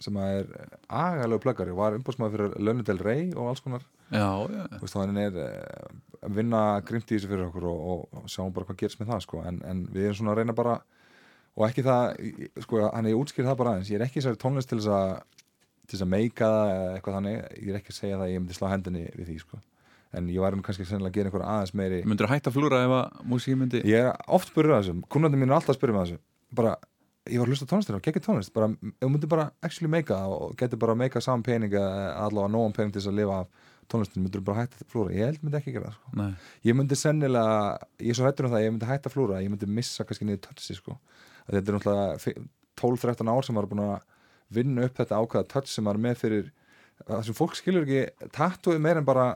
[0.00, 3.84] sem að er agalegu plöggari og var umbásmann fyrir Lönudel Rey og alls konar.
[4.08, 5.94] Já, já Þannig að hann er eh,
[6.24, 9.26] að vinna grimt í þessu fyrir okkur og, og sjáum bara hvað gerst með það
[9.28, 9.44] sko.
[9.44, 10.80] en, en við erum svona að reyna bara
[11.56, 12.18] og ekki það,
[12.64, 15.14] sko, hann er útskýrð það bara aðeins, ég er ekki sér tónlist til þess að
[15.86, 17.34] til þess að meika það eitthvað þannig.
[17.62, 19.60] Ég er ekki að segja það að ég myndi slá hendinni við því sko.
[20.16, 22.78] en ég væri kannski sennilega að gera einhver aðeins meiri Myndur þú hægt að flúra
[22.86, 25.78] ef að músík myndi Ég er oft spyrur að þessu, kunnandi mín er alltaf að
[25.80, 26.20] spyrja með þessu
[26.56, 26.74] bara,
[27.26, 28.52] ég var að hlusta tónlistir og geggir tónlist.
[28.54, 32.94] Bara, ef myndi bara actually meika og getur bara meika saman pening allavega nógum pening
[32.94, 35.14] til þess að lifa af tónlistin, myndur þú bara hægt að flúra?
[35.14, 36.28] Ég held myndi ekki gera það sko.
[36.66, 37.58] ég myndi sennilega,
[38.02, 40.26] ég er svo hættur um það ég myndi hægt að flúra, ég myndi missa kannski
[40.26, 40.96] niður törsi sko.
[41.48, 42.44] Þetta er náttúrulega
[42.76, 43.96] 12-13 ár sem var búin að
[44.56, 46.52] vinna upp þetta ákvæða touch sem er með fyrir
[47.04, 49.26] það sem fólk skilur ekki tattooið meir en bara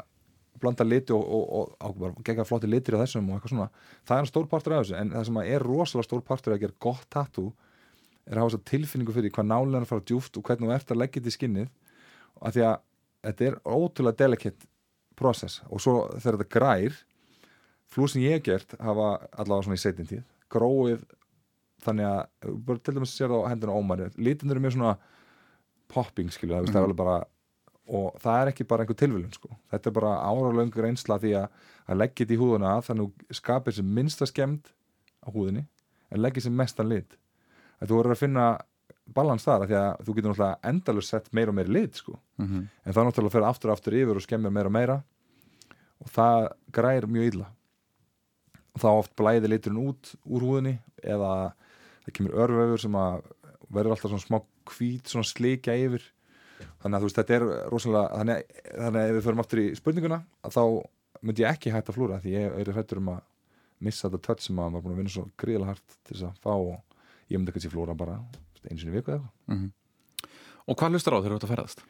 [0.61, 3.69] blanda liti og, og, og, og gegja flotti litir á þessum og eitthvað svona.
[4.09, 6.79] Það er stór partur af þessu en það sem er rosalega stór partur að gera
[6.85, 7.53] gott tattoo
[8.27, 10.93] er að hafa þess að tilfinningu fyrir hvað nálega fara djúft og hvernig þú ert
[10.93, 11.71] að leggja þetta í skinnið.
[12.41, 12.77] Að því að
[13.29, 14.69] þetta er ótrúlega delicate
[15.21, 17.01] process og svo þegar þetta grær
[17.91, 21.03] flúð sem ég hef gert hafa allavega svona í setjum tíð gróið
[21.85, 24.95] þannig að, bara til dæmis sér það á hendina ómæri, lítinur er mjög svona
[25.91, 27.21] popping, skilju, það, mm er alveg bara
[27.91, 29.51] og það er ekki bara einhver tilvölun sko.
[29.73, 31.47] þetta er bara áralöngur einsla því að,
[31.91, 34.73] að leggja þetta í húðuna að þannig skapir sem minnsta skemmt
[35.27, 35.65] á húðinni
[36.11, 37.17] en leggja sem mestan lit
[37.81, 38.49] að þú verður að finna
[39.11, 42.19] balans þar að því að þú getur náttúrulega endalur sett meira og meira lit sko.
[42.39, 42.67] mm -hmm.
[42.85, 45.03] en það náttúrulega að fyrir aftur og aftur yfir og skemmir meira og meira
[46.01, 47.47] og það græir mjög illa
[48.75, 51.53] og þá oft blæði liturinn út úr húðinni eða
[52.05, 53.29] það kemur örvefur sem að
[53.71, 54.39] verður alltaf svona smá
[54.71, 56.07] kvít svona slikja yfir
[56.83, 59.67] þannig að þú veist þetta er rosalega þannig, þannig að ef við förum aftur í
[59.79, 60.63] spurninguna þá
[61.21, 63.21] myndi ég ekki hægt að flúra því ég er hrættur um að
[63.81, 66.27] missa þetta touch sem að maður er búin að vinna svo gríðilega hægt til þess
[66.29, 66.99] að fá og
[67.31, 68.19] ég myndi að flúra bara
[68.67, 69.71] einu sinni viku eða mm -hmm.
[70.69, 71.81] Og hvað hlustar á þegar þú ert að ferðast?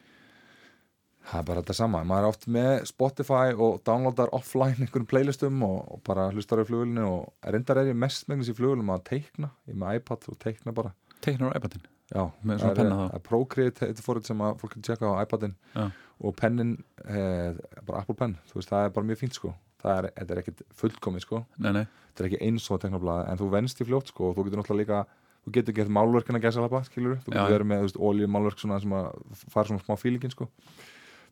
[1.29, 5.63] Það er bara þetta sama, maður er oft með Spotify og downloadar offline einhvern playlistum
[5.67, 9.05] og, og bara hlustar á flugulinu og reyndar er ég mest megnast í flugulinu að
[9.11, 10.93] teikna, ég er með iPad og teikna bara.
[11.21, 11.87] Teiknar á iPadin?
[12.11, 15.55] Já, það er, er Procreate þetta fórið sem að fólk kan tjekka á iPadin.
[15.77, 15.85] Já.
[16.21, 16.75] og pennin,
[17.05, 17.55] eh,
[17.87, 18.35] bara Apple Pen.
[18.49, 19.55] Þú veist, það er bara mjög fínt sko.
[19.81, 21.39] Það er, þetta er ekkit fullkomið sko.
[21.57, 21.85] Nei, nei.
[22.11, 24.61] þetta er ekki eins og teiknablaði, en þú venst í fljótt sko og þú getur
[24.61, 24.99] náttúrulega líka
[25.41, 29.07] þú getur gett málverkina að gæsa lappa, skilur þú getur verið með oljumálverk sem að
[29.49, 30.49] fara svona smá fílingin sko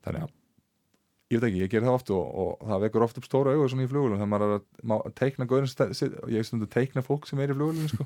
[0.05, 0.35] þannig að
[1.29, 3.73] ég veit ekki, ég ger það oft og, og það vekur oft upp stóra auðvitað
[3.73, 4.63] svona í flugulun þegar maður er
[4.95, 5.67] að teikna góðin
[6.33, 8.05] ég stundu að teikna fólk sem er í flugulun sko.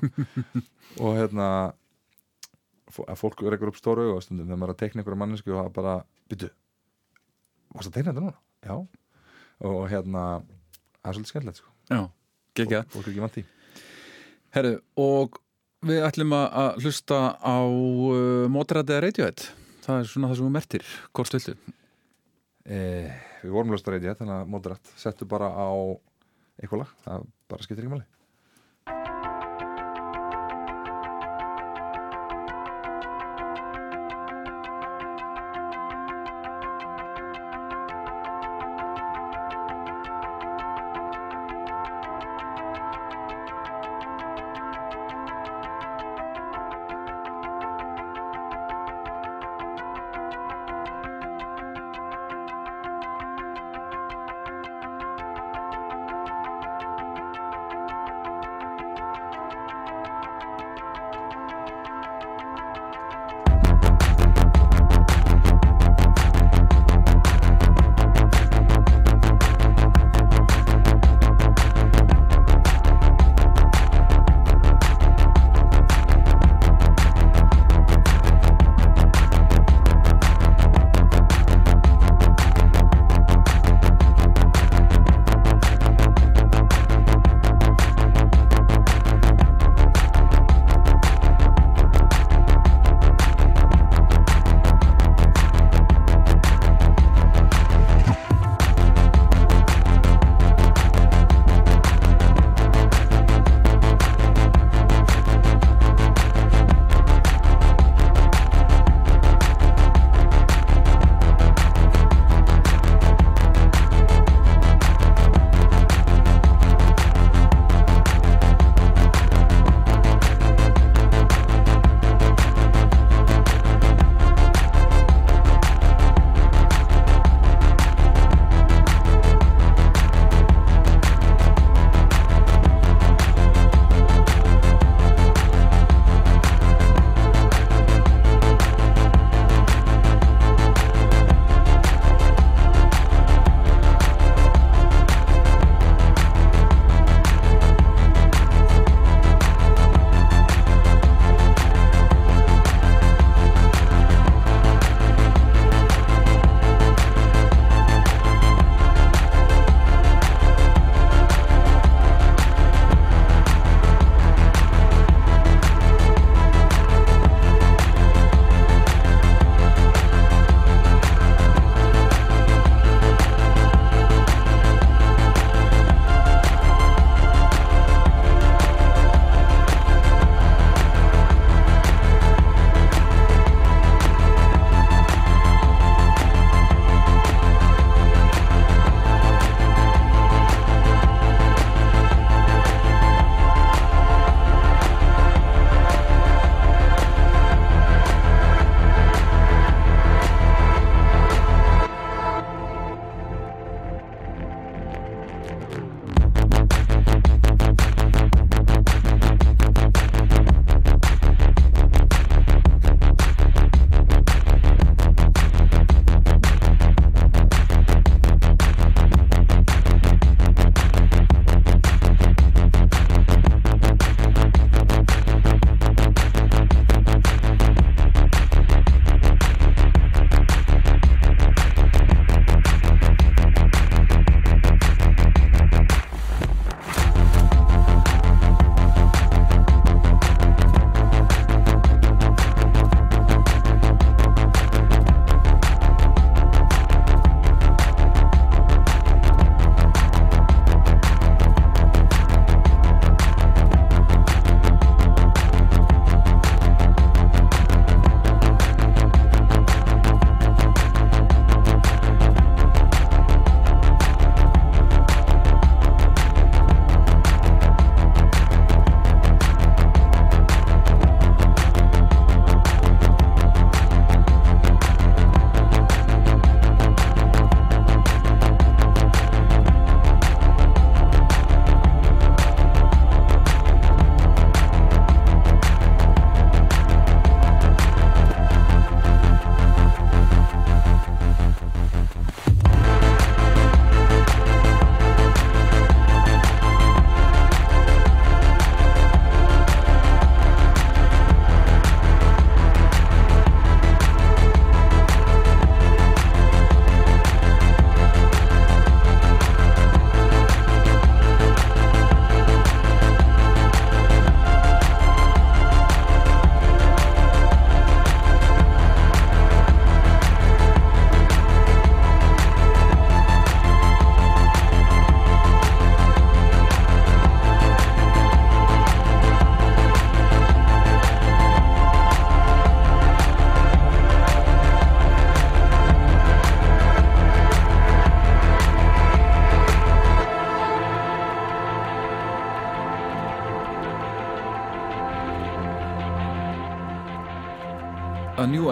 [1.04, 1.46] og hérna
[2.84, 5.62] að fólk vekur upp stóra auðvitað stundum þegar maður er að teikna einhverja mannesku og
[5.62, 5.94] það bara,
[6.30, 6.50] byttu
[7.74, 8.36] varst að teikna þetta núna?
[8.64, 8.76] Já
[9.64, 10.24] og hérna,
[11.00, 11.72] það er svolítið skemmtilegt sko.
[11.88, 12.00] Já,
[12.58, 13.44] geggja Fólk er ekki vant í
[14.54, 15.38] Herru, og
[15.84, 19.46] við ætlum að hlusta á uh, mótarætið Radiohead
[19.84, 21.56] það er svona það sem við mertir hvort stiltu
[22.64, 23.12] eh,
[23.42, 25.68] við vorum löst að reyndja þannig að mótarætt settu bara á
[26.60, 28.13] eitthvað lag, það bara skiptir ekki máli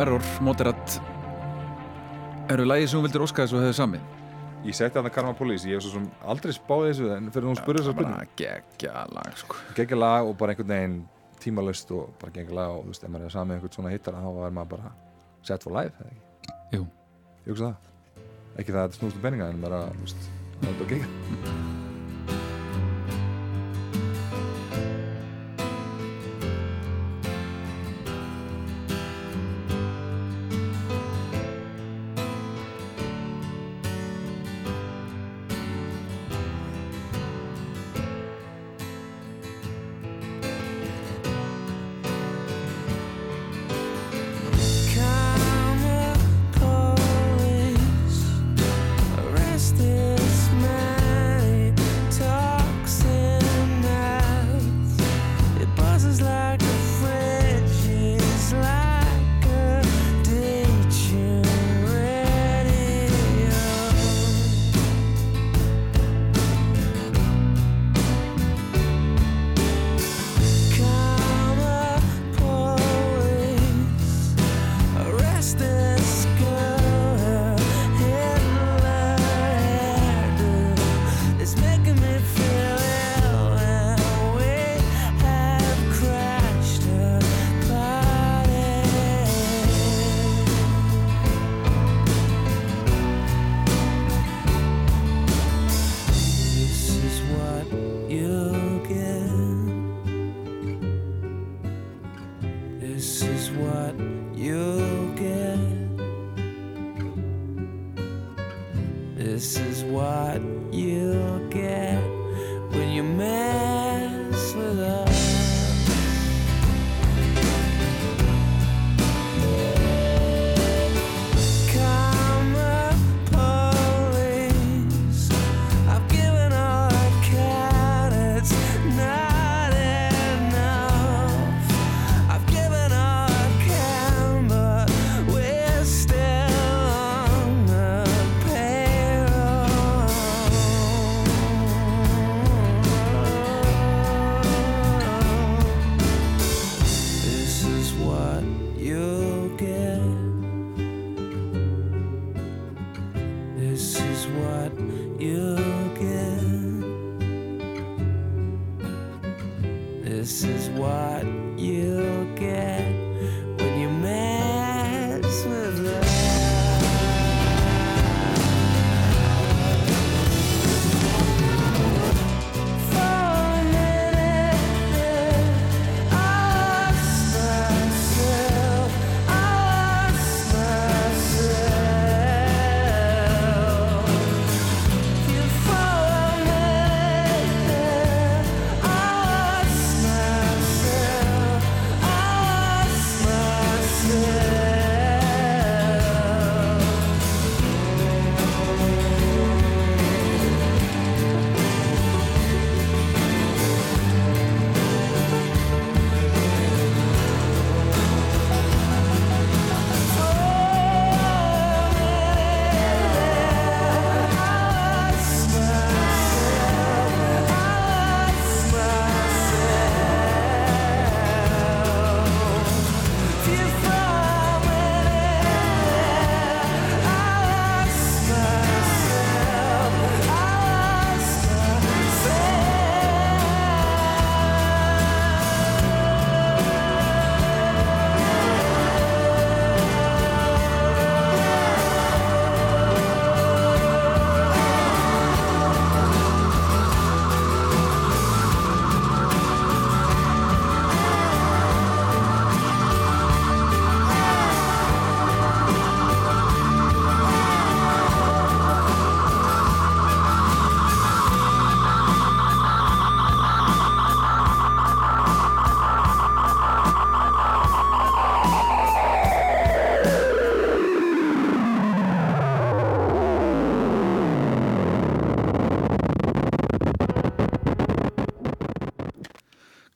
[0.02, 0.98] Error, Moderat
[2.50, 4.10] eru lægi sem hún vildir óska þessu og hefur samið
[4.62, 7.58] Ég hann að Karma Police, ég hef svo sem aldrei spáði þessu en fyrir hún
[7.58, 9.58] spurði þessar spurning bara geggja lag sko.
[9.74, 10.96] Geggja lag og bara einhvern veginn
[11.42, 14.18] tímalust og bara geggja lag og þú veist, ef maður er samið einhvern svona hittar
[14.22, 14.94] þá er maður bara
[15.42, 16.56] set for life, eða ekki?
[16.78, 16.86] Jú.
[17.42, 18.26] Ég hugsa það.
[18.54, 20.92] Ekki það að þetta snúst um peninga en bara, þú veist, það er þetta að
[20.94, 21.81] geggja.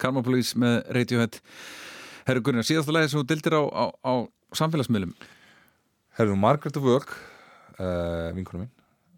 [0.06, 1.40] Karma Police með Radiohead.
[2.26, 4.12] Herru Gunnar, síðasta lagi sem þú dildir á, á, á
[4.54, 5.14] samfélagsmiðlum?
[6.14, 7.16] Herðu, Margaret of Work
[7.80, 8.72] uh, vinkunum minn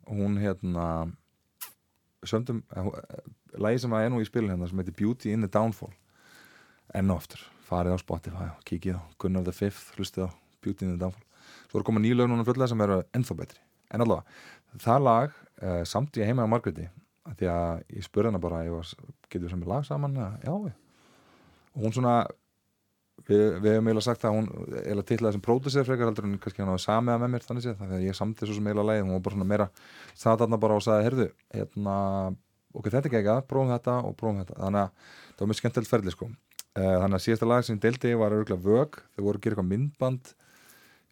[0.08, 0.86] hún hérna
[2.24, 2.88] sömdum, uh,
[3.60, 5.92] lagi sem er nú í spilin hérna sem heitir Beauty in the Downfall.
[6.96, 10.30] Enn og aftur, farið á Spotify og kikið á Gunnar the Fifth, hlustið á
[10.64, 11.26] Beauty in the Downfall.
[11.68, 13.60] Svo eru koma nýlaug núna fullega sem eru ennþá betri.
[13.92, 14.40] En allavega,
[14.80, 16.88] það lag uh, samt ég heima á Margareti
[17.28, 18.92] af því að ég spurði hana bara var,
[19.28, 20.18] getur við saman lag saman?
[20.44, 22.16] Já, og hún svona
[23.28, 24.50] við, við hefum eiginlega sagt að hún
[24.80, 28.04] eiginlega titlaði sem pródusser frekar heldur en kannski hann hafa samiða með mér þannig að
[28.08, 29.70] ég samti svo sem eiginlega lagið hún var bara svona meira,
[30.16, 31.96] það þarna bara og sagði herðu, hérna,
[32.78, 34.58] ok, þetta er ekki eitthvað prófum þetta og prófum þetta.
[34.58, 36.28] Þannig að það var mjög skemmtilegt ferli sko.
[36.78, 39.00] Eh, þannig að síðasta lag sem ég deildi var örgulega vög.
[39.14, 40.32] Þau voru að gera eitthvað myndband.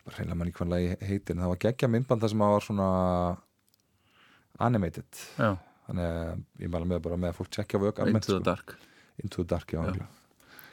[0.06, 2.66] Bara reyna mann í hvað lagi heitir en það var geggja myndband það sem var
[2.66, 2.90] svona
[4.66, 5.22] animated.
[5.36, 5.50] Já,
[5.86, 8.44] þannig að ég mæla með bara með að fólk tjekkja vög Into the sko.
[8.50, 8.76] Dark.
[9.22, 10.06] Into the Dark, já,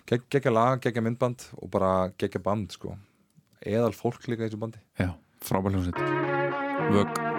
[0.10, 2.98] geggja lag, geggja myndband og bara geggja band sko.
[3.64, 4.82] Eðal fólk líka í þessu bandi.
[5.00, 5.14] Já,
[5.46, 7.33] frábær hljómsveit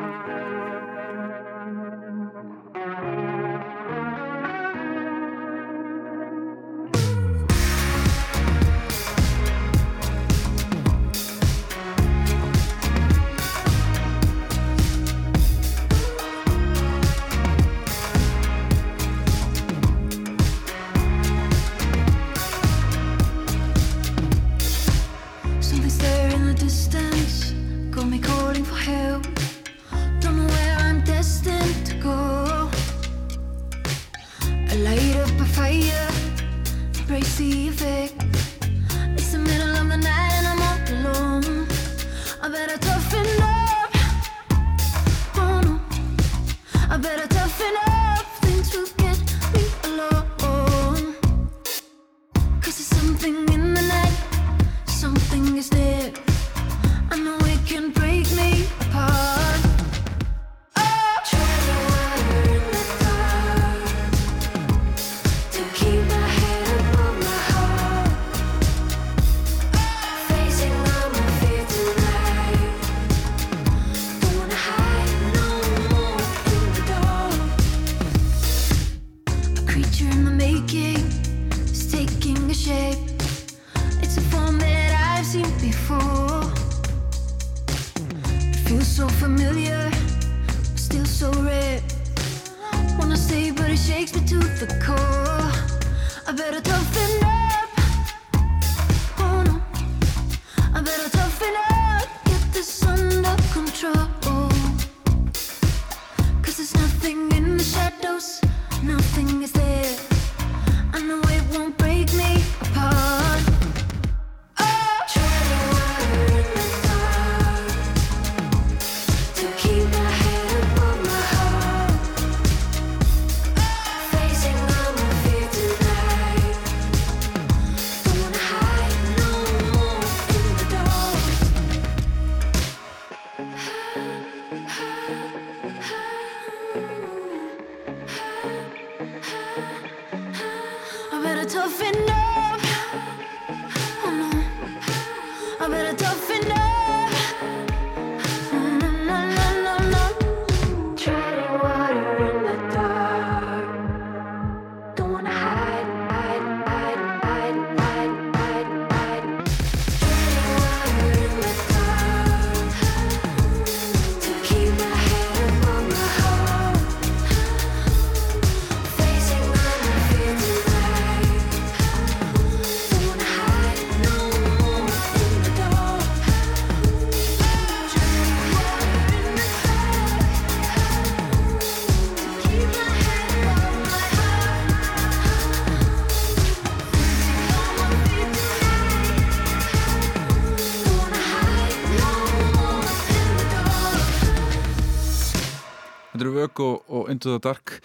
[196.44, 197.78] Vök og, og Into the Dark.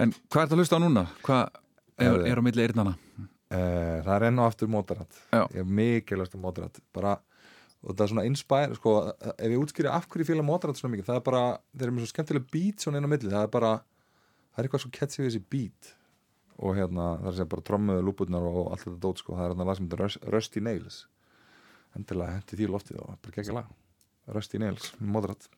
[0.00, 1.06] En hvað er það að hlusta á núna?
[1.26, 1.60] Hvað
[2.00, 2.94] er, er á milli eyrnana?
[3.50, 5.40] Eh, það er enn og aftur mótarat Já.
[5.58, 7.16] ég er um mótarat bara,
[7.82, 8.92] og það er svona inspire sko,
[9.34, 11.40] ef ég útskýri af hverju ég fíla mótarat svona mikið það er bara,
[11.74, 14.68] þeir eru með svo skemmtilega beat svona inn á milli, það er bara það er
[14.68, 15.90] eitthvað svo catchy við þessi beat.
[16.60, 19.54] Og hérna, það er segja bara trommuðu lúpurnar og allt þetta dót, sko, það er
[19.54, 21.00] hérna lag sem Rust- Rusty Nails.
[21.98, 23.74] Endilega hendi því loftið og bara geggja lag.
[24.30, 25.50] Rusty Nails, mótarat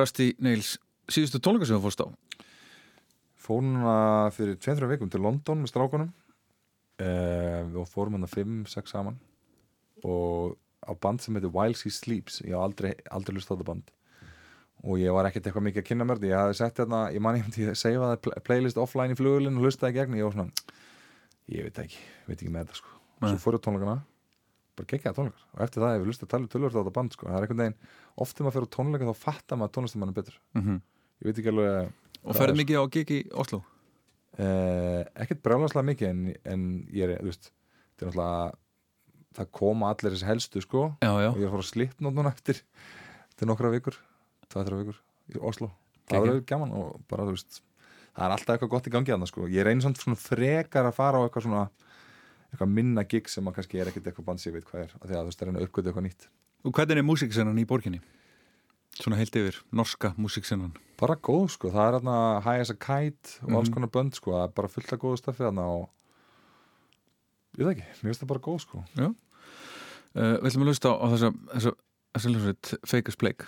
[0.00, 0.76] Rasti Neils
[1.10, 2.06] síðustu tónleika sem þú fórst á?
[3.46, 3.96] Fór núna
[4.34, 6.08] fyrir 2-3 vikum til London með strákunum.
[6.96, 9.18] Uh, Við fórum hann að 5-6 saman.
[10.02, 12.40] Og á band sem heitir While She Sleeps.
[12.42, 13.92] Ég haf aldrei, aldrei lust á þetta band.
[14.86, 17.38] Og ég var ekkert eitthvað mikið að kynna mér ég hafði sett hérna, ég man
[17.38, 20.36] ég myndi seifa það playlist offline í flugulinn og hlustaði í gegn og ég var
[20.36, 20.74] svona,
[21.54, 22.92] ég veit ekki veit ekki með þetta sko.
[23.16, 23.42] Og svo Nei.
[23.46, 23.96] fór ég tónleikana
[24.76, 25.46] bara geggjaði tónleikar.
[25.54, 27.28] Og eftir það hef ég lust að tala tölvöld á þetta band sko.
[27.30, 27.78] Það er einhvern veginn,
[28.16, 30.38] oft þegar maður fyrir tónleika þá fattar maður tónlistamann betur.
[30.58, 30.82] Mm
[31.16, 31.92] ég veit ekki alveg
[32.26, 33.62] Og hvað ferð er, mikið á gig í Oslo
[34.36, 39.92] Eh, ekkert brjálagslega mikið en, en ég er, þú veist þetta er náttúrulega það koma
[39.92, 40.82] allir þessi helstu sko.
[41.00, 42.60] Já, já, og ég er að fara að slipna núna eftir
[43.36, 43.96] til nokkra vikur,
[44.52, 44.98] tvað-þrjá vikur
[45.32, 45.70] í Oslo,
[46.04, 47.62] það verður gaman og bara þú veist,
[48.12, 50.98] það er alltaf eitthvað gott í gangi þarna sko, ég reynir samt svona frekar að
[51.00, 51.64] fara á eitthvað svona
[52.52, 55.14] eitthvað minna gig sem að kannski er ekkert eitthvað ég veit hvað er, af því
[55.16, 56.28] að þú veist, það er að uppgöta eitthvað nýtt.
[56.64, 58.00] Og hvernig er músiksennan í borginni?
[58.96, 63.34] Svona heilt yfir, norska músiksennan bara góð sko, það er hérna High as a Kite
[63.44, 63.74] og alls Mhm.
[63.74, 65.90] konar bönd sko, það er bara fullt af góðu stöfið þarna og
[67.58, 68.84] ég veit ekki, mér finnst það bara góð sko.
[70.16, 71.72] Uh, Við ætlum að lusta á þessa þessa,
[72.16, 73.44] þessa hljómsveit Fake as Blake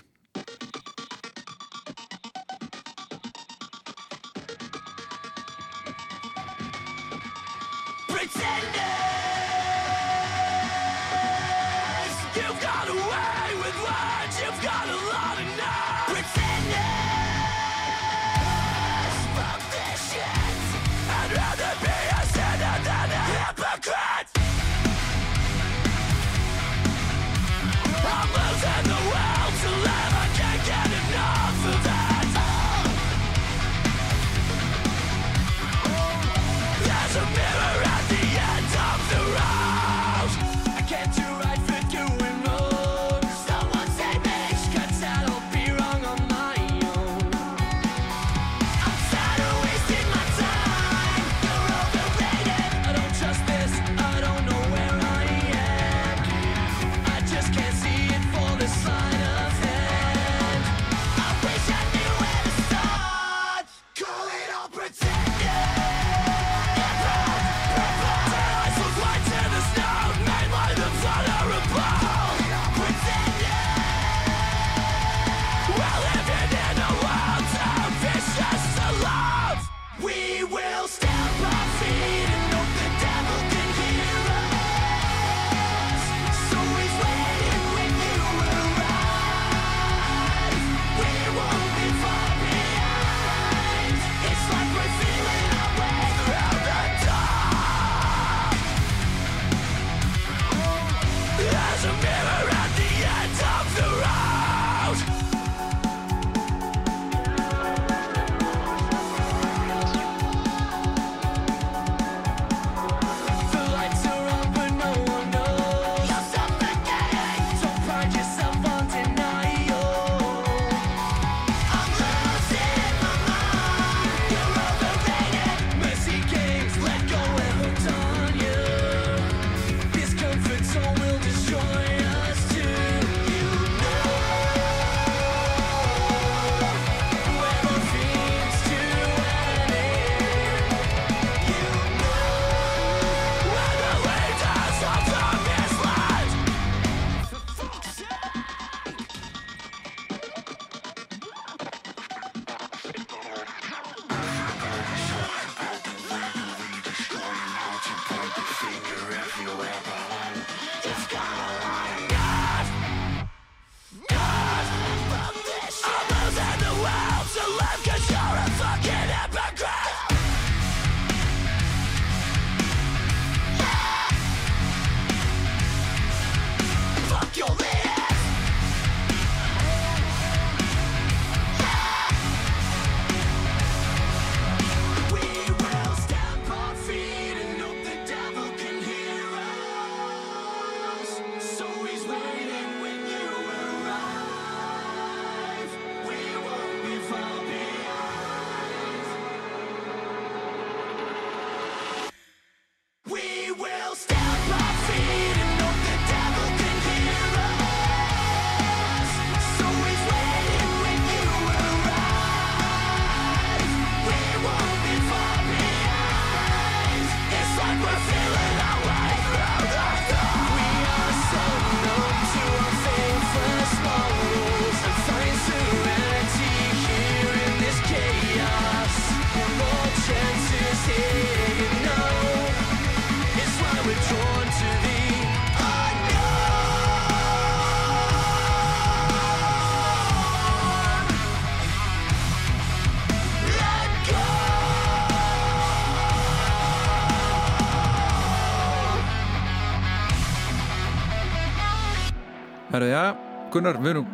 [253.53, 254.09] Gunnar, við erum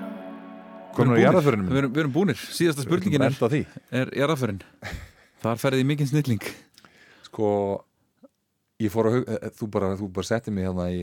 [0.95, 1.25] erum búnir.
[1.25, 3.35] jarðaförunum Við erum, erum búnir, síðasta spurningin er,
[3.91, 4.61] er jarðaförin
[5.45, 6.45] Þar ferði í mikinn snilling.
[7.27, 7.49] Sko
[8.83, 11.03] Ég fór að hugsa Þú bara, þú bara setti mig hérna í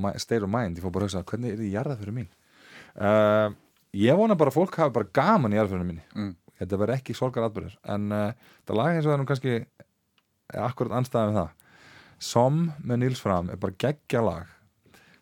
[0.00, 0.78] mi- state of mind.
[0.80, 2.30] Ég fór bara að hugsa Hvernig er þið jarðaförin mín?
[2.96, 3.52] Uh,
[3.96, 6.04] Ég vona bara að fólk hafi bara gaman í jarðaförinu minni.
[6.16, 6.32] Mm.
[6.56, 8.32] Þetta verður ekki sorgar atbyrður En uh,
[8.66, 9.54] það lag eins og það er nú kannski
[10.56, 11.54] er akkurat anstæðan við það.
[12.32, 14.52] Som með Nils Fram er bara geggja lag.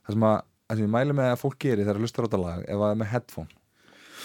[0.06, 0.42] Það sem að
[0.74, 2.80] það sem ég mæli með að fólk geri þegar það hlustar á þetta lag ef
[2.82, 3.60] það er með headphone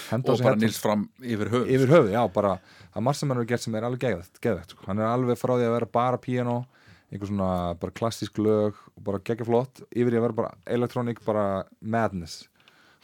[0.10, 0.66] Henda Og bara headphone.
[0.66, 2.52] nýls fram yfir höf yfir höfuð, já, bara
[2.90, 4.86] það er margt sem hann hefur gert sem er alveg geðvægt, geðvægt sko.
[4.88, 6.56] hann er alveg frá því að vera bara piano
[7.10, 7.50] einhver svona
[7.82, 11.44] bara klassísk lög og bara geggja flott, yfir í að vera bara electronic, bara
[11.82, 12.48] madness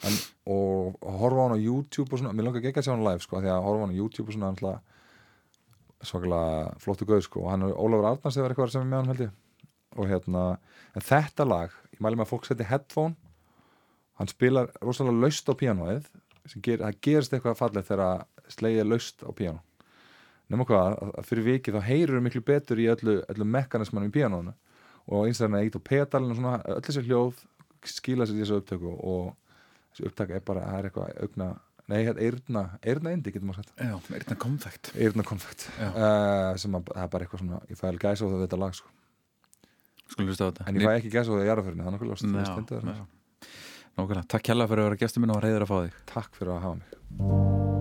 [0.02, 0.16] hann,
[0.46, 3.40] og, horfa hann á YouTube og svona, mér langar geggja að sjá hann live sko,
[3.42, 4.78] því að horfa hann á YouTube og svona hlað
[6.06, 9.12] svakalega flottu gauð sko, og hann er Ólafur Arnars eða eitthvað sem er með hann
[9.12, 9.34] held ég
[9.96, 10.42] og hérna,
[10.98, 13.16] en þetta lag ég mæli með að fólk setja headphone
[14.18, 16.06] hann spilar rosalega laust á píanóið
[16.46, 19.60] sem ger, það gerist eitthvað fallegt þegar slegið er laust á píanó.
[20.48, 24.14] Nema hvað, að- að fyrir vikið þá heyrur miklu betur í öllu, öllu mekanismanum í
[24.14, 24.52] píanónu
[25.10, 27.40] og eins og þannig að eitt á pedalinu og svona, öll þessi hljóð
[27.86, 29.34] skila sér í þessu upptöku og
[29.90, 31.48] þessi upptaka er bara, það er eitthvað augna,
[31.90, 34.92] nei, þetta er eyrna, eyrna indi getur maður sagt, Já, þetta konfekt.
[34.94, 38.26] Eyrna konfekt uh, sem að, það er bara eitthvað svona, ég fæ alveg gæsa á
[38.26, 38.88] það við þetta lag sko.
[40.06, 40.66] Skulum hlusta á þetta.
[40.70, 43.06] En ég fæ ekki gæsa á það í jarðaförinu, það er nokkuð ljóst, þú
[43.96, 46.04] Nákvæmlega, takk kærlega fyrir að vera gestur minn og reyður að fá þig.
[46.12, 47.75] Takk fyrir að hafa mig